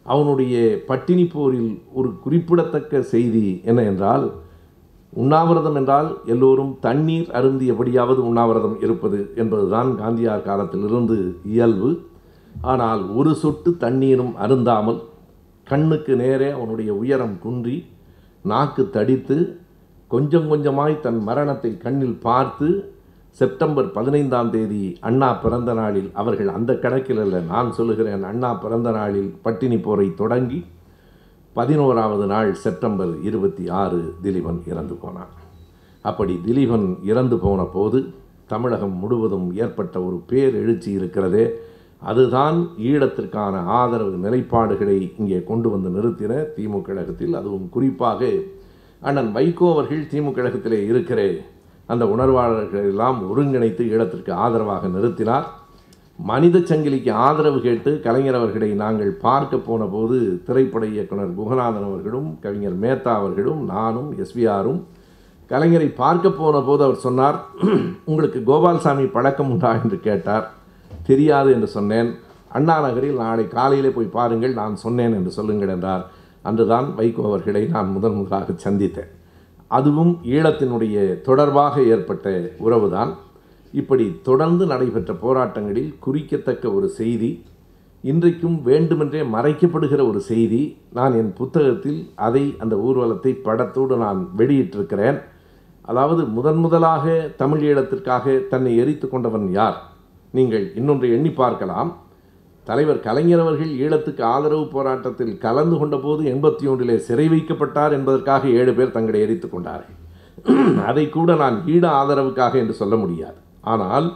[0.05, 0.55] அவனுடைய
[0.87, 4.25] பட்டினி போரில் ஒரு குறிப்பிடத்தக்க செய்தி என்ன என்றால்
[5.13, 11.89] உண்ணாவிரதம் என்றால் எல்லோரும் தண்ணீர் அருந்தியபடியாவது உண்ணாவிரதம் இருப்பது என்பதுதான் காந்தியார் காலத்திலிருந்து இயல்பு.
[12.61, 14.99] ஆனால் ஒரு சொட்டு தண்ணீரும் அருந்தாமல்
[15.63, 17.85] கண்ணுக்கு நேரே அவனுடைய உயரம் குன்றி
[18.43, 19.37] நாக்கு தடித்து
[20.07, 22.94] கொஞ்சம் கொஞ்சமாய் தன் மரணத்தை கண்ணில் பார்த்து
[23.39, 29.31] செப்டம்பர் பதினைந்தாம் தேதி அண்ணா பிறந்த நாளில் அவர்கள் அந்த கணக்கில் அல்ல நான் சொல்லுகிறேன் அண்ணா பிறந்த நாளில்
[29.45, 30.59] பட்டினி போரை தொடங்கி
[31.53, 35.31] பதினோராவது நாள் செப்டம்பர் இருபத்தி ஆறு திலீபன் இறந்து போனான்.
[36.01, 37.99] அப்படி திலீபன் இறந்து போன போது
[38.47, 41.45] தமிழகம் முழுவதும் ஏற்பட்ட ஒரு பேர் எழுச்சி இருக்கிறதே
[42.11, 42.57] அதுதான்
[42.89, 47.35] ஈழத்திற்கான ஆதரவு நிலைப்பாடுகளை இங்கே கொண்டு வந்து நிறுத்தின திமுக கழகத்தில்.
[47.41, 48.29] அதுவும் குறிப்பாக
[49.01, 51.37] அண்ணன் வைகோ அவர்கள் திமுக கழகத்திலே இருக்கிறேன்
[51.87, 55.45] அந்த உணர்வாளர்கள் எல்லாம் ஒருங்கிணைத்து ஈழத்திற்கு ஆதரவாக நிறுத்தினார்.
[56.29, 62.77] மனித சங்கிலிக்கு ஆதரவு கேட்டு கலைஞர் அவர்களை நாங்கள் பார்க்க போன போது திரைப்பட இயக்குனர் குகநாதன் அவர்களும் கவிஞர்
[62.79, 64.79] மேத்தா அவர்களும் நானும் எஸ்விஆரும்
[65.49, 67.37] கலைஞரை பார்க்க போன போது அவர் சொன்னார்
[68.05, 69.71] உங்களுக்கு கோபால்சாமி பழக்கம் உண்டா?
[69.83, 70.45] என்று கேட்டார்.
[71.03, 72.09] தெரியாது என்று சொன்னேன்.
[72.49, 76.05] அண்ணா நகரில் நாளை காலையிலே போய் பாருங்கள் நான் சொன்னேன் என்று சொல்லுங்கள் என்றார்.
[76.41, 79.11] அன்றுதான் வைகோ அவர்களை நான் முதன் முதலாக சந்தித்தேன்.
[79.67, 83.13] அதுவும் ஈழத்தினுடைய தொடர்பாக ஏற்பட்ட உறவுதான்.
[83.73, 87.43] இப்படி தொடர்ந்து நடைபெற்ற போராட்டங்களில் குறிக்கத்தக்க ஒரு செய்தி
[88.01, 90.77] இன்றைக்கும் வேண்டுமென்றே மறைக்கப்படுகிற ஒரு செய்தி.
[90.93, 95.19] நான் என் புத்தகத்தில் அதை அந்த ஊர்வலத்தை படத்தோடு நான் வெளியிட்டிருக்கிறேன்.
[95.81, 99.77] அதாவது முதன் முதலாக தமிழ் ஈழத்திற்காக தன்னை எரித்து கொண்டவன் யார்?
[100.31, 101.97] நீங்கள் இன்னொன்று எண்ணி பார்க்கலாம்.
[102.67, 108.95] தலைவர் கலைஞர் அவர்கள் ஈழத்துக்கு ஆதரவு போராட்டத்தில் கலந்து கொண்டபோது எண்பத்தி ஒன்றிலே சிறை வைக்கப்பட்டார் என்பதற்காக ஏழு பேர்
[108.95, 109.97] தங்களை எரித்து கொண்டார்கள்.
[110.89, 113.37] அதை கூட நான் ஈழ ஆதரவுக்காக என்று சொல்ல முடியாது.
[113.73, 114.07] ஆனால்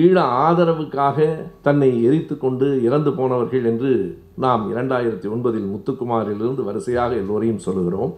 [0.00, 1.28] ஈழ ஆதரவுக்காக
[1.66, 3.92] தன்னை எரித்து கொண்டு இறந்து போனவர்கள் என்று
[4.44, 8.12] நாம் இரண்டாயிரத்தி ஒன்பதில் முத்துக்குமாரிலிருந்து வரிசையாக எல்லோரையும் சொல்லுகிறோம்.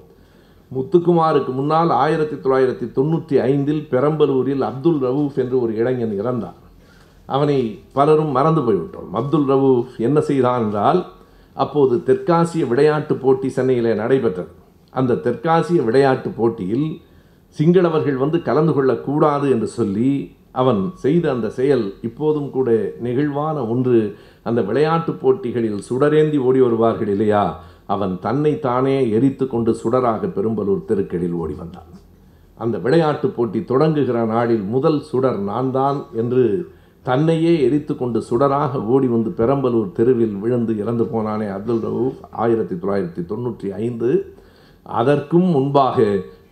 [0.77, 6.59] முத்துக்குமாருக்கு முன்னால் ஆயிரத்தி தொள்ளாயிரத்தி தொண்ணூற்றி ஐந்தில் பெரம்பலூரில் அப்துல் ரவூஃப் என்று ஒரு இளைஞன் இறந்தார்.
[7.37, 7.59] அவனை
[7.97, 9.11] பலரும் மறந்து போய்விட்டோம்.
[9.21, 11.01] அப்துல் ரவூஃப் என்ன செய்தான் என்றால்
[11.57, 14.53] அப்போது தெற்காசிய விளையாட்டு போட்டி சென்னையில் நடைபெற்றது.
[14.93, 16.89] அந்த தெற்காசிய விளையாட்டு போட்டியில்
[17.57, 20.11] சிங்களவர்கள் வந்து கலந்து கொள்ளக்கூடாது என்று சொல்லி
[20.61, 22.71] அவன் செய்த அந்த செயல் இப்போதும் கூட
[23.07, 23.99] நெகிழ்வான ஒன்று.
[24.49, 27.45] அந்த விளையாட்டு போட்டிகளில் சுடரேந்தி ஓடி வருவார்கள் இல்லையா?
[27.95, 31.91] அவன் தன்னை தானே எரித்து கொண்டு சுடராக பெரும்பலூர் தெருக்களில் ஓடி வந்தான்.
[32.65, 36.45] அந்த விளையாட்டு போட்டி தொடங்குகிற நாளில் முதல் சுடர் நான் தான் என்று
[37.03, 43.23] தன்னையே எரித்து கொண்டு சுடராக ஓடி வந்து பெரம்பலூர் தெருவில் விழுந்து இறந்து போனானே அப்துல் ரவூப் ஆயிரத்தி தொள்ளாயிரத்தி
[43.31, 44.11] தொண்ணூற்றி ஐந்து.
[44.83, 46.05] அதற்கும் முன்பாக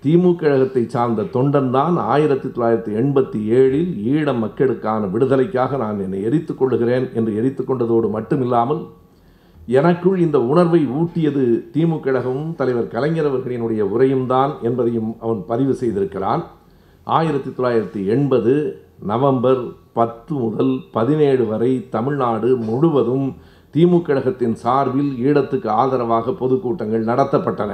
[0.05, 6.55] திமுக கழகத்தை சார்ந்த தொண்டன் தான் ஆயிரத்தி தொள்ளாயிரத்தி எண்பத்தி ஏழில் ஈழ மக்களுக்கான விடுதலைக்காக நான் என்னை எரித்து
[6.55, 8.83] கொள்ளுகிறேன் என்று எரித்து கொண்டதோடு மட்டுமில்லாமல்
[9.79, 11.43] எனக்குள் இந்த உணர்வை ஊட்டியது
[11.75, 16.45] திமுக கழகமும் தலைவர் கலைஞர் அவர்களினுடைய உரையும் தான் என்பதையும் அவன் பதிவு செய்திருக்கிறான்.
[17.05, 18.55] ஆயிரத்தி தொள்ளாயிரத்தி எண்பது
[19.03, 19.61] நவம்பர்
[19.99, 23.29] பத்து முதல் பதினேழு வரை தமிழ்நாடு முழுவதும்
[23.75, 27.73] திமுக கழகத்தின் சார்பில் ஈழத்துக்கு ஆதரவாக பொதுக்கூட்டங்கள் நடத்தப்பட்டன.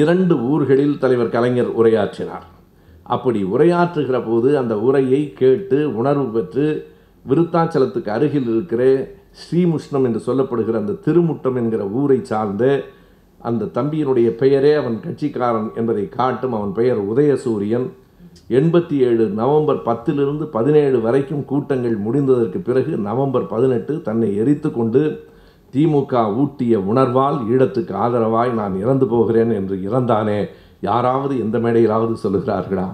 [0.00, 2.46] இரண்டு ஊர்களில் தலைவர் கலைஞர் உரையாற்றினார்.
[3.14, 6.66] அப்படி உரையாற்றுகிற போது அந்த உரையை கேட்டு உணர்வு பெற்று
[7.24, 8.82] விருத்தாச்சலத்துக்கு அருகில் இருக்கிற
[9.42, 12.64] ஸ்ரீமுஷ்ணம் என்று சொல்லப்படுகிற அந்த திருமுட்டம் என்கிற ஊரை சார்ந்த
[13.48, 17.86] அந்த தம்பியினுடைய பெயரே அவன் கட்சிக்காரன் என்பதை காட்டும் அவன் பெயர் உதயசூரியன்.
[18.48, 25.24] எண்பத்தி ஏழு நவம்பர் பத்திலிருந்து பதினேழு வரைக்கும் கூட்டங்கள் முடிந்ததற்கு பிறகு நவம்பர் பதினெட்டு தன்னை எரித்து கொண்டு
[25.72, 30.46] திமுக ஊட்டிய உணர்வால் ஈழத்துக்கு ஆதரவாய் நான் இறந்து போகிறேன் என்று இறந்தானே.
[30.80, 32.88] யாராவது எந்த மேடையிலாவது சொல்லுகிறார்களா?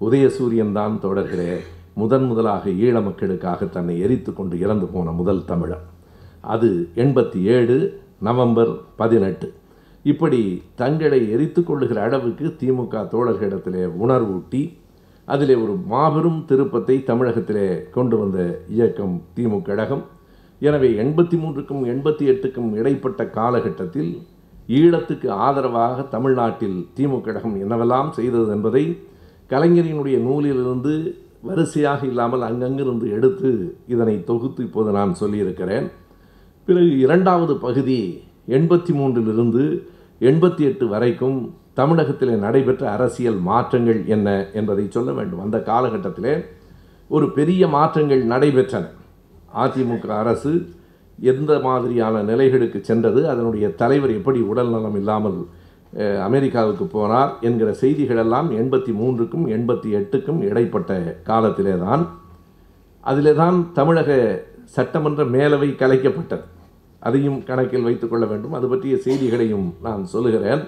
[0.00, 1.56] உதயசூரியன் தான் தொடர்களே.
[1.94, 5.86] முதன் முதலாக ஈழ மக்களுக்காக தன்னை எரித்து கொண்டு இறந்து போன முதல் தமிழன்.
[6.40, 9.52] அது எண்பத்தி ஏழு நவம்பர் பதினெட்டு.
[10.10, 10.40] இப்படி
[10.74, 14.62] தங்களை எரித்து கொள்ளுகிற அளவுக்கு திமுக தோழர்களிடத்திலே உணர்வூட்டி
[15.28, 18.38] அதிலே ஒரு மாபெரும் திருப்பத்தை தமிழகத்திலே கொண்டு வந்த
[18.76, 20.02] இயக்கம் திமுக கழகம்.
[20.60, 24.10] எனவே எண்பத்தி மூன்றுக்கும் எண்பத்தி எட்டுக்கும் இடைப்பட்ட காலகட்டத்தில்
[24.78, 28.84] ஈழத்துக்கு ஆதரவாக தமிழ்நாட்டில் திமுக கழகம் என்னவெல்லாம் செய்தது என்பதை
[29.50, 30.94] கலைஞரினுடைய நூலிலிருந்து
[31.48, 33.50] வரிசையாக இல்லாமல் அங்கங்கிருந்து எடுத்து
[33.86, 35.86] இதனை தொகுத்து இப்போது நான் சொல்லியிருக்கிறேன்.
[36.68, 38.00] பிறகு இரண்டாவது பகுதி
[38.48, 39.64] எண்பத்தி மூன்றிலிருந்து
[40.20, 41.38] எண்பத்தி எட்டு வரைக்கும்
[41.74, 45.42] தமிழகத்திலே நடைபெற்ற அரசியல் மாற்றங்கள் என்ன என்பதை சொல்ல வேண்டும்.
[45.44, 46.34] அந்த காலகட்டத்திலே
[47.10, 48.84] ஒரு பெரிய மாற்றங்கள் நடைபெற்றன.
[49.62, 50.52] அதிமுக அரசு
[51.18, 55.38] எந்த மாதிரியான நிலைகளுக்கு சென்றது அதனுடைய தலைவர் எப்படி உடல் நலம் இல்லாமல்
[56.26, 60.92] அமெரிக்காவுக்கு போனார் என்கிற செய்திகளெல்லாம் எண்பத்தி மூன்றுக்கும் எண்பத்தி எட்டுக்கும் இடைப்பட்ட
[61.30, 62.04] காலத்திலே தான்
[63.00, 64.10] அதிலே தான் தமிழக
[64.76, 66.44] சட்டமன்ற மேலவை கலைக்கப்பட்டது.
[67.02, 68.52] அதையும் கணக்கில் வைத்துக்கொள்ள வேண்டும்.
[68.52, 70.62] அது பற்றிய செய்திகளையும் நான் சொல்லுகிறேன்.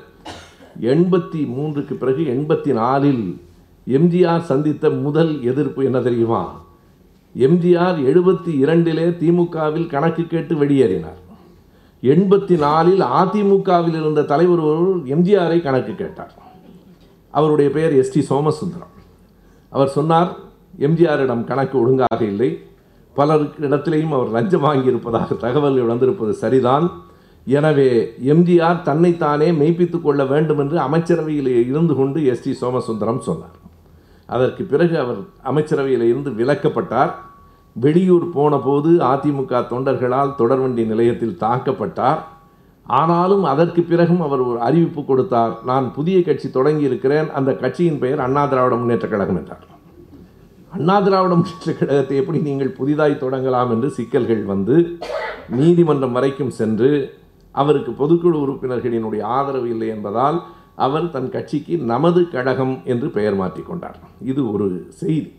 [0.80, 3.24] எண்பத்தி மூன்றுக்கு பிறகு எண்பத்தி நாலில்
[3.87, 6.43] எம்ஜிஆர் சந்தித்த முதல் எதிர்ப்பு என்ன தெரியுமா?
[7.39, 11.20] எம்ஜிஆர் எழுபத்தி இரண்டிலே திமுகவில் கணக்கு கேட்டு வெளியேறினார்.
[12.03, 16.35] எண்பத்தி நாலில் அதிமுகவில் இருந்த தலைவர் ஒருவர் எம்ஜிஆரை கணக்கு கேட்டார்.
[17.30, 18.93] அவருடைய பெயர் எஸ் டி சோமசுந்தரம்.
[19.68, 20.30] அவர் சொன்னார்
[20.78, 22.51] எம்ஜிஆரிடம் கணக்கு ஒழுங்காக இல்லை.
[23.14, 26.86] பலருக்கு இடத்திலேயும் அவர் லஞ்சம் வாங்கியிருப்பதாக தகவல்கள் வந்திருப்பது சரிதான்.
[27.46, 27.90] எனவே
[28.32, 33.56] எம்ஜிஆர் தன்னைத்தானே மெய்ப்பித்துக் கொள்ள வேண்டும் என்று அமைச்சரவையில் இருந்து கொண்டு எஸ் டி சோமசுந்தரம் சொன்னார்.
[34.26, 37.12] அதற்கு பிறகு அவர் அமைச்சரவையில் இருந்து விலக்கப்பட்டார்.
[37.76, 42.20] வெளியூர் போனபோது அதிமுக தொண்டர்களால் தொடர்வண்டி நிலையத்தில் தாக்கப்பட்டார்.
[42.86, 45.54] ஆனாலும் அதற்கு பிறகும் அவர் ஒரு அறிவிப்பு கொடுத்தார்.
[45.64, 47.30] நான் புதிய கட்சி தொடங்கியிருக்கிறேன்.
[47.30, 49.64] அந்த கட்சியின் பெயர் அண்ணா திராவிட முன்னேற்ற கழகம் என்றார்.
[50.75, 54.77] அண்ணா திராவிட முன்னேற்ற கழகத்தை எப்படி நீங்கள் புதிதாய் தொடங்கலாம் என்று சிக்கல்கள் வந்து
[55.59, 56.89] நீதிமன்றம் வரைக்கும் சென்று
[57.55, 60.39] அவருக்கு பொதுக்குழு உறுப்பினர்களினுடைய ஆதரவு இல்லை என்பதால்
[60.87, 63.99] அவர் தன் கட்சிக்கு நமது கழகம் என்று பெயர் மாற்றிக்கொண்டார்
[64.31, 64.68] இது ஒரு
[65.03, 65.31] செய்தி.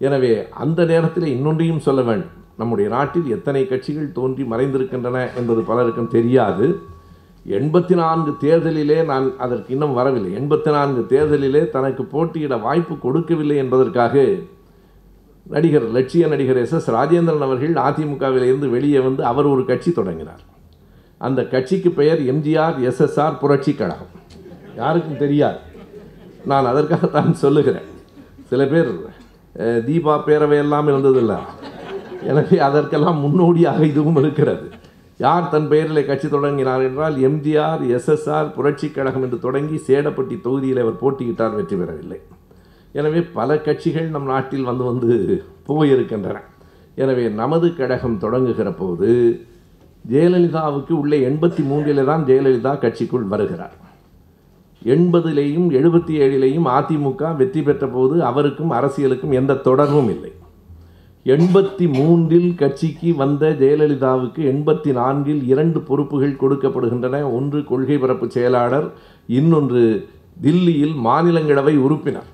[0.00, 0.32] எனவே
[0.64, 2.32] அந்த நேரத்தில் இன்னொன்றையும் சொல்ல வேண்டும்.
[2.62, 6.66] நம்முடைய நாட்டில் எத்தனை கட்சிகள் தோன்றி மறைந்திருக்கின்றன என்பது பலருக்கும் தெரியாது.
[7.46, 10.30] எண்பத்தி நான்கு தேர்தலிலே நான் அதற்கு இன்னும் வரவில்லை.
[10.40, 14.24] எண்பத்தி நான்கு தேர்தலிலே தனக்கு போட்டியிட வாய்ப்பு கொடுக்கவில்லை என்பதற்காக
[15.54, 20.42] நடிகர் லட்சிய நடிகர் எஸ் எஸ் ராஜேந்திரன் அவர்கள் அதிமுகவிலிருந்து வெளியே வந்து அவர் ஒரு கட்சி தொடங்கினார்.
[21.26, 24.12] அந்த கட்சிக்கு பெயர் எம்ஜிஆர் எஸ்எஸ்ஆர் புரட்சி கழகம்.
[24.80, 25.60] யாருக்கும் தெரியாது.
[26.50, 27.86] நான் அதற்காகத்தான் சொல்லுகிறேன்.
[28.50, 28.90] சில பேர்
[29.86, 31.34] தீபா பேரவை எல்லாம் இருந்ததில்ல.
[32.30, 34.66] எனவே அதற்கெல்லாம் முன்னோடியாக இதுவும் இருக்கிறது.
[35.24, 41.00] யார் தன் பெயரில் கட்சி தொடங்கினார் என்றால் எம்ஜிஆர் எஸ்எஸ்ஆர் புரட்சி கழகம் என்று தொடங்கி சேடப்பட்டி தொகுதியில் அவர்
[41.02, 42.18] போட்டியிட்டார் வெற்றி பெறவில்லை.
[42.92, 45.14] எனவே பல கட்சிகள் நம் நாட்டில் வந்து வந்து
[45.68, 46.38] போயிருக்கின்றன
[46.94, 49.10] எனவே நமது கழகம் தொடங்குகிற போது
[50.10, 53.76] ஜெயலலிதாவுக்கு உள்ள எண்பத்தி மூன்றில் தான் ஜெயலலிதா கட்சிக்குள் வருகிறார்.
[54.82, 60.32] எண்பதிலேயும் எழுபத்தி ஏழிலேயும் அதிமுக வெற்றி பெற்ற போது அவருக்கும் அரசியலுக்கும் எந்த தொடர்பும் இல்லை.
[61.26, 67.32] எண்பத்தி மூன்றில் கட்சிக்கு வந்த ஜெயலலிதாவுக்கு எண்பத்தி நான்கில் இரண்டு பொறுப்புகள் கொடுக்கப்படுகின்றன.
[67.38, 68.88] ஒன்று கொள்கை பரப்பு செயலாளர்
[69.26, 69.82] இன்னொன்று
[70.42, 72.30] தில்லியில் மாநிலங்களவை உறுப்பினர்.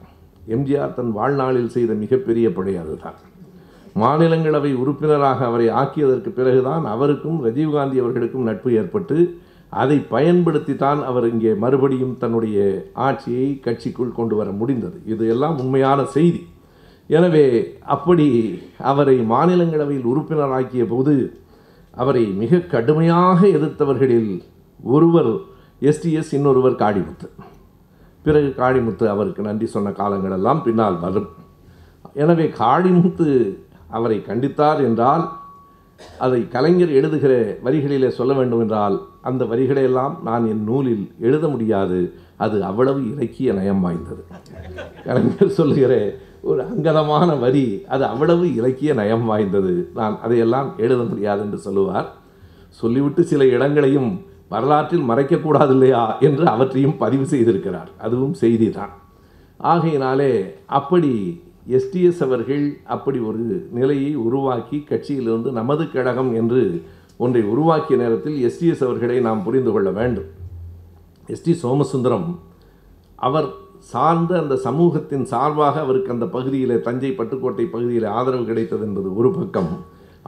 [0.55, 3.19] எம்ஜிஆர் தன் வாழ்நாளில் செய்த மிகப்பெரிய படை அதுதான்.
[4.03, 9.17] மாநிலங்களவை உறுப்பினராக அவரை ஆக்கியதற்கு பிறகுதான் அவருக்கும் ரஜீவ்காந்தி அவர்களுக்கும் நட்பு ஏற்பட்டு
[9.83, 12.57] அதை பயன்படுத்தி தான் அவர் இங்கே மறுபடியும் தன்னுடைய
[13.07, 14.99] ஆட்சியை கட்சிக்குள் கொண்டு வர முடிந்தது.
[15.13, 16.43] இது எல்லாம் உண்மையான செய்தி.
[17.11, 17.47] எனவே
[17.95, 18.27] அப்படி
[18.91, 21.15] அவரை மாநிலங்களவையில் உறுப்பினராக்கிய போது
[21.95, 24.43] அவரை மிக கடுமையாக எதிர்த்தவர்களில்
[24.85, 25.33] ஒருவர்
[25.83, 27.29] எஸ்டிஎஸ் இன்னொருவர் காடிமுத்து.
[28.27, 31.29] பிறகு காளிமுத்து அவருக்கு நன்றி சொன்ன காலங்களெல்லாம் பின்னால் வரும்.
[32.23, 33.29] எனவே காளிமுத்து
[33.97, 35.25] அவரை கண்டித்தார் என்றால்
[36.25, 37.33] அதை கலைஞர் எழுதுகிற
[37.65, 38.97] வரிகளிலே சொல்ல வேண்டும் என்றால்
[39.29, 41.99] அந்த வரிகளையெல்லாம் நான் என் நூலில் எழுத முடியாது.
[42.45, 44.23] அது அவ்வளவு இலக்கிய நயம் வாய்ந்தது.
[45.07, 45.95] கலைஞர் சொல்லுகிற
[46.51, 49.75] ஒரு அங்கதமான வரி அது அவ்வளவு இலக்கிய நயம் வாய்ந்தது.
[49.99, 52.09] நான் அதையெல்லாம் எழுத முடியாது என்று சொல்லுவார்.
[52.81, 54.11] சொல்லிவிட்டு சில இடங்களையும்
[54.55, 57.91] வரலாற்றில் மறைக்கக்கூடாது இல்லையா என்று அவற்றையும் பதிவு செய்திருக்கிறார்.
[58.07, 58.93] அதுவும் செய்தி தான்
[59.73, 60.33] ஆகையினாலே
[60.79, 61.13] அப்படி
[61.79, 63.43] எஸ்டிஎஸ் அவர்கள் அப்படி ஒரு
[63.79, 66.63] நிலையை உருவாக்கி கட்சியிலிருந்து நமது கழகம் என்று
[67.25, 70.31] ஒன்றை உருவாக்கிய நேரத்தில் எஸ்டிஎஸ் அவர்களை நாம் புரிந்து கொள்ள வேண்டும்.
[71.35, 72.29] எஸ்டி சோமசுந்தரம்
[73.29, 73.49] அவர்
[73.93, 79.73] சார்ந்த அந்த சமூகத்தின் சார்பாக அவருக்கு அந்த பகுதியில் தஞ்சை பட்டுக்கோட்டை பகுதியில் ஆதரவு கிடைத்தது என்பது ஒரு பக்கம்.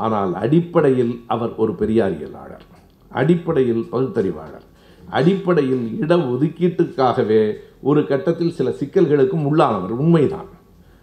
[0.05, 2.65] ஆனால் அடிப்படையில் அவர் ஒரு பெரியாரியலாளர்.
[3.21, 4.67] அடிப்படையில் பகுத்தறிவாளர்
[5.19, 7.43] அடிப்படையில் இட ஒதுக்கீட்டுக்காகவே
[7.89, 9.95] ஒரு கட்டத்தில் சில சிக்கல்களுக்கும் உள்ளானவர்.
[10.03, 10.51] உண்மைதான்.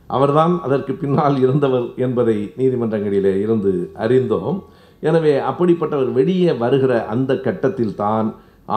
[0.09, 3.73] அவர்தான் அதற்கு பின்னால் இருந்தவர் என்பதை நீதிமன்றங்களிலே இருந்து
[4.05, 4.57] அறிந்தோம்.
[5.07, 8.27] எனவே அப்படிப்பட்டவர் வெளியே வருகிற அந்த கட்டத்தில் தான்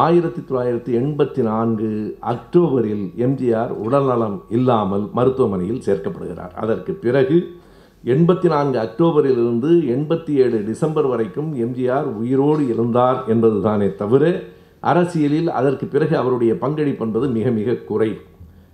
[0.05, 1.91] ஆயிரத்தி தொள்ளாயிரத்தி எண்பத்தி நான்கு
[2.33, 6.55] அக்டோபரில் எம்ஜிஆர் உடல்நலம் இல்லாமல் மருத்துவமனையில் சேர்க்கப்படுகிறார்.
[6.63, 7.39] அதற்கு பிறகு
[8.05, 14.25] எண்பத்தி நான்கு அக்டோபரிலிருந்து எண்பத்தி ஏழு டிசம்பர் வரைக்கும் எம்ஜிஆர் உயிரோடு இருந்தார் என்பது தானே தவிர
[14.81, 18.11] அரசியலில் அதற்கு பிறகு அவருடைய பங்களிப்பு என்பது மிக மிக குறை.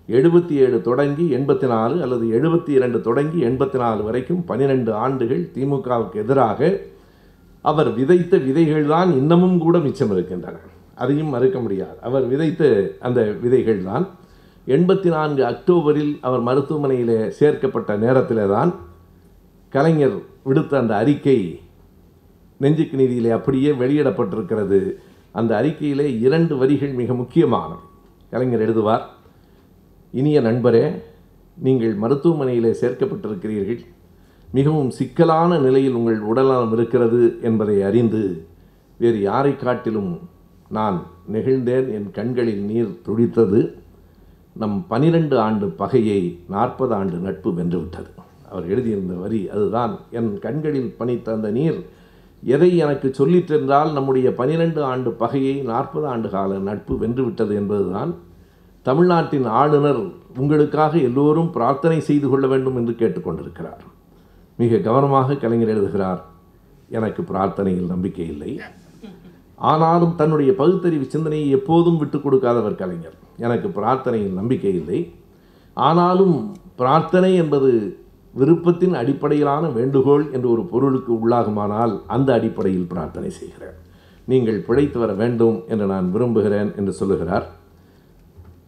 [0.09, 6.15] எழுபத்தி ஏழு தொடங்கி எண்பத்தி நாலு அல்லது எழுபத்தி இரண்டு தொடங்கி எண்பத்தி நாலு வரைக்கும் பன்னிரெண்டு ஆண்டுகள் திமுகவுக்கு
[6.15, 6.81] எதிராக
[7.65, 10.59] அவர் விதைத்த விதைகள் தான் இன்னமும் கூட மிச்சம் இருக்கின்றன.
[10.95, 11.99] அதையும் மறுக்க முடியாது.
[12.01, 12.63] அவர் விதைத்த
[12.99, 14.07] அந்த விதைகள் தான்
[14.67, 18.71] எண்பத்தி நான்கு அக்டோபரில் அவர் மருத்துவமனையில் சேர்க்கப்பட்ட நேரத்தில் தான்
[19.71, 20.17] கலைஞர்
[20.47, 21.61] விடுத்த அந்த அறிக்கை
[22.61, 24.93] நெஞ்சுக்கு நீதியிலே அப்படியே வெளியிடப்பட்டிருக்கிறது.
[25.33, 27.83] அந்த அறிக்கையிலே இரண்டு வரிகள் மிக முக்கியமானவை.
[28.31, 29.03] கலைஞர் எழுதுவார்
[30.13, 31.03] இனிய நண்பரே
[31.59, 33.85] நீங்கள் மருத்துவமனையிலே சேர்க்கப்பட்டிருக்கிறீர்கள்.
[34.53, 38.47] மிகவும் சிக்கலான நிலையில் உங்கள் உடல்நலம் இருக்கிறது என்பதை அறிந்து
[38.99, 40.19] வேறு யாரை காட்டிலும்
[40.69, 41.89] நான் நெகிழ்ந்தேன்.
[41.91, 43.61] என் கண்களில் நீர் துடித்தது.
[44.53, 48.11] நம் பனிரெண்டு ஆண்டு பகையை நாற்பது ஆண்டு நட்பு வென்றுவிட்டது.
[48.51, 51.79] அவர் எழுதியிருந்த வரி அதுதான் என் கண்களில் பணித்த அந்த நீர்
[52.43, 58.13] எதை எனக்கு சொல்லிற்றென்றால் நம்முடைய பனிரெண்டு ஆண்டு பகையை நாற்பது ஆண்டு கால நட்பு வென்றுவிட்டது என்பதுதான்.
[58.87, 60.01] தமிழ்நாட்டின் ஆளுநர்
[60.39, 63.83] உங்களுக்காக எல்லோரும் பிரார்த்தனை செய்து கொள்ள வேண்டும் என்று கேட்டுக்கொண்டிருக்கிறார்
[64.57, 66.23] மிக கவனமாக கலைஞர் எழுதுகிறார்
[66.89, 68.53] எனக்கு பிரார்த்தனையில் நம்பிக்கை இல்லை.
[69.71, 73.17] ஆனாலும் தன்னுடைய பகுத்தறிவு சிந்தனையை எப்போதும் விட்டு கொடுக்காதவர் கலைஞர்.
[73.37, 75.01] எனக்கு பிரார்த்தனையில் நம்பிக்கை இல்லை.
[75.77, 76.35] ஆனாலும்
[76.77, 77.71] பிரார்த்தனை என்பது
[78.39, 83.79] விருப்பத்தின் அடிப்படையிலான வேண்டுகோள் என்று ஒரு பொருளுக்கு உள்ளாகுமானால் அந்த அடிப்படையில் பிரார்த்தனை செய்கிறேன்.
[84.27, 87.47] நீங்கள் பிழைத்து வர வேண்டும் என்று நான் விரும்புகிறேன் என்று சொல்லுகிறார்.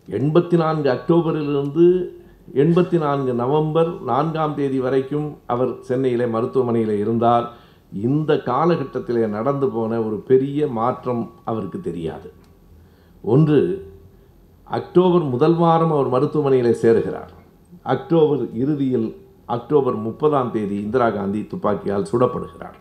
[0.09, 2.11] எண்பத்தி நான்கு அக்டோபரிலிருந்து
[2.55, 7.47] எண்பத்தி நான்கு நவம்பர் நான்காம் தேதி வரைக்கும் அவர் சென்னையிலே மருத்துவமனையில் இருந்தார்.
[7.93, 12.33] இந்த காலகட்டத்திலே நடந்து போன ஒரு பெரிய மாற்றம் அவருக்கு தெரியாது.
[13.23, 13.91] ஒன்று
[14.65, 17.33] அக்டோபர் முதல் வாரம் அவர் மருத்துவமனையில் சேருகிறார்.
[17.83, 19.17] அக்டோபர் இறுதியில்
[19.57, 22.79] அக்டோபர் முப்பதாம் தேதி இந்திரா காந்தி துப்பாக்கியால் சுடப்படுகிறார்.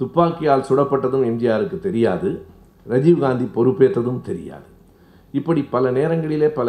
[0.00, 2.30] துப்பாக்கியால் சுடப்பட்டதும் எம்ஜிஆருக்கு தெரியாது.
[2.92, 4.68] ராஜீவ்காந்தி பொறுப்பேற்றதும் தெரியாது.
[5.38, 6.68] இப்படி பல நேரங்களிலே பல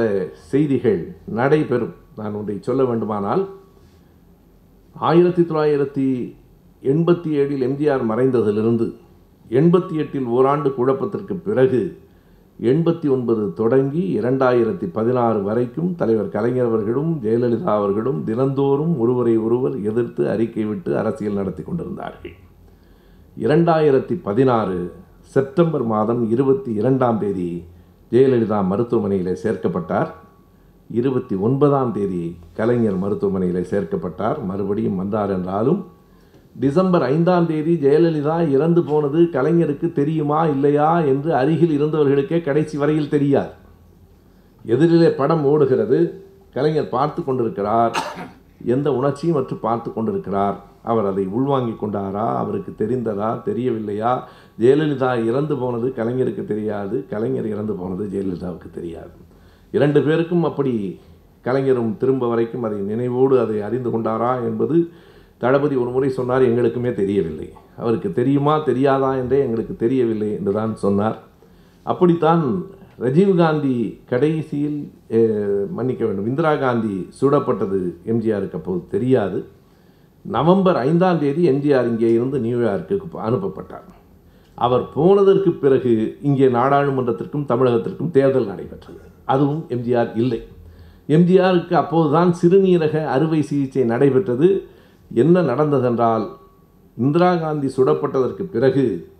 [0.51, 1.01] செய்திகள்
[1.39, 1.95] நடைபெறும்.
[2.19, 3.43] நான் ஒன்றை சொல்ல வேண்டுமானால்
[4.95, 6.07] ஆயிரத்தி தொள்ளாயிரத்தி
[6.91, 8.87] எண்பத்தி ஏழில் எம்ஜிஆர் மறைந்ததிலிருந்து
[9.59, 11.81] எண்பத்தி எட்டில் ஓராண்டு குழப்பத்திற்கு பிறகு
[12.61, 20.29] எண்பத்தி ஒன்பது தொடங்கி இரண்டாயிரத்தி பதினாறு வரைக்கும் தலைவர் கலைஞர் அவர்களும் ஜெயலலிதா அவர்களும் தினந்தோறும் ஒருவரை ஒருவர் எதிர்த்து
[20.29, 22.31] அறிக்கை விட்டு அரசியல் நடத்தி கொண்டிருந்தார்கள்.
[23.39, 27.63] இரண்டாயிரத்தி பதினாறு செப்டம்பர் மாதம் இருபத்தி இரண்டாம் தேதி
[28.11, 30.07] ஜெயலலிதா மருத்துவமனையில் சேர்க்கப்பட்டார்.
[30.89, 34.43] இருபத்தி ஒன்பதாம் தேதி கலைஞர் மருத்துவமனையில் சேர்க்கப்பட்டார்.
[34.43, 35.85] மறுபடியும் வந்தார் என்றாலும்
[36.59, 43.51] டிசம்பர் ஐந்தாம் தேதி ஜெயலலிதா இறந்து போனது கலைஞருக்கு தெரியுமா இல்லையா என்று அருகில் இருந்தவர்களுக்கே கடைசி வரையில் தெரியாது.
[44.65, 45.97] எதிரிலே படம் ஓடுகிறது
[46.53, 47.95] கலைஞர் பார்த்து கொண்டிருக்கிறார்
[48.73, 50.57] எந்த உணர்ச்சியும் மற்றும் பார்த்து கொண்டிருக்கிறார்.
[50.91, 54.11] அவர் அதை உள்வாங்கி கொண்டாரா அவருக்கு தெரிந்ததா தெரியவில்லையா?
[54.59, 59.17] ஜெயலலிதா இறந்து போனது கலைஞருக்கு தெரியாது கலைஞர் இறந்து போனது ஜெயலலிதாவுக்கு தெரியாது.
[59.71, 60.99] இரண்டு பேருக்கும் அப்படி
[61.41, 64.77] கலைஞரும் திரும்ப வரைக்கும் அதை நினைவோடு அதை அறிந்து கொண்டாரா என்பது
[65.45, 67.49] தளபதி ஒரு முறை சொன்னார் எங்களுக்குமே தெரியவில்லை.
[67.81, 71.17] அவருக்கு தெரியுமா தெரியாதா என்றே எங்களுக்கு தெரியவில்லை என்று தான் சொன்னார்.
[71.91, 72.45] அப்படித்தான்
[73.05, 73.73] ரஜீவ்காந்தி
[74.11, 74.77] கடைசியில்
[75.77, 77.79] மன்னிக்க வேண்டும் இந்திரா காந்தி சுடப்பட்டது
[78.11, 79.39] எம்ஜிஆருக்கு அப்போது தெரியாது.
[80.35, 82.95] நவம்பர் ஐந்தாம் தேதி எம்ஜிஆர் இங்கே இருந்து நியூயார்க்கு
[83.27, 83.89] அனுப்பப்பட்டார்.
[84.65, 85.93] அவர் போனதற்கு பிறகு
[86.27, 89.01] இங்கே நாடாளுமன்றத்திற்கும் தமிழகத்திற்கும் தேர்தல் நடைபெற்றது.
[89.33, 90.41] அதுவும் எம்ஜிஆர் இல்லை.
[91.15, 94.49] எம்ஜிஆருக்கு அப்போதுதான் சிறுநீரக அறுவை சிகிச்சை நடைபெற்றது.
[95.11, 96.29] என்ன நடந்ததென்றால்
[96.95, 99.13] இந்திரா காந்தி சுடப்பட்டதற்கு பிறகு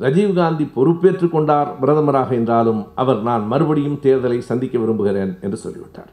[0.00, 6.10] ரஜீவ்காந்தி பொறுப்பேற்றுக் கொண்டார் பிரதமராக என்றாலும் அவர் நான் மறுபடியும் தேர்தலை சந்திக்க விரும்புகிறேன் என்று சொல்லிவிட்டார்.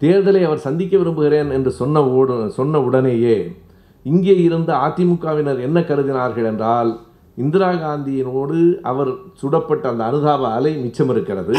[0.00, 3.56] தேர்தலை அவர் சந்திக்க விரும்புகிறேன் என்று சொன்ன சொன்ன உடனேயே
[4.02, 7.00] இங்கே இருந்த அதிமுகவினர் என்ன கருதினார்கள் என்றால்
[7.34, 11.58] இந்திரா காந்தியினோடு அவர் சுடப்பட்ட அந்த அனுதாப அலை மிச்சம் இருக்கிறது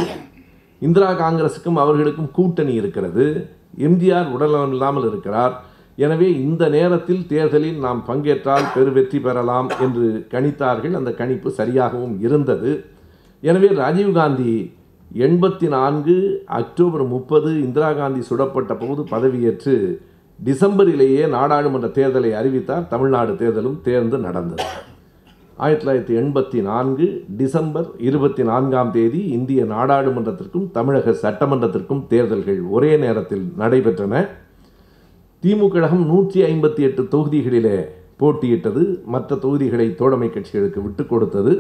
[0.80, 5.62] இந்திரா காங்கிரஸுக்கும் அவர்களுக்கும் கூட்டணி இருக்கிறது எம்ஜிஆர் உடல்நலம் இல்லாமல் இருக்கிறார்
[5.98, 10.96] எனவே இந்த நேரத்தில் தேர்தலில் நாம் பங்கேற்றால் பெரு வெற்றி பெறலாம் என்று கணித்தார்கள்.
[11.00, 12.72] அந்த கணிப்பு சரியாகவும் இருந்தது.
[13.44, 14.54] எனவே ராஜீவ்காந்தி
[15.26, 16.16] எண்பத்தி நான்கு
[16.60, 19.76] அக்டோபர் முப்பது இந்திரா காந்தி சுடப்பட்ட போது பதவியேற்று
[20.40, 22.88] டிசம்பரிலேயே நாடாளுமன்ற தேர்தலை அறிவித்தார்.
[22.88, 24.66] தமிழ்நாடு தேர்தலும் தேர்ந்து நடந்தது.
[25.58, 27.08] ஆயிரத்தி தொள்ளாயிரத்தி எண்பத்தி நான்கு
[27.40, 34.24] டிசம்பர் இருபத்தி நான்காம் தேதி இந்திய நாடாளுமன்றத்திற்கும் தமிழக சட்டமன்றத்திற்கும் தேர்தல்கள் ஒரே நேரத்தில் நடைபெற்றன.
[35.44, 37.78] திமுக கழகம் நூற்றி ஐம்பத்தி எட்டு தொகுதிகளிலே
[38.20, 38.84] போட்டியிட்டது.
[39.14, 41.54] மற்ற தொகுதிகளை தோழமை கட்சிகளுக்கு விட்டு கொடுத்தது.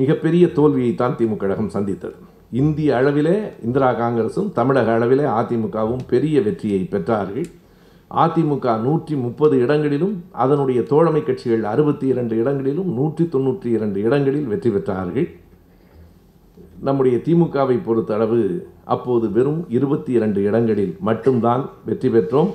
[0.00, 2.16] மிகப்பெரிய தோல்வியைத்தான் திமுக கழகம் சந்தித்தது.
[2.62, 3.34] இந்திய அளவிலே
[3.66, 7.48] இந்திரா காங்கிரசும் தமிழக அளவிலே அதிமுகவும் பெரிய வெற்றியை பெற்றார்கள்.
[8.24, 14.72] அதிமுக நூற்றி முப்பது இடங்களிலும் அதனுடைய தோழமை கட்சிகள் அறுபத்தி இரண்டு இடங்களிலும் நூற்றி தொண்ணூற்றி இரண்டு இடங்களில் வெற்றி
[14.76, 15.28] பெற்றார்கள்.
[16.88, 18.42] நம்முடைய திமுகவை பொறுத்தளவு
[18.94, 22.50] அப்போது வெறும் இருபத்தி இரண்டு இடங்களில் மட்டும்தான் வெற்றி பெற்றோம்.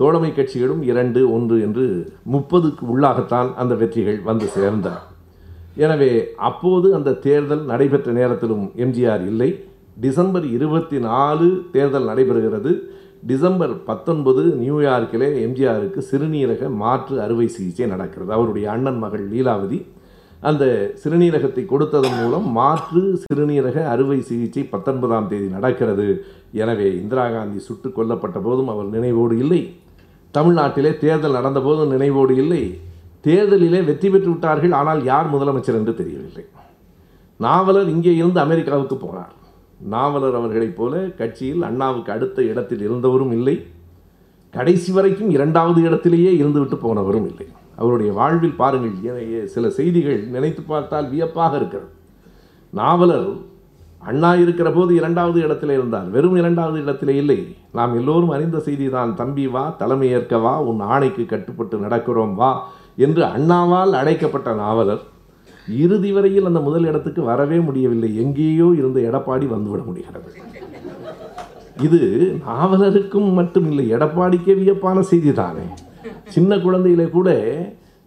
[0.00, 1.86] தோழமை கட்சிகளும் இரண்டு ஒன்று என்று
[2.34, 4.96] முப்பதுக்கு உள்ளாகத்தான் அந்த வெற்றிகள் வந்து சேர்ந்தன.
[5.84, 6.12] எனவே
[6.48, 9.50] அப்போது அந்த தேர்தல் நடைபெற்ற நேரத்திலும் எம்ஜிஆர் இல்லை.
[10.04, 12.72] டிசம்பர் இருபத்தி நாலு தேர்தல் நடைபெறுகிறது.
[13.30, 18.30] டிசம்பர் பத்தொன்பது நியூயார்க்கிலே எம்ஜிஆருக்கு சிறுநீரக மாற்று அறுவை சிகிச்சை நடக்கிறது.
[18.36, 19.78] அவருடைய அண்ணன் மகள் லீலாவதி
[20.50, 20.64] அந்த
[21.02, 26.06] சிறுநீரகத்தை கொடுத்ததன் மூலம் மாற்று சிறுநீரக அறுவை சிகிச்சை பத்தொன்பதாம் தேதி நடக்கிறது.
[26.62, 29.60] எனவே இந்திரா காந்தி சுட்டுக் கொல்லப்பட்ட போதும் அவர் நினைவோடு இல்லை.
[30.34, 32.80] தமிழ்நாட்டிலே தேர்தல் நடந்த போதும் நினைவோடு இல்லை.
[33.24, 36.44] தேர்தலிலே வெற்றி பெற்று விட்டார்கள் ஆனால் யார் முதலமைச்சர் என்று தெரியவில்லை.
[37.36, 39.38] நாவலர் இங்கே இருந்து அமெரிக்காவுக்கு போனார்.
[39.80, 43.66] நாவலர் அவர்களைப் போல கட்சியில் அண்ணாவுக்கு அடுத்த இடத்தில் இருந்தவரும் இல்லை.
[44.50, 47.46] கடைசி வரைக்கும் இரண்டாவது இடத்திலேயே இருந்துவிட்டு போனவரும் இல்லை.
[47.76, 51.90] அவருடைய வாழ்வில் பாருங்கள் ஏ- சில செய்திகள் நினைத்து பார்த்தால் வியப்பாக இருக்கிறது.
[52.70, 53.28] நாவலர்
[54.08, 56.06] அண்ணா இருக்கிற போது இரண்டாவது இடத்திலே இருந்தார்.
[56.14, 57.38] வெறும் இரண்டாவது இடத்திலே இல்லை.
[57.78, 62.52] நாம் எல்லோரும் அறிந்த செய்தி தான் தம்பி வா தலைமையேற்க வா உன் ஆணைக்கு கட்டுப்பட்டு நடக்கிறோம் வா
[63.06, 65.02] என்று அண்ணாவால் அழைக்கப்பட்ட நாவலர்
[65.84, 68.10] இறுதி வரையில் அந்த முதல் இடத்துக்கு வரவே முடியவில்லை.
[68.22, 70.30] எங்கேயோ இருந்த எடப்பாடி வந்துவிட முடிகிறது.
[71.86, 72.00] இது
[72.46, 75.66] நாவலருக்கும் மட்டும் இல்லை எடப்பாடிக்கே வியப்பான செய்தி தானே
[76.36, 77.28] சின்ன குழந்தையிலே கூட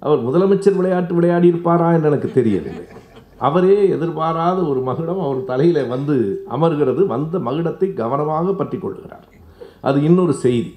[0.01, 2.83] அவர் முதலமைச்சர் விளையாட்டு விளையாடி இருப்பாரா என்று எனக்கு தெரியவில்லை.
[3.47, 6.15] அவரே எதிர்பாராத ஒரு மகுடம் அவர் தலையில் வந்து
[6.55, 7.01] அமர்கிறது.
[7.13, 9.27] வந்த மகுடத்தை கவனமாக பற்றி கொள்கிறார்.
[9.87, 10.71] அது இன்னொரு செய்தி.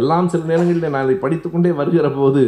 [0.00, 2.42] எல்லாம் சில நேரங்களில் நான் இதை படித்துக்கொண்டே வருகிற போது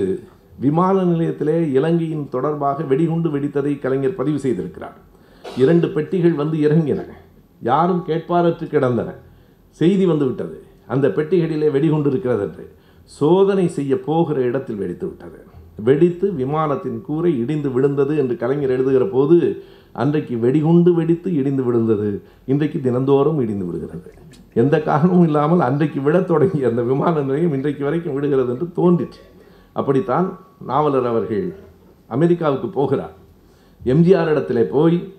[0.65, 4.97] விமான நிலையத்திலே இலங்கையின் தொடர்பாக வெடிகுண்டு வெடித்ததை கலைஞர் பதிவு செய்திருக்கிறார்.
[5.45, 7.01] இரண்டு பெட்டிகள் வந்து இறங்கின.
[7.63, 9.09] யாரும் கேட்பாரற்று கிடந்தன.
[9.81, 10.59] செய்தி வந்து விட்டது
[10.95, 12.65] அந்த பெட்டிகளிலே வெடிகுண்டு இருக்கிறது என்று
[13.19, 15.39] சோதனை செய்ய போகிற இடத்தில் வெடித்து விட்டது
[15.85, 22.23] வெடித்து விமானத்தின் கூரை இடிந்து விழுந்தது என்று கலைஞர் எழுதுகிற போது அன்றைக்கு வெடிகுண்டு வெடித்து இடிந்து விழுந்தது.
[22.47, 24.11] இன்றைக்கு தினந்தோறும் இடிந்து விடுகிறது
[24.55, 29.21] எந்த காரணமும் இல்லாமல் அன்றைக்கு விழத் தொடங்கிய அந்த விமான நிலையம் இன்றைக்கு வரைக்கும் விடுகிறது என்று தோன்றிற்று.
[29.73, 31.57] அப்படித்தான் நாவலர் அவர்கள்
[32.07, 33.15] அமெரிக்காவுக்கு போகிறார்.
[33.85, 35.15] எம்ஜிஆர் இடத்திலே போய்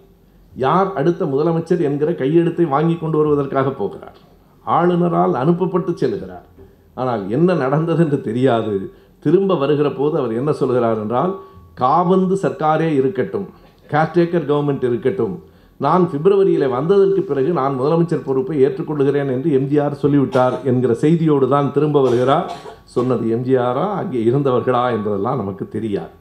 [0.55, 4.17] யார் அடுத்த முதலமைச்சர் என்கிற கையெழுத்தை வாங்கி கொண்டு வருவதற்காக போகிறார்.
[4.65, 6.47] ஆளுநரால் அனுப்பப்பட்டு செல்கிறார்.
[6.93, 8.91] ஆனால் என்ன நடந்தது என்று தெரியாது.
[9.19, 11.35] திரும்ப வருகிற போது அவர் என்ன சொல்கிறார் என்றால்
[11.73, 13.47] காபந்து சர்க்காரே இருக்கட்டும்
[13.91, 15.43] கேர்டேக்கர் கவர்மெண்ட் இருக்கட்டும்.
[15.77, 22.01] நான் பிப்ரவரியில் வந்ததற்கு பிறகு நான் முதலமைச்சர் பொறுப்பை ஏற்றுக்கொள்கிறேன் என்று எம்ஜிஆர் சொல்லிவிட்டார் என்கிற செய்தியோடு தான் திரும்ப
[22.01, 22.51] வருகிறார்.
[22.83, 23.85] சொன்னது எம்ஜிஆரா?
[23.91, 24.91] அங்கே இருந்தவர்களா?
[24.91, 26.13] என்பதெல்லாம் நமக்கு தெரியாது.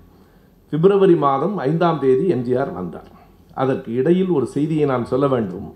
[0.71, 3.11] பிப்ரவரி மாதம் ஐந்தாம் தேதி எம்ஜிஆர் வந்தார்.
[3.55, 5.75] அதற்கு இடையில் ஒரு செய்தியை நான் சொல்ல வேண்டும்.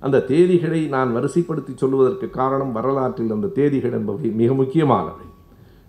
[0.00, 5.26] அந்த தேதிகளை நான் வரிசைப்படுத்தி சொல்வதற்கு காரணம் வரலாற்றில் அந்த தேதிகள் என்பவை மிக முக்கியமானவை.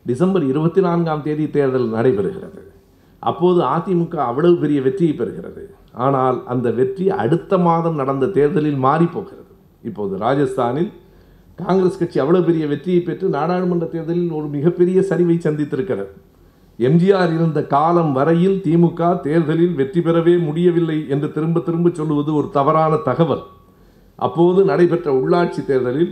[0.05, 2.61] டிசம்பர் இருபத்தி நான்காம் தேதி தேர்தல் நடைபெறுகிறது.
[3.19, 5.63] அப்போது அதிமுக அவ்வளவு பெரிய வெற்றியை பெறுகிறது.
[6.05, 9.51] ஆனால் அந்த வெற்றி அடுத்த மாதம் நடந்த தேர்தலில் மாறிப்போகிறது.
[9.89, 10.91] இப்போது ராஜஸ்தானில்
[11.55, 16.11] காங்கிரஸ் கட்சி அவ்வளவு பெரிய வெற்றியை பெற்று நாடாளுமன்ற தேர்தலில் ஒரு மிகப்பெரிய சரிவை சந்தித்திருக்கிறது.
[16.79, 22.95] எம்ஜிஆர் இருந்த காலம் வரையில் திமுக தேர்தலில் வெற்றி பெறவே முடியவில்லை என்று திரும்ப திரும்ப சொல்லுவது ஒரு தவறான
[23.09, 23.43] தகவல்.
[24.15, 26.11] அப்போது நடைபெற்ற உள்ளாட்சி தேர்தலில்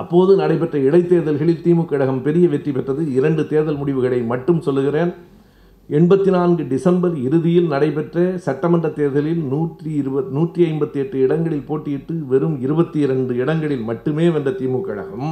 [0.00, 3.02] அப்போது நடைபெற்ற இடைத்தேர்தல்களில் திமுக கழகம் பெரிய வெற்றி பெற்றது.
[3.14, 5.12] இரண்டு தேர்தல் முடிவுகளை மட்டும் சொல்லுகிறேன்.
[5.90, 12.60] எண்பத்தி நான்கு டிசம்பர் இறுதியில் நடைபெற்ற சட்டமன்ற தேர்தலில் நூற்றி இருபத் நூற்றி ஐம்பத்தி எட்டு இடங்களில் போட்டியிட்டு வெறும்
[12.60, 15.30] இருபத்தி இரண்டு இடங்களில் மட்டுமே வென்ற திமுக கழகம்.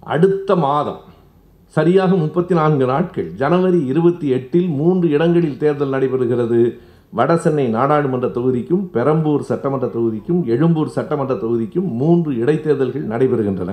[0.00, 1.02] அடுத்த மாதம்
[1.76, 6.60] சரியாக முப்பத்தி நான்கு நாட்கள் ஜனவரி இருபத்தி எட்டில் மூன்று இடங்களில் தேர்தல் நடைபெறுகிறது.
[7.18, 13.72] வடசென்னை நாடாளுமன்ற தொகுதிக்கும் பெரம்பூர் சட்டமன்ற தொகுதிக்கும் எழும்பூர் சட்டமன்ற தொகுதிக்கும் மூன்று இடைத்தேர்தல்கள் நடைபெறுகின்றன.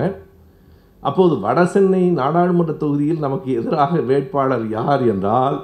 [1.03, 5.57] அப்போது வடசென்னை நாடாளுமன்ற தொகுதியில் நமக்கு எதிராக வேட்பாளர் யார் என்றால்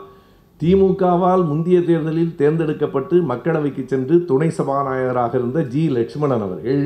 [0.62, 5.84] திமுகவால் முந்தைய தேர்தலில் தேர்ந்தெடுக்கப்பட்டு மக்களவைக்கு சென்று துணை சபாநாயகராக இருந்த ஜி.
[5.98, 6.84] லட்சுமணன் அவர்கள்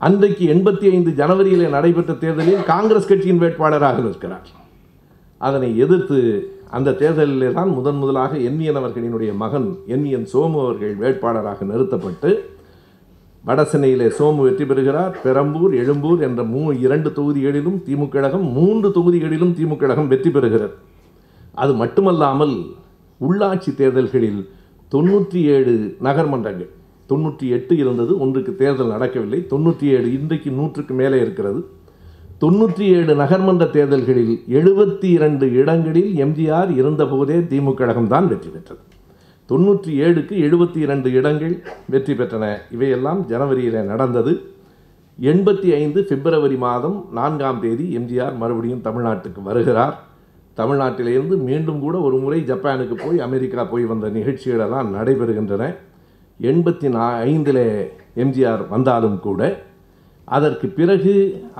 [0.00, 4.48] அன்றைக்கு எண்பத்தி ஐந்து ஜனவரியில் நடைபெற்ற தேர்தலில் காங்கிரஸ் கட்சியின் வேட்பாளராக இருக்கிறார்
[5.40, 6.18] அதனை எதிர்த்து
[6.76, 12.30] அந்த தேர்தலிலே தான் முதன் முதலாக என்விஎன் அவர்களினுடைய மகன் என்விஎன் சோமு அவர்கள் வேட்பாளராக நிறுத்தப்பட்டு
[13.48, 15.12] வடசென்னையிலே சோமு வெற்றி பெறுகிறார்.
[15.24, 20.74] பெரம்பூர் எழும்பூர் என்ற மூ இரண்டு தொகுதிகளிலும் திமுக கழகம் மூன்று தொகுதிகளிலும் திமுக கழகம் வெற்றி பெறுகிறது.
[21.62, 22.54] அது மட்டுமல்லாமல்
[23.20, 24.40] உள்ளாட்சி தேர்தல்களில்
[24.92, 25.74] தொண்ணூற்றி ஏழு
[26.06, 26.70] நகர்மன்றங்கள்
[27.10, 29.38] தொண்ணூற்றி எட்டு இருந்தது ஒன்றுக்கு தேர்தல் நடக்கவில்லை.
[29.52, 31.60] தொண்ணூற்றி ஏழு இன்றைக்கு நூற்றுக்கு மேலே இருக்கிறது.
[32.42, 38.80] தொண்ணூற்றி ஏழு நகர்மன்ற தேர்தல்களில் எழுபத்தி இரண்டு இடங்களில் எம்ஜிஆர் இருந்தபோதே திமுக கழகம் தான் வெற்றி பெற்றது.
[39.50, 41.54] தொண்ணூற்றி ஏழுக்கு எழுபத்தி இரண்டு இடங்கள்
[41.92, 42.44] வெற்றி பெற்றன.
[42.76, 44.32] இவையெல்லாம் ஜனவரியில் நடந்தது.
[45.18, 49.96] எண்பத்தி ஐந்து பிப்ரவரி மாதம் நான்காம் தேதி எம்ஜிஆர் மறுபடியும் தமிழ்நாட்டுக்கு வருகிறார்.
[50.58, 55.64] தமிழ்நாட்டிலிருந்து மீண்டும் கூட ஒரு முறை ஜப்பானுக்கு போய் அமெரிக்கா போய் வந்த நிகழ்ச்சிகளெல்லாம் நடைபெறுகின்றன.
[56.40, 57.66] எண்பத்தி நா ஐந்தில்
[58.24, 59.40] எம்ஜிஆர் வந்தாலும் கூட
[60.36, 61.14] அதற்கு பிறகு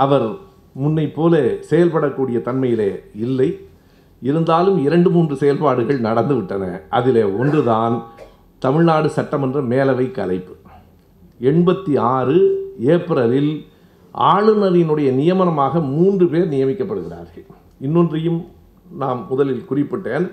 [0.05, 0.28] அவர்
[0.73, 1.39] முன்னை போல
[1.71, 3.59] செயல்படக்கூடிய தன்மையிலே இல்லை.
[4.23, 6.81] இருந்தாலும் இரண்டு மூன்று செயல்பாடுகள் நடந்து விட்டன.
[7.39, 8.07] ஒன்றுதான்
[8.59, 10.57] தமிழ்நாடு சட்டமன்ற மேலவை கலைப்பு.
[11.41, 12.39] எண்பத்தி ஆறு
[12.79, 13.66] ஏப்ரலில்
[14.14, 17.47] ஆளுநரினுடைய நியமனமாக மூன்று பேர் நியமிக்கப்படுகிறார்கள்.
[17.81, 18.47] இன்னொன்றையும்
[18.99, 20.31] நாம் முதலில் குறிப்பிட்டேன்.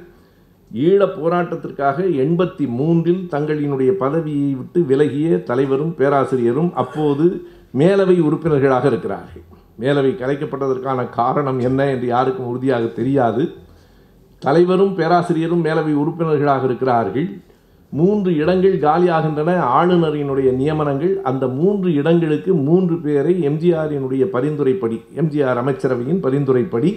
[0.73, 7.45] ஈழப் போராட்டத்திற்காக எண்பத்தி மூன்றில் தங்களினுடைய பதவியை விட்டு விலகிய தலைவரும் பேராசிரியரும் அப்போது
[7.77, 9.41] மேலவை உறுப்பினர்களாக இருக்கிறார்கள்.
[9.80, 13.43] மேலவை கலைக்கப்பட்டதற்கான காரணம் என்ன என்று யாருக்கும் உறுதியாக தெரியாது.
[14.41, 17.28] தலைவரும் பேராசிரியரும் மேலவை உறுப்பினர்களாக இருக்கிறார்கள்.
[17.93, 19.51] மூன்று இடங்கள் காலியாகின்றன.
[19.80, 26.91] ஆளுநரினுடைய நியமனங்கள் அந்த மூன்று இடங்களுக்கு மூன்று பேரை எம்ஜிஆரினுடைய பரிந்துரைப்படி எம்ஜிஆர் அமைச்சரவையின் பரிந்துரைப்படி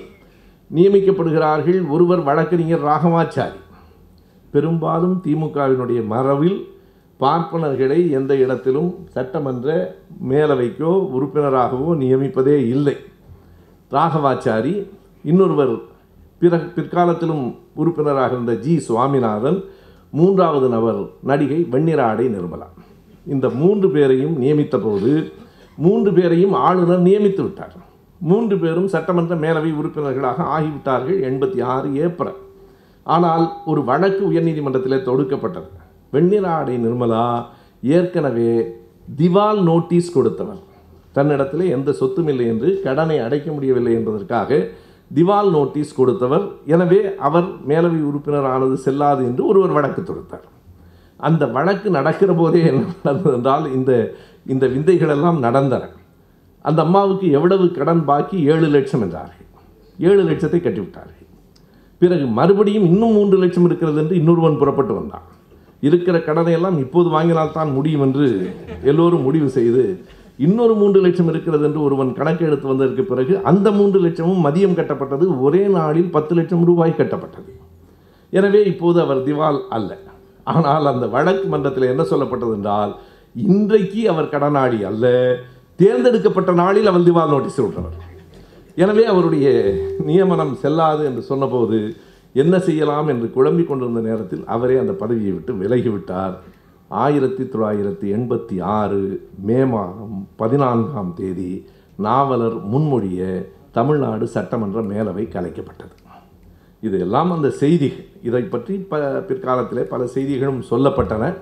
[0.71, 3.59] நியமிக்கப்படுகிறார்கள் ஒருவர் வழக்கறிஞர் ராகவாச்சாரி
[4.55, 6.59] பெரும்பாலும் திமுகவினுடைய மரபில்
[7.23, 9.69] பார்ப்பனர்களை எந்த இடத்திலும் சட்டமன்ற
[10.31, 12.97] மேலவைக்கோ உறுப்பினராகவோ நியமிப்பதே இல்லை.
[13.97, 14.75] ராகவாச்சாரி
[15.31, 15.75] இன்னொருவர்
[16.43, 17.45] பிற பிற்காலத்திலும்
[17.81, 18.75] உறுப்பினராக இருந்த ஜி.
[18.79, 19.59] சுவாமிநாதன்
[20.11, 21.01] மூன்றாவது நபர்
[21.31, 22.69] நடிகை வெண்ணிராடை நிர்மலா.
[23.27, 25.13] இந்த மூன்று பேரையும் நியமித்த போது
[25.77, 27.77] மூன்று பேரையும் ஆளுநர் நியமித்து விட்டார்.
[28.31, 32.41] மூன்று பேரும் சட்டமன்ற மேலவை உறுப்பினர்களாக ஆகிவிட்டார்கள் எண்பத்தி ஆறு ஏப்ரல்.
[33.03, 35.71] ஆனால் ஒரு வழக்கு உயர்நீதிமன்றத்தில் தொடுக்கப்பட்டது.
[36.15, 37.25] வெண்ணிலாடை நிர்மலா
[37.97, 38.53] ஏற்கனவே
[39.21, 40.61] திவால் நோட்டீஸ் கொடுத்தவர்
[41.17, 44.59] தன்னிடத்தில் எந்த சொத்தும் இல்லை என்று கடனை அடைக்க முடியவில்லை என்பதற்காக
[45.11, 46.45] திவால் நோட்டீஸ் கொடுத்தவர்.
[46.75, 50.45] எனவே அவர் மேலவை உறுப்பினர் ஆனது செல்லாது என்று ஒருவர் வழக்கு தொடுத்தார்.
[51.21, 53.93] அந்த வழக்கு நடக்கிற போதே என்ன நடந்தது என்றால் இந்த
[54.53, 55.85] இந்த விந்தைகளெல்லாம் நடந்தன.
[56.65, 58.37] அந்த அம்மாவுக்கு எவ்வளவு கடன் பாக்கி?
[58.53, 59.49] ஏழு லட்சம் என்றார்கள்.
[59.99, 61.27] ஏழு லட்சத்தை கட்டிவிட்டார்கள்.
[62.03, 65.27] பிறகு மறுபடியும் இன்னும் மூன்று லட்சம் இருக்கிறது என்று இன்னொருவன் புறப்பட்டு வந்தான்.
[65.89, 68.27] இருக்கிற கடனை எல்லாம் இப்போது வாங்கினால்தான் முடியும் என்று
[68.91, 69.85] எல்லோரும் முடிவு செய்து
[70.47, 75.25] இன்னொரு மூன்று லட்சம் இருக்கிறது என்று ஒருவன் கணக்கு எடுத்து வந்ததற்கு பிறகு அந்த மூன்று லட்சமும் மதியம் கட்டப்பட்டது
[75.47, 77.51] ஒரே நாளில் பத்து லட்சம் ரூபாய் கட்டப்பட்டது.
[78.33, 79.91] எனவே இப்போது அவர் திவால் அல்ல.
[80.55, 82.93] ஆனால் அந்த வழக்கு மன்றத்தில் என்ன சொல்லப்பட்டது என்றால்
[83.35, 85.07] இன்றைக்கு அவர் கடனாளி அல்ல
[85.79, 87.99] தேர்ந்தெடுக்கப்பட்ட நாளில் அவர் திவால் நோட்டீஸ் விட்டவர்.
[88.83, 89.47] எனவே அவருடைய
[90.09, 91.79] நியமனம் செல்லாது என்று சொன்னபோது
[92.33, 96.35] என்ன செய்யலாம் என்று குழம்பிக் கொண்டிருந்த நேரத்தில் அவரே அந்த பதவியை விட்டு விலகிவிட்டார்.
[96.89, 101.67] ஆயிரத்தி தொள்ளாயிரத்தி எண்பத்தி ஆறு மே மாதம் பதினான்காம் தேதி
[101.97, 105.95] நாவலர் முன்மொழிய தமிழ்நாடு சட்டமன்ற மேலவை கலைக்கப்பட்டது.
[106.81, 111.35] இது எல்லாம் அந்த செய்திகள் இதை பற்றி ப பிற்காலத்திலே பல செய்திகளும் சொல்லப்பட்டன.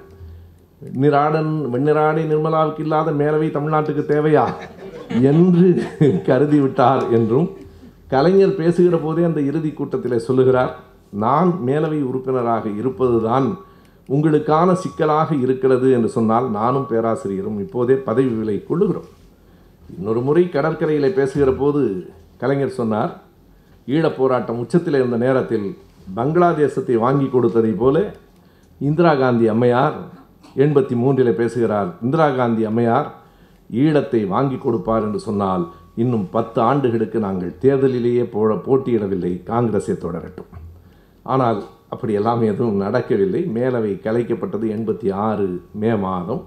[1.01, 4.47] நிராடன் வெண்ணிராணி நிர்மலாவுக்கு இல்லாத மேலவை தமிழ்நாட்டுக்கு தேவையா?
[5.23, 7.49] என்று கருதிவிட்டார் என்றும்
[8.11, 10.73] கலைஞர் பேசுகிற போதே அந்த இறுதி கூட்டத்தில் சொல்லுகிறார்
[11.15, 13.47] நான் மேலவை உறுப்பினராக இருப்பதுதான்
[14.09, 19.09] உங்களுக்கான சிக்கலாக இருக்கிறது என்று சொன்னால் நானும் பேராசிரியரும் இப்போதே பதவி விலை கொள்ளுகிறோம்.
[19.99, 21.83] இன்னொரு முறை கடற்கரையில் பேசுகிற போது
[22.39, 23.13] கலைஞர் சொன்னார்
[23.89, 25.69] ஈழப் போராட்டம் உச்சத்தில் இருந்த நேரத்தில்
[26.15, 27.97] பங்களாதேசத்தை வாங்கி கொடுத்ததை போல
[28.81, 29.97] இந்திரா காந்தி அம்மையார்
[30.57, 33.09] எண்பத்தி மூன்றில் பேசுகிறார் இந்திரா காந்தி அம்மையார்
[33.71, 35.65] ஈழத்தை வாங்கி கொடுப்பார் என்று சொன்னால்
[36.03, 39.33] இன்னும் பத்து ஆண்டுகளுக்கு நாங்கள் தேர்தலிலேயே போட போட்டியிடவில்லை.
[39.51, 40.51] காங்கிரஸை தொடரட்டும்.
[41.33, 43.43] ஆனால் அப்படியெல்லாம் எதுவும் நடக்கவில்லை.
[43.57, 45.47] மேலவை கலைக்கப்பட்டது எண்பத்தி ஆறு
[45.83, 46.43] மே மாதம்.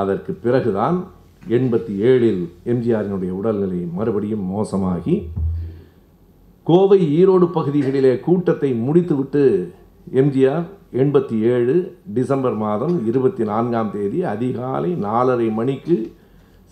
[0.00, 0.96] அதற்கு பிறகுதான்
[1.56, 5.16] எண்பத்தி ஏழில் எம்ஜிஆரினுடைய உடல்நிலை மறுபடியும் மோசமாகி
[6.66, 9.42] கோவை ஈரோடு பகுதிகளிலே கூட்டத்தை முடித்துவிட்டு
[10.20, 10.64] எம்ஜிஆர்
[11.02, 11.74] எண்பத்தி ஏழு
[12.14, 15.96] டிசம்பர் மாதம் இருபத்தி நான்காம் தேதி அதிகாலை நாலரை மணிக்கு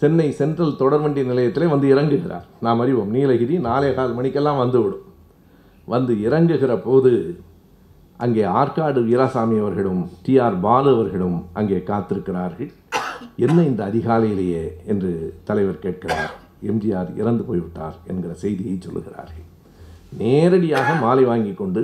[0.00, 2.46] சென்னை சென்ட்ரல் தொடர்வண்டி நிலையத்திலே வந்து இறங்குகிறார்.
[2.66, 5.06] நாம் அறிவோம் நீலகிரி நாலே கால் மணிக்கெல்லாம் வந்துவிடும்.
[5.92, 7.12] வந்து இறங்குகிற போது
[8.24, 12.70] அங்கே ஆற்காடு வீராசாமி அவர்களும் டிஆர் பாலு அவர்களும் அங்கே காத்திருக்கிறார்கள்.
[13.46, 15.10] என்ன இந்த அதிகாலையிலேயே என்று
[15.48, 16.32] தலைவர் கேட்கிறார்.
[16.70, 19.46] எம்ஜிஆர் இறந்து போய்விட்டார் என்கிற செய்தியை சொல்லுகிறார்கள்.
[20.22, 21.82] நேரடியாக மாலை வாங்கி கொண்டு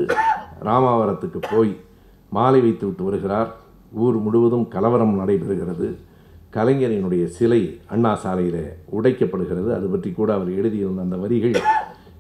[0.69, 1.73] ராமாவரத்துக்கு போய்
[2.37, 3.51] மாலை வைத்து விட்டு வருகிறார்.
[4.05, 5.89] ஊர் முழுவதும் கலவரம் நடைபெறுகிறது.
[6.55, 8.63] கலைஞரினுடைய சிலை அண்ணா சாலையில்
[8.99, 9.71] உடைக்கப்படுகிறது.
[9.79, 11.57] அது பற்றி கூட அவர் எழுதியிருந்த அந்த வரிகள்.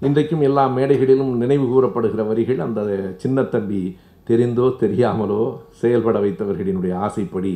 [0.00, 2.60] இன்றைக்கும் எல்லா மேடைகளிலும் நினைவு கூறப்படுகிற வரிகள்.
[2.66, 2.80] அந்த
[3.22, 3.80] சின்னத்தம்பி
[4.26, 7.54] தெரிந்தோ தெரியாமலோ செயல்பட வைத்தவர்களினுடைய ஆசைப்படி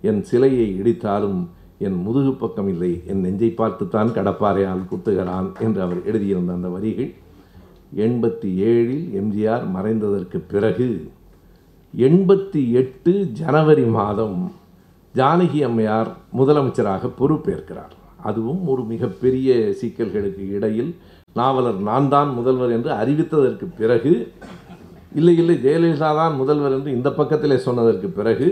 [0.00, 1.38] என் சிலையை இடித்தாலும்
[1.78, 2.90] என் முதுகு பக்கம் இல்லை.
[3.06, 7.10] என் நெஞ்சை பார்த்துத்தான் கடப்பாறையால் குத்துகிறான் என்று அவர் எழுதியிருந்த அந்த வரிகள்.
[8.06, 10.88] எண்பத்தி ஏழில் எம்ஜிஆர் மறைந்ததற்கு பிறகு
[11.94, 14.38] எண்பத்தி எட்டு ஜனவரி மாதம்
[15.14, 16.08] ஜானகி அம்மையார்
[16.38, 17.92] முதலமைச்சராக பொறுப்பேற்கிறார்.
[18.28, 19.48] அதுவும் ஒரு மிகப்பெரிய
[19.80, 20.90] சிக்கல்களுக்கு இடையில்
[21.38, 24.12] நாவலர் நான் தான் முதல்வர் என்று அறிவித்ததற்கு பிறகு
[25.18, 28.48] இல்லை இல்லை ஜெயலலிதா தான் முதல்வர் என்று இந்த பக்கத்திலே சொன்னதற்கு பிறகு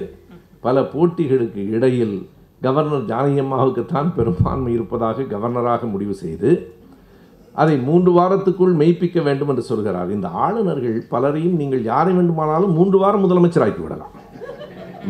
[0.66, 2.16] பல போட்டிகளுக்கு இடையில்
[2.66, 6.50] கவர்னர் ஜானகி அம்மாவுக்குத்தான் பெரும்பான்மை இருப்பதாக கவர்னராக முடிவு செய்து
[7.62, 10.10] அதை மூன்று வாரத்துக்குள் மெய்ப்பிக்க வேண்டும் என்று சொல்கிறார்.
[10.16, 14.14] இந்த ஆளுநர்கள் பலரையும் நீங்கள் யாரை வேண்டுமானாலும் மூன்று வாரம் முதலமைச்சராக்கி விடலாம்.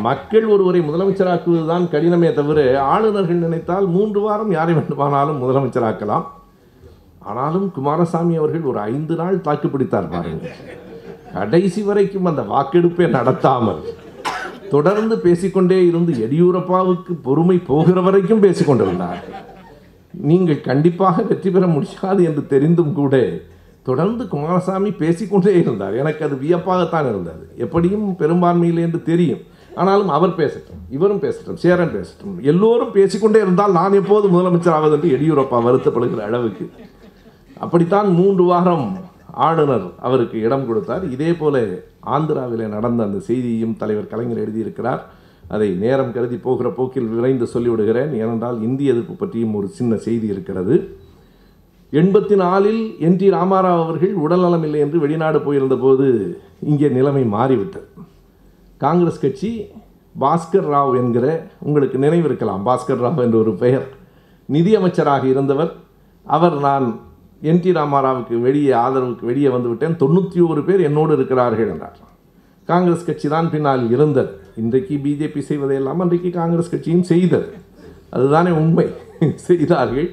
[0.07, 2.59] மக்கள் ஒருவரை முதலமைச்சராக்குவதுதான் கடினமே தவிர
[2.93, 6.27] ஆளுநர்கள் நினைத்தால் மூன்று வாரம் யாரை வேண்டுமானாலும் முதலமைச்சராக்கலாம்.
[7.31, 10.57] ஆனாலும் குமாரசாமி அவர்கள் ஒரு ஐந்து நாள் தாக்குப்பிடித்தார் பாருங்கள்
[11.35, 13.83] கடைசி வரைக்கும் அந்த வாக்கெடுப்பை நடத்தாமல்
[14.71, 19.23] தொடர்ந்து பேசிக்கொண்டே இருந்து எடியூரப்பாவுக்கு பொறுமை போகிற வரைக்கும் பேசிக்கொண்டிருந்தார்.
[20.29, 23.21] நீங்கள் கண்டிப்பாக வெற்றி பெற முடியாது என்று தெரிந்தும் கூட
[23.83, 25.95] தொடர்ந்து குமாரசாமி பேசிக்கொண்டே இருந்தார்.
[26.03, 27.45] எனக்கு அது வியப்பாகத்தான் இருந்தது.
[27.65, 29.43] எப்படியும் பெரும்பான்மையில் என்று தெரியும்.
[29.81, 32.35] ஆனாலும் அவர் பேசட்டும் இவரும் பேசட்டும் சேரன் பேசட்டும்.
[32.43, 36.67] எல்லோரும் பேசிக்கொண்டே இருந்தால் நான் எப்போது முதலமைச்சர் ஆவது என்று எடியூரப்பா வருத்தப்படுகிற அளவுக்கு.
[37.65, 38.87] அப்படித்தான் மூன்று வாரம்
[39.47, 41.05] ஆளுநர் அவருக்கு இடம் கொடுத்தார்.
[41.11, 41.65] இதே போல
[42.17, 45.03] ஆந்திராவிலே நடந்த அந்த செய்தியையும் தலைவர் கலைஞர் எழுதியிருக்கிறார்.
[45.49, 48.13] அதை நேரம் கருதி போகிற போக்கில் விரைந்து சொல்லிவிடுகிறேன்.
[48.23, 50.77] ஏனென்றால் இந்திய எதிர்ப்பு பற்றியும் ஒரு சின்ன செய்தி இருக்கிறது.
[51.93, 56.07] எண்பத்தி நாலில் என் டி ராமாராவ் அவர்கள் உடல்நலம் இல்லை என்று வெளிநாடு போயிருந்த போது
[56.71, 57.87] இங்கே நிலைமை மாறிவிட்டது.
[58.83, 59.51] காங்கிரஸ் கட்சி
[60.21, 61.27] பாஸ்கர் ராவ் என்கிற
[61.59, 62.63] உங்களுக்கு நினைவிருக்கலாம்.
[62.69, 63.87] பாஸ்கர் ராவ் என்ற ஒரு பெயர்.
[64.49, 65.73] நிதியமைச்சராக இருந்தவர்.
[66.27, 66.87] அவர் நான்
[67.43, 69.97] என் டி ராமாராவுக்கு வெளியே ஆதரவுக்கு வெளியே வந்துவிட்டேன்.
[70.03, 71.99] தொண்ணூற்றி ஒரு பேர் என்னோடு இருக்கிறார்கள் என்றார்.
[72.69, 74.33] காங்கிரஸ் கட்சி தான் பின்னால் இருந்தது.
[74.57, 77.49] இன்றைக்கு பிஜேபி செய்வதையெல்லாம் அன்றைக்கு காங்கிரஸ் கட்சியும் செய்தது.
[78.11, 78.87] அதுதானே உண்மை.
[79.49, 80.09] செய்தார்கள்.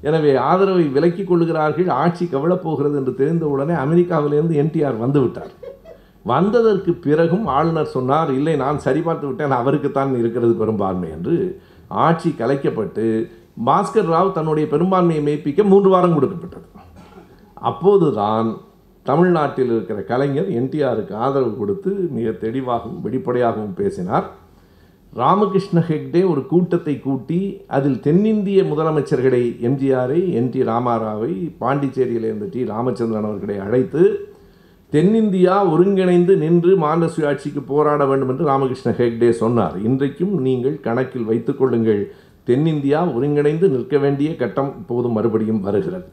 [0.00, 5.52] எனவே ஆதரவை விலக்கிக் கொள்கிறார்கள் ஆட்சி கவலப்போகிறது என்று தெரிந்தவுடனே அமெரிக்காவிலிருந்து என்டிஆர் வந்துவிட்டார்
[6.24, 11.34] வந்ததற்கு பிறகும் ஆளுநர் சொன்னார் இல்லை நான் சரிபார்த்து விட்டேன் அவருக்குத்தான் இருக்கிறது பெரும்பான்மை என்று
[12.04, 13.06] ஆட்சி கலைக்கப்பட்டு
[13.66, 16.68] பாஸ்கர் ராவ் தன்னுடைய பெரும்பான்மையை மெய்ப்பிக்க மூன்று வாரம் கொடுக்கப்பட்டது.
[17.70, 18.48] அப்போதுதான்
[19.06, 24.26] தமிழ்நாட்டில் இருக்கிற கலைஞர் என்டிஆருக்கு ஆதரவு கொடுத்து மிக தெளிவாகவும் வெளிப்படையாகவும் பேசினார்.
[25.12, 27.40] ராமகிருஷ்ண ஹெக்டே ஒரு கூட்டத்தை கூட்டி
[27.76, 34.02] அதில் தென்னிந்திய முதலமைச்சர்களை எம்ஜிஆரை என் டி ராமாராவை பாண்டிச்சேரியில் இருந்த டி ராமச்சந்திரன் அவர்களை அழைத்து
[34.94, 39.74] தென்னிந்தியா ஒருங்கிணைந்து நின்று மாநில சுயாட்சிக்கு போராட வேண்டும் என்று ராமகிருஷ்ண ஹெக்டே சொன்னார்.
[39.86, 42.02] இன்றைக்கும் நீங்கள் கணக்கில் வைத்துக் கொள்ளுங்கள்.
[42.48, 46.04] தென்னிந்தியா ஒருங்கிணைந்து நிற்க வேண்டிய கட்டம் இப்போது மறுபடியும் வருகிறது.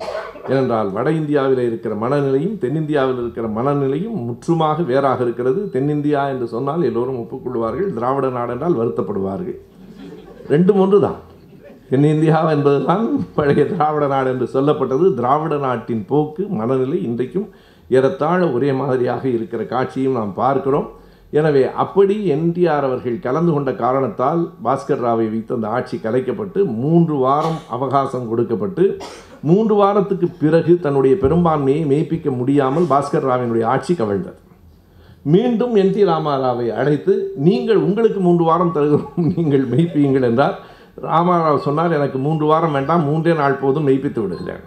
[0.51, 5.61] ஏனென்றால் வட இந்தியாவில் இருக்கிற மனநிலையும் தென்னிந்தியாவில் இருக்கிற மனநிலையும் முற்றுமாக வேறாக இருக்கிறது.
[5.75, 7.91] தென்னிந்தியா என்று சொன்னால் எல்லோரும் ஒப்புக்கொள்வார்கள்.
[7.97, 9.57] திராவிட நாடு என்றால் வருத்தப்படுவார்கள்.
[10.53, 11.19] ரெண்டும் ஒன்று தான்
[11.91, 13.05] தென்னிந்தியா என்பதுதான்
[13.37, 15.07] பழைய திராவிட நாடு என்று சொல்லப்பட்டது.
[15.19, 17.49] திராவிட நாட்டின் போக்கு மனநிலை இன்றைக்கும்
[17.97, 20.89] ஏறத்தாழ ஒரே மாதிரியாக இருக்கிற காட்சியும் நாம் பார்க்கிறோம்.
[21.39, 27.59] எனவே அப்படி என்டிஆர் அவர்கள் கலந்து கொண்ட காரணத்தால் பாஸ்கர் ராவை வைத்து அந்த ஆட்சி கலைக்கப்பட்டு மூன்று வாரம்
[27.75, 28.85] அவகாசம் கொடுக்கப்பட்டு
[29.49, 34.39] மூன்று வாரத்துக்கு பிறகு தன்னுடைய பெரும்பான்மையை மெய்ப்பிக்க முடியாமல் பாஸ்கர் ராவினுடைய ஆட்சி கவிழ்ந்தது.
[35.33, 37.15] மீண்டும் என் டி ராமாராவை அழைத்து
[37.47, 40.55] நீங்கள் உங்களுக்கு மூன்று வாரம் தருகிறோம் நீங்கள் மெய்ப்பியுங்கள் என்றார்.
[41.07, 44.63] ராமாராவ் சொன்னார் எனக்கு மூன்று வாரம் வேண்டாம் மூன்றே நாள் போதும் மெய்ப்பித்து விடுகிறேன்.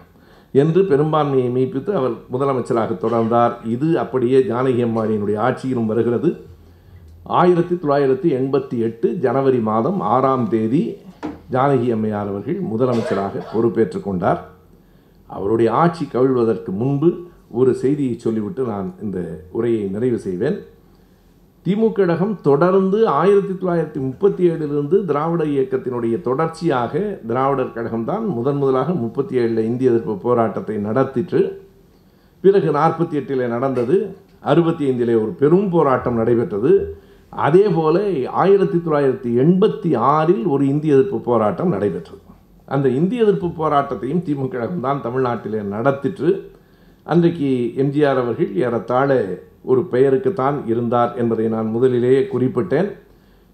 [0.61, 3.53] என்று பெரும்பான்மையை மெய்ப்பித்து அவர் முதலமைச்சராக தொடர்ந்தார்.
[3.75, 6.29] இது அப்படியே ஜானகி அம்மானியினுடைய ஆட்சியிலும் வருகிறது.
[7.39, 10.83] ஆயிரத்தி தொள்ளாயிரத்தி எண்பத்தி எட்டு ஜனவரி மாதம் ஆறாம் தேதி
[11.51, 14.41] ஜானகி அம்மையார் அவர்கள் முதலமைச்சராக பொறுப்பேற்றுக் கொண்டார்.
[15.37, 17.09] அவருடைய ஆட்சி கவிழ்வதற்கு முன்பு
[17.59, 19.19] ஒரு செய்தியை சொல்லிவிட்டு நான் இந்த
[19.51, 20.57] உரையை நிறைவு செய்வேன்.
[21.65, 26.99] திமுக கழகம் தொடர்ந்து ஆயிரத்தி தொள்ளாயிரத்தி முப்பத்தி ஏழிலிருந்து திராவிட இயக்கத்தினுடைய தொடர்ச்சியாக
[27.29, 31.41] திராவிடர் கழகம் தான் முதன் முதலாக முப்பத்தி ஏழில் இந்திய எதிர்ப்பு போராட்டத்தை நடத்திற்று.
[32.43, 33.95] பிறகு நாற்பத்தி எட்டில் நடந்தது
[34.51, 36.73] அறுபத்தி ஐந்திலே ஒரு பெரும் போராட்டம் நடைபெற்றது.
[37.33, 38.03] அதே போல
[38.43, 42.21] ஆயிரத்தி தொள்ளாயிரத்தி எண்பத்தி ஆறில் ஒரு இந்திய எதிர்ப்பு போராட்டம் நடைபெற்றது.
[42.75, 46.31] அந்த இந்திய எதிர்ப்பு போராட்டத்தையும் திமுக கழகம் தான் தமிழ்நாட்டிலே நடத்திற்று.
[47.05, 47.49] அன்றைக்கு
[47.81, 49.09] எம்ஜிஆர் அவர்கள் ஏறத்தாழ
[49.65, 52.89] ஒரு பெயருக்குத்தான் இருந்தார் என்பதை நான் முதலிலேயே குறிப்பிட்டேன்.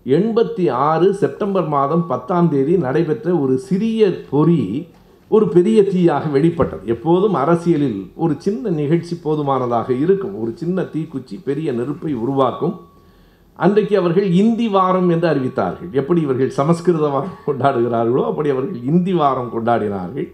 [0.05, 4.88] எண்பத்தி ஆறு செப்டம்பர் மாதம் பத்தாம் தேதி நடைபெற்ற ஒரு சிறிய பொறி
[5.28, 6.84] ஒரு பெரிய தீயாக வெளிப்பட்டது.
[6.86, 10.34] எப்போதும் அரசியலில் ஒரு சின்ன நிகழ்ச்சி போதுமானதாக இருக்கும்.
[10.41, 12.76] ஒரு சின்ன தீக்குச்சி பெரிய நெருப்பை உருவாக்கும்.
[13.55, 15.89] அன்றைக்கு அவர்கள் இந்தி வாரம் என்று அறிவித்தார்கள்.
[15.91, 20.28] எப்படி இவர்கள் சமஸ்கிருத வாரம் கொண்டாடுகிறார்களோ அப்படி அவர்கள் இந்தி வாரம் கொண்டாடினார்கள்.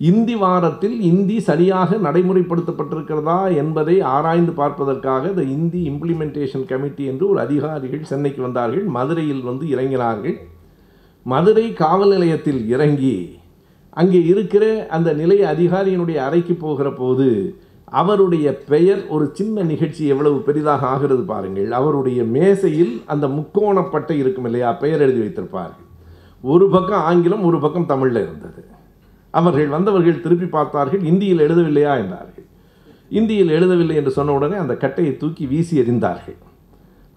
[0.00, 8.02] இந்தி வாரத்தில் இந்தி சரியாக நடைமுறைப்படுத்தப்பட்டிருக்கிறதா என்பதை ஆராய்ந்து பார்ப்பதற்காக இந்த இந்தி இம்ப்ளிமெண்டேஷன் கமிட்டி என்று ஒரு அதிகாரிகள்
[8.02, 8.84] சென்னைக்கு வந்தார்கள்.
[8.84, 10.36] மதுரையில் வந்து இறங்கினார்கள்.
[11.22, 13.38] மதுரை காவல் நிலையத்தில் இறங்கி
[13.90, 17.28] அங்கே இருக்கிற அந்த நிலைய அதிகாரியினுடைய அறைக்கு போகிற போது
[17.86, 21.70] அவருடைய பெயர் ஒரு சின்ன நிகழ்ச்சி எவ்வளவு பெரிதாக ஆகிறது பாருங்கள்.
[21.70, 24.72] அவருடைய மேசையில் அந்த முக்கோணப்பட்டை இருக்கும் இல்லையா?
[24.72, 25.86] பெயர் எழுதி வைத்திருப்பார்கள்.
[26.42, 28.62] ஒரு பக்கம் ஆங்கிலம் ஒரு பக்கம் தமிழில் இருந்தது.
[29.38, 32.46] அவர்கள் வந்தவர்கள் திருப்பி பார்த்தார்கள் இந்தியில் எழுதவில்லையா என்றார்கள்.
[33.10, 36.38] இந்தியில் எழுதவில்லை என்று சொன்ன உடனே அந்த கட்டையை தூக்கி வீசி எறிந்தார்கள்.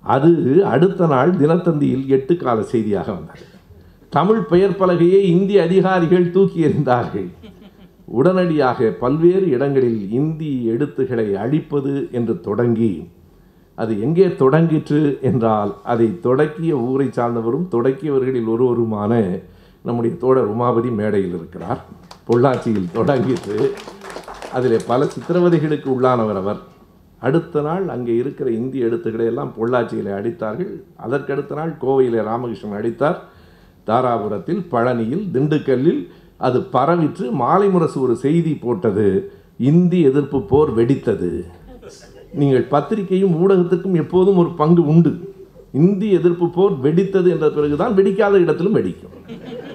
[0.03, 0.31] அது
[0.73, 3.45] அடுத்த நாள் தினத்தந்தியில் எட்டு கால செய்தியாக வந்தது.
[4.13, 7.29] தமிழ் பெயர் பலகையை இந்திய அதிகாரிகள் தூக்கி எறிந்தார்கள்.
[8.17, 12.91] உடனடியாக பல்வேறு இடங்களில் இந்தி எழுத்துக்களை அழிப்பது என்று தொடங்கி
[13.77, 19.11] அது எங்கே தொடங்கிற்று என்றால் அதை தொடக்கிய ஊரை சார்ந்தவரும் தொடக்கியவர்களில் ஒருவருமான
[19.87, 21.81] நம்முடைய தோழர் உமாபதி மேடையில் இருக்கிறார்.
[22.29, 23.57] பொள்ளாச்சியில் தொடங்கிற்று
[24.57, 26.59] அதில் பல சித்திரவதைகளுக்கு உள்ளானவர் அவர்.
[27.27, 30.71] அடுத்த நாள் அங்கே இருக்கிற இந்திய எழுத்துக்களை எல்லாம் பொள்ளாச்சியில் அடித்தார்கள்.
[31.05, 33.19] அதற்கடுத்த நாள் கோவையில் ராமகிருஷ்ணன் அடித்தார்.
[33.89, 36.01] தாராபுரத்தில் பழனியில் திண்டுக்கல்லில்
[36.47, 39.07] அது பரவிற்று மாலை முரசு ஒரு செய்தி போட்டது.
[39.69, 41.31] இந்தி எதிர்ப்பு போர் வெடித்தது.
[42.39, 45.13] நீங்கள் பத்திரிகையும் ஊடகத்துக்கும் எப்போதும் ஒரு பங்கு உண்டு.
[45.81, 49.15] இந்தி எதிர்ப்பு போர் வெடித்தது என்ற பிறகுதான் வெடிக்காத இடத்திலும் வெடிக்கும்.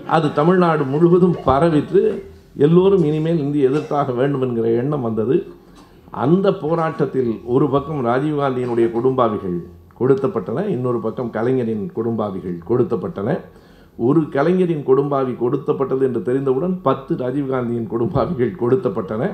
[0.07, 2.23] அது தமிழ்நாடு முழுவதும் பரவிற்று.
[2.57, 5.37] எல்லோரும் இனிமேல் இந்தி எதிர்த்தாக வேண்டும் என்கிற எண்ணம் வந்தது.
[6.11, 9.59] அந்த போராட்டத்தில் ஒரு பக்கம் ராஜீவ்காந்தியினுடைய குடும்பாவிகள்
[10.01, 13.39] கொடுத்தப்பட்டன இன்னொரு பக்கம் கலைஞரின் குடும்பாவிகள் கொடுத்தப்பட்டன
[13.97, 19.31] ஒரு கலைஞரின் குடும்பாவி கொடுத்தப்பட்டது என்று தெரிந்தவுடன் பத்து ராஜீவ்காந்தியின் குடும்பாவிகள் கொடுத்தப்பட்டன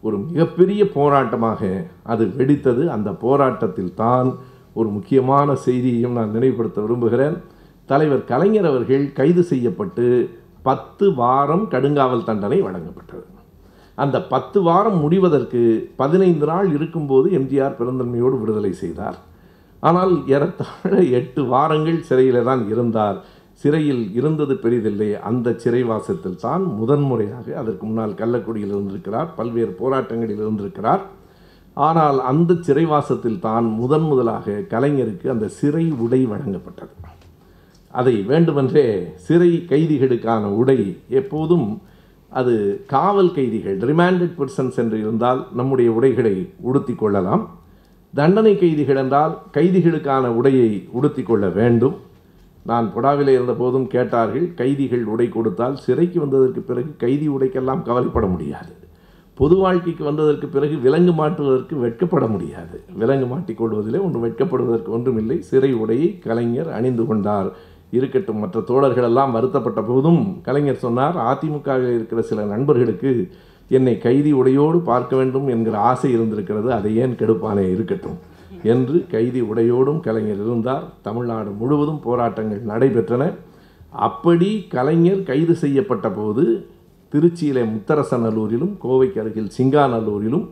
[0.00, 2.86] ஒரு மிகப்பெரிய போராட்டமாக அது வெடித்தது.
[2.86, 4.34] அந்த போராட்டத்தில் தான்
[4.74, 7.42] ஒரு முக்கியமான செய்தியையும் நான் நினைவுபடுத்த விரும்புகிறேன்.
[7.90, 10.06] தலைவர் கலைஞர் அவர்கள் கைது செய்யப்பட்டு
[10.68, 13.26] பத்து வாரம் கடுங்காவல் தண்டனை வழங்கப்பட்டது.
[13.98, 15.60] அந்த பத்து வாரம் முடிவதற்கு
[16.00, 19.18] பதினைந்து நாள் இருக்கும்போது எம்ஜிஆர் பிறந்தன்மையோடு விடுதலை செய்தார்.
[19.88, 23.18] ஆனால் ஏறத்தாழ எட்டு வாரங்கள் சிறையில் தான் இருந்தார்.
[23.62, 25.10] சிறையில் இருந்தது பெரிதில்லை.
[25.30, 29.30] அந்த சிறைவாசத்தில் தான் முதன்முறையாக அதற்கு முன்னால் கள்ளக்குடியில் இருந்திருக்கிறார்.
[29.38, 31.02] பல்வேறு போராட்டங்களில் இருந்திருக்கிறார்.
[31.76, 36.94] ஆனால் அந்த சிறைவாசத்தில் தான் முதன் முதலாக கலைஞருக்கு அந்த சிறை உடை வழங்கப்பட்டது.
[37.90, 41.80] அதை வேண்டுமென்றே சிறை கைதிகளுக்கான உடை எப்போதும்
[42.30, 47.58] அது காவல் கைதிகள் ரிமாண்டட் பர்சன்ஸ் என்று இருந்தால் நம்முடைய உடைகளை உடுத்தி கொள்ளலாம்.
[48.14, 51.96] தண்டனை கைதிகள் என்றால் கைதிகளுக்கான உடையை உடுத்தி கொள்ள வேண்டும்.
[52.64, 58.72] நான் புடாவிலே இருந்த போதும் கேட்டார்கள் கைதிகள் உடை கொடுத்தால் சிறைக்கு வந்ததற்கு பிறகு கைதி உடைக்கெல்லாம் கவலைப்பட முடியாது.
[59.34, 62.80] பொது வாழ்க்கைக்கு வந்ததற்கு பிறகு விலங்கு மாட்டுவதற்கு வெட்கப்பட முடியாது.
[62.94, 65.42] விலங்கு மாட்டிக்கொள்வதிலே ஒன்று வெட்கப்படுவதற்கு ஒன்றுமில்லை.
[65.42, 67.52] சிறை உடையை கலைஞர் அணிந்து கொண்டார்.
[67.90, 68.38] இருக்கட்டும்.
[68.38, 73.12] மற்ற தோழர்களெல்லாம் வருத்தப்பட்ட போதும் கலைஞர் சொன்னார் அதிமுகவில் இருக்கிற சில நண்பர்களுக்கு
[73.68, 76.72] என்னை கைதி உடையோடு பார்க்க வேண்டும் என்கிற ஆசை இருந்திருக்கிறது.
[76.72, 78.18] அதை ஏன் கெடுப்பானே இருக்கட்டும்
[78.62, 80.84] என்று கைதி உடையோடும் கலைஞர் இருந்தார்.
[81.02, 83.24] தமிழ்நாடு முழுவதும் போராட்டங்கள் நடைபெற்றன.
[83.90, 86.44] அப்படி கலைஞர் கைது செய்யப்பட்ட போது
[87.12, 90.46] திருச்சியிலே முத்தரசநல்லூரிலும் கோவைக்கு அருகில் சிங்காநல்லூரிலும்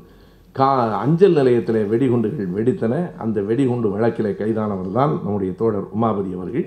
[0.52, 0.68] கா
[0.98, 2.94] அஞ்சல் நிலையத்தில் வெடிகுண்டுகள் வெடித்தன.
[3.16, 6.66] அந்த வெடிகுண்டு வழக்கிலே கைதானவர் தான் நம்முடைய தோழர் உமாபதி அவர்கள்.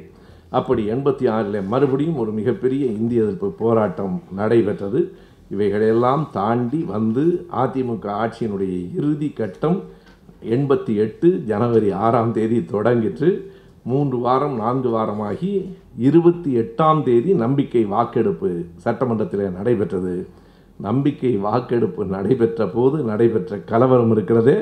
[0.49, 5.11] அப்படி எண்பத்தி ஆறில் மறுபடியும் ஒரு மிகப்பெரிய இந்திய எதிர்ப்பு போராட்டம் நடைபெற்றது.
[5.51, 9.83] இவைகளையெல்லாம் தாண்டி வந்து அதிமுக ஆட்சியினுடைய இறுதி கட்டம்
[10.49, 13.41] எண்பத்தி எட்டு ஜனவரி ஆறாம் தேதி தொடங்கிற்று.
[13.83, 20.27] மூன்று வாரம் நான்கு வாரமாகி இருபத்தி எட்டாம் தேதி நம்பிக்கை வாக்கெடுப்பு சட்டமன்றத்தில் நடைபெற்றது.
[20.81, 24.55] நம்பிக்கை வாக்கெடுப்பு நடைபெற்ற போது நடைபெற்ற கலவரம் இருக்கிறதே.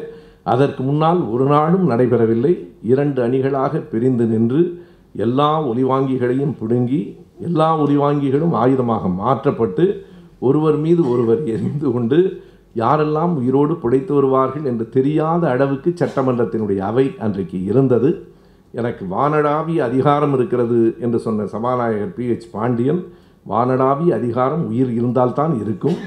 [0.44, 2.68] அதற்கு முன்னால் ஒரு நாளும் நடைபெறவில்லை.
[2.84, 4.86] இரண்டு அணிகளாக பிரிந்து நின்று
[5.24, 7.02] எல்லா ஒலிவாங்கிகளையும் பிடுங்கி
[7.48, 9.86] எல்லா ஒலிவாங்கிகளும் ஆயுதமாக மாற்றப்பட்டு
[10.48, 12.20] ஒருவர் மீது ஒருவர் எரிந்து கொண்டு
[12.82, 18.10] யாரெல்லாம் உயிரோடு புடைத்து வருவார்கள் என்று தெரியாத அளவுக்கு சட்டமன்றத்தினுடைய அவை அன்றைக்கு இருந்தது.
[18.80, 23.02] எனக்கு வானடாவிய அதிகாரம் இருக்கிறது என்று சொன்ன சபாநாயகர் பி ஹெச் பாண்டியன்
[23.52, 25.98] வானடாவிய அதிகாரம் உயிர் இருந்தால்தான் இருக்கும்.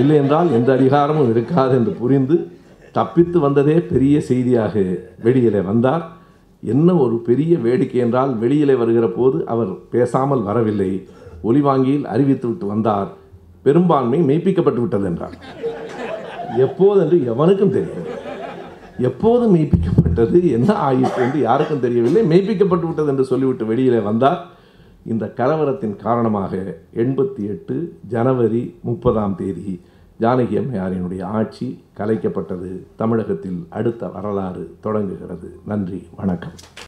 [0.00, 2.36] இல்லை என்றால் எந்த அதிகாரமும் இருக்காது என்று புரிந்து
[2.98, 4.74] தப்பித்து வந்ததே பெரிய செய்தியாக
[5.26, 6.04] வெளியிலே வந்தார்.
[6.62, 11.08] என்ன ஒரு பெரிய வேடிக்கை என்றால் வெளியிலே வருகிற போது அவர் பேசாமல் வரவில்லை.
[11.44, 13.08] ஒலிவாங்கியில் அறிவித்து விட்டு வந்தார்.
[13.62, 15.36] பெரும்பான்மை மெய்ப்பிக்கப்பட்டு விட்டது என்றார்.
[16.56, 18.08] எப்போது என்று எவனுக்கும் தெரியும்
[18.98, 22.22] எப்போது மெய்ப்பிக்கப்பட்டது என்ன ஆயிற்று என்று யாருக்கும் தெரியவில்லை.
[22.32, 24.40] மெய்ப்பிக்கப்பட்டு விட்டது என்று சொல்லிவிட்டு வெளியிலே வந்தார்.
[25.12, 26.52] இந்த கலவரத்தின் காரணமாக
[26.94, 27.76] எண்பத்தி எட்டு
[28.08, 29.80] ஜனவரி முப்பதாம் தேதி
[30.22, 35.60] ஜானகி அம்மையாரினுடைய ஆட்சி கலைக்கப்பட்டது தமிழகத்தில் அடுத்த வரலாறு தொடங்குகிறது.
[35.66, 36.56] நன்றி வணக்கம்.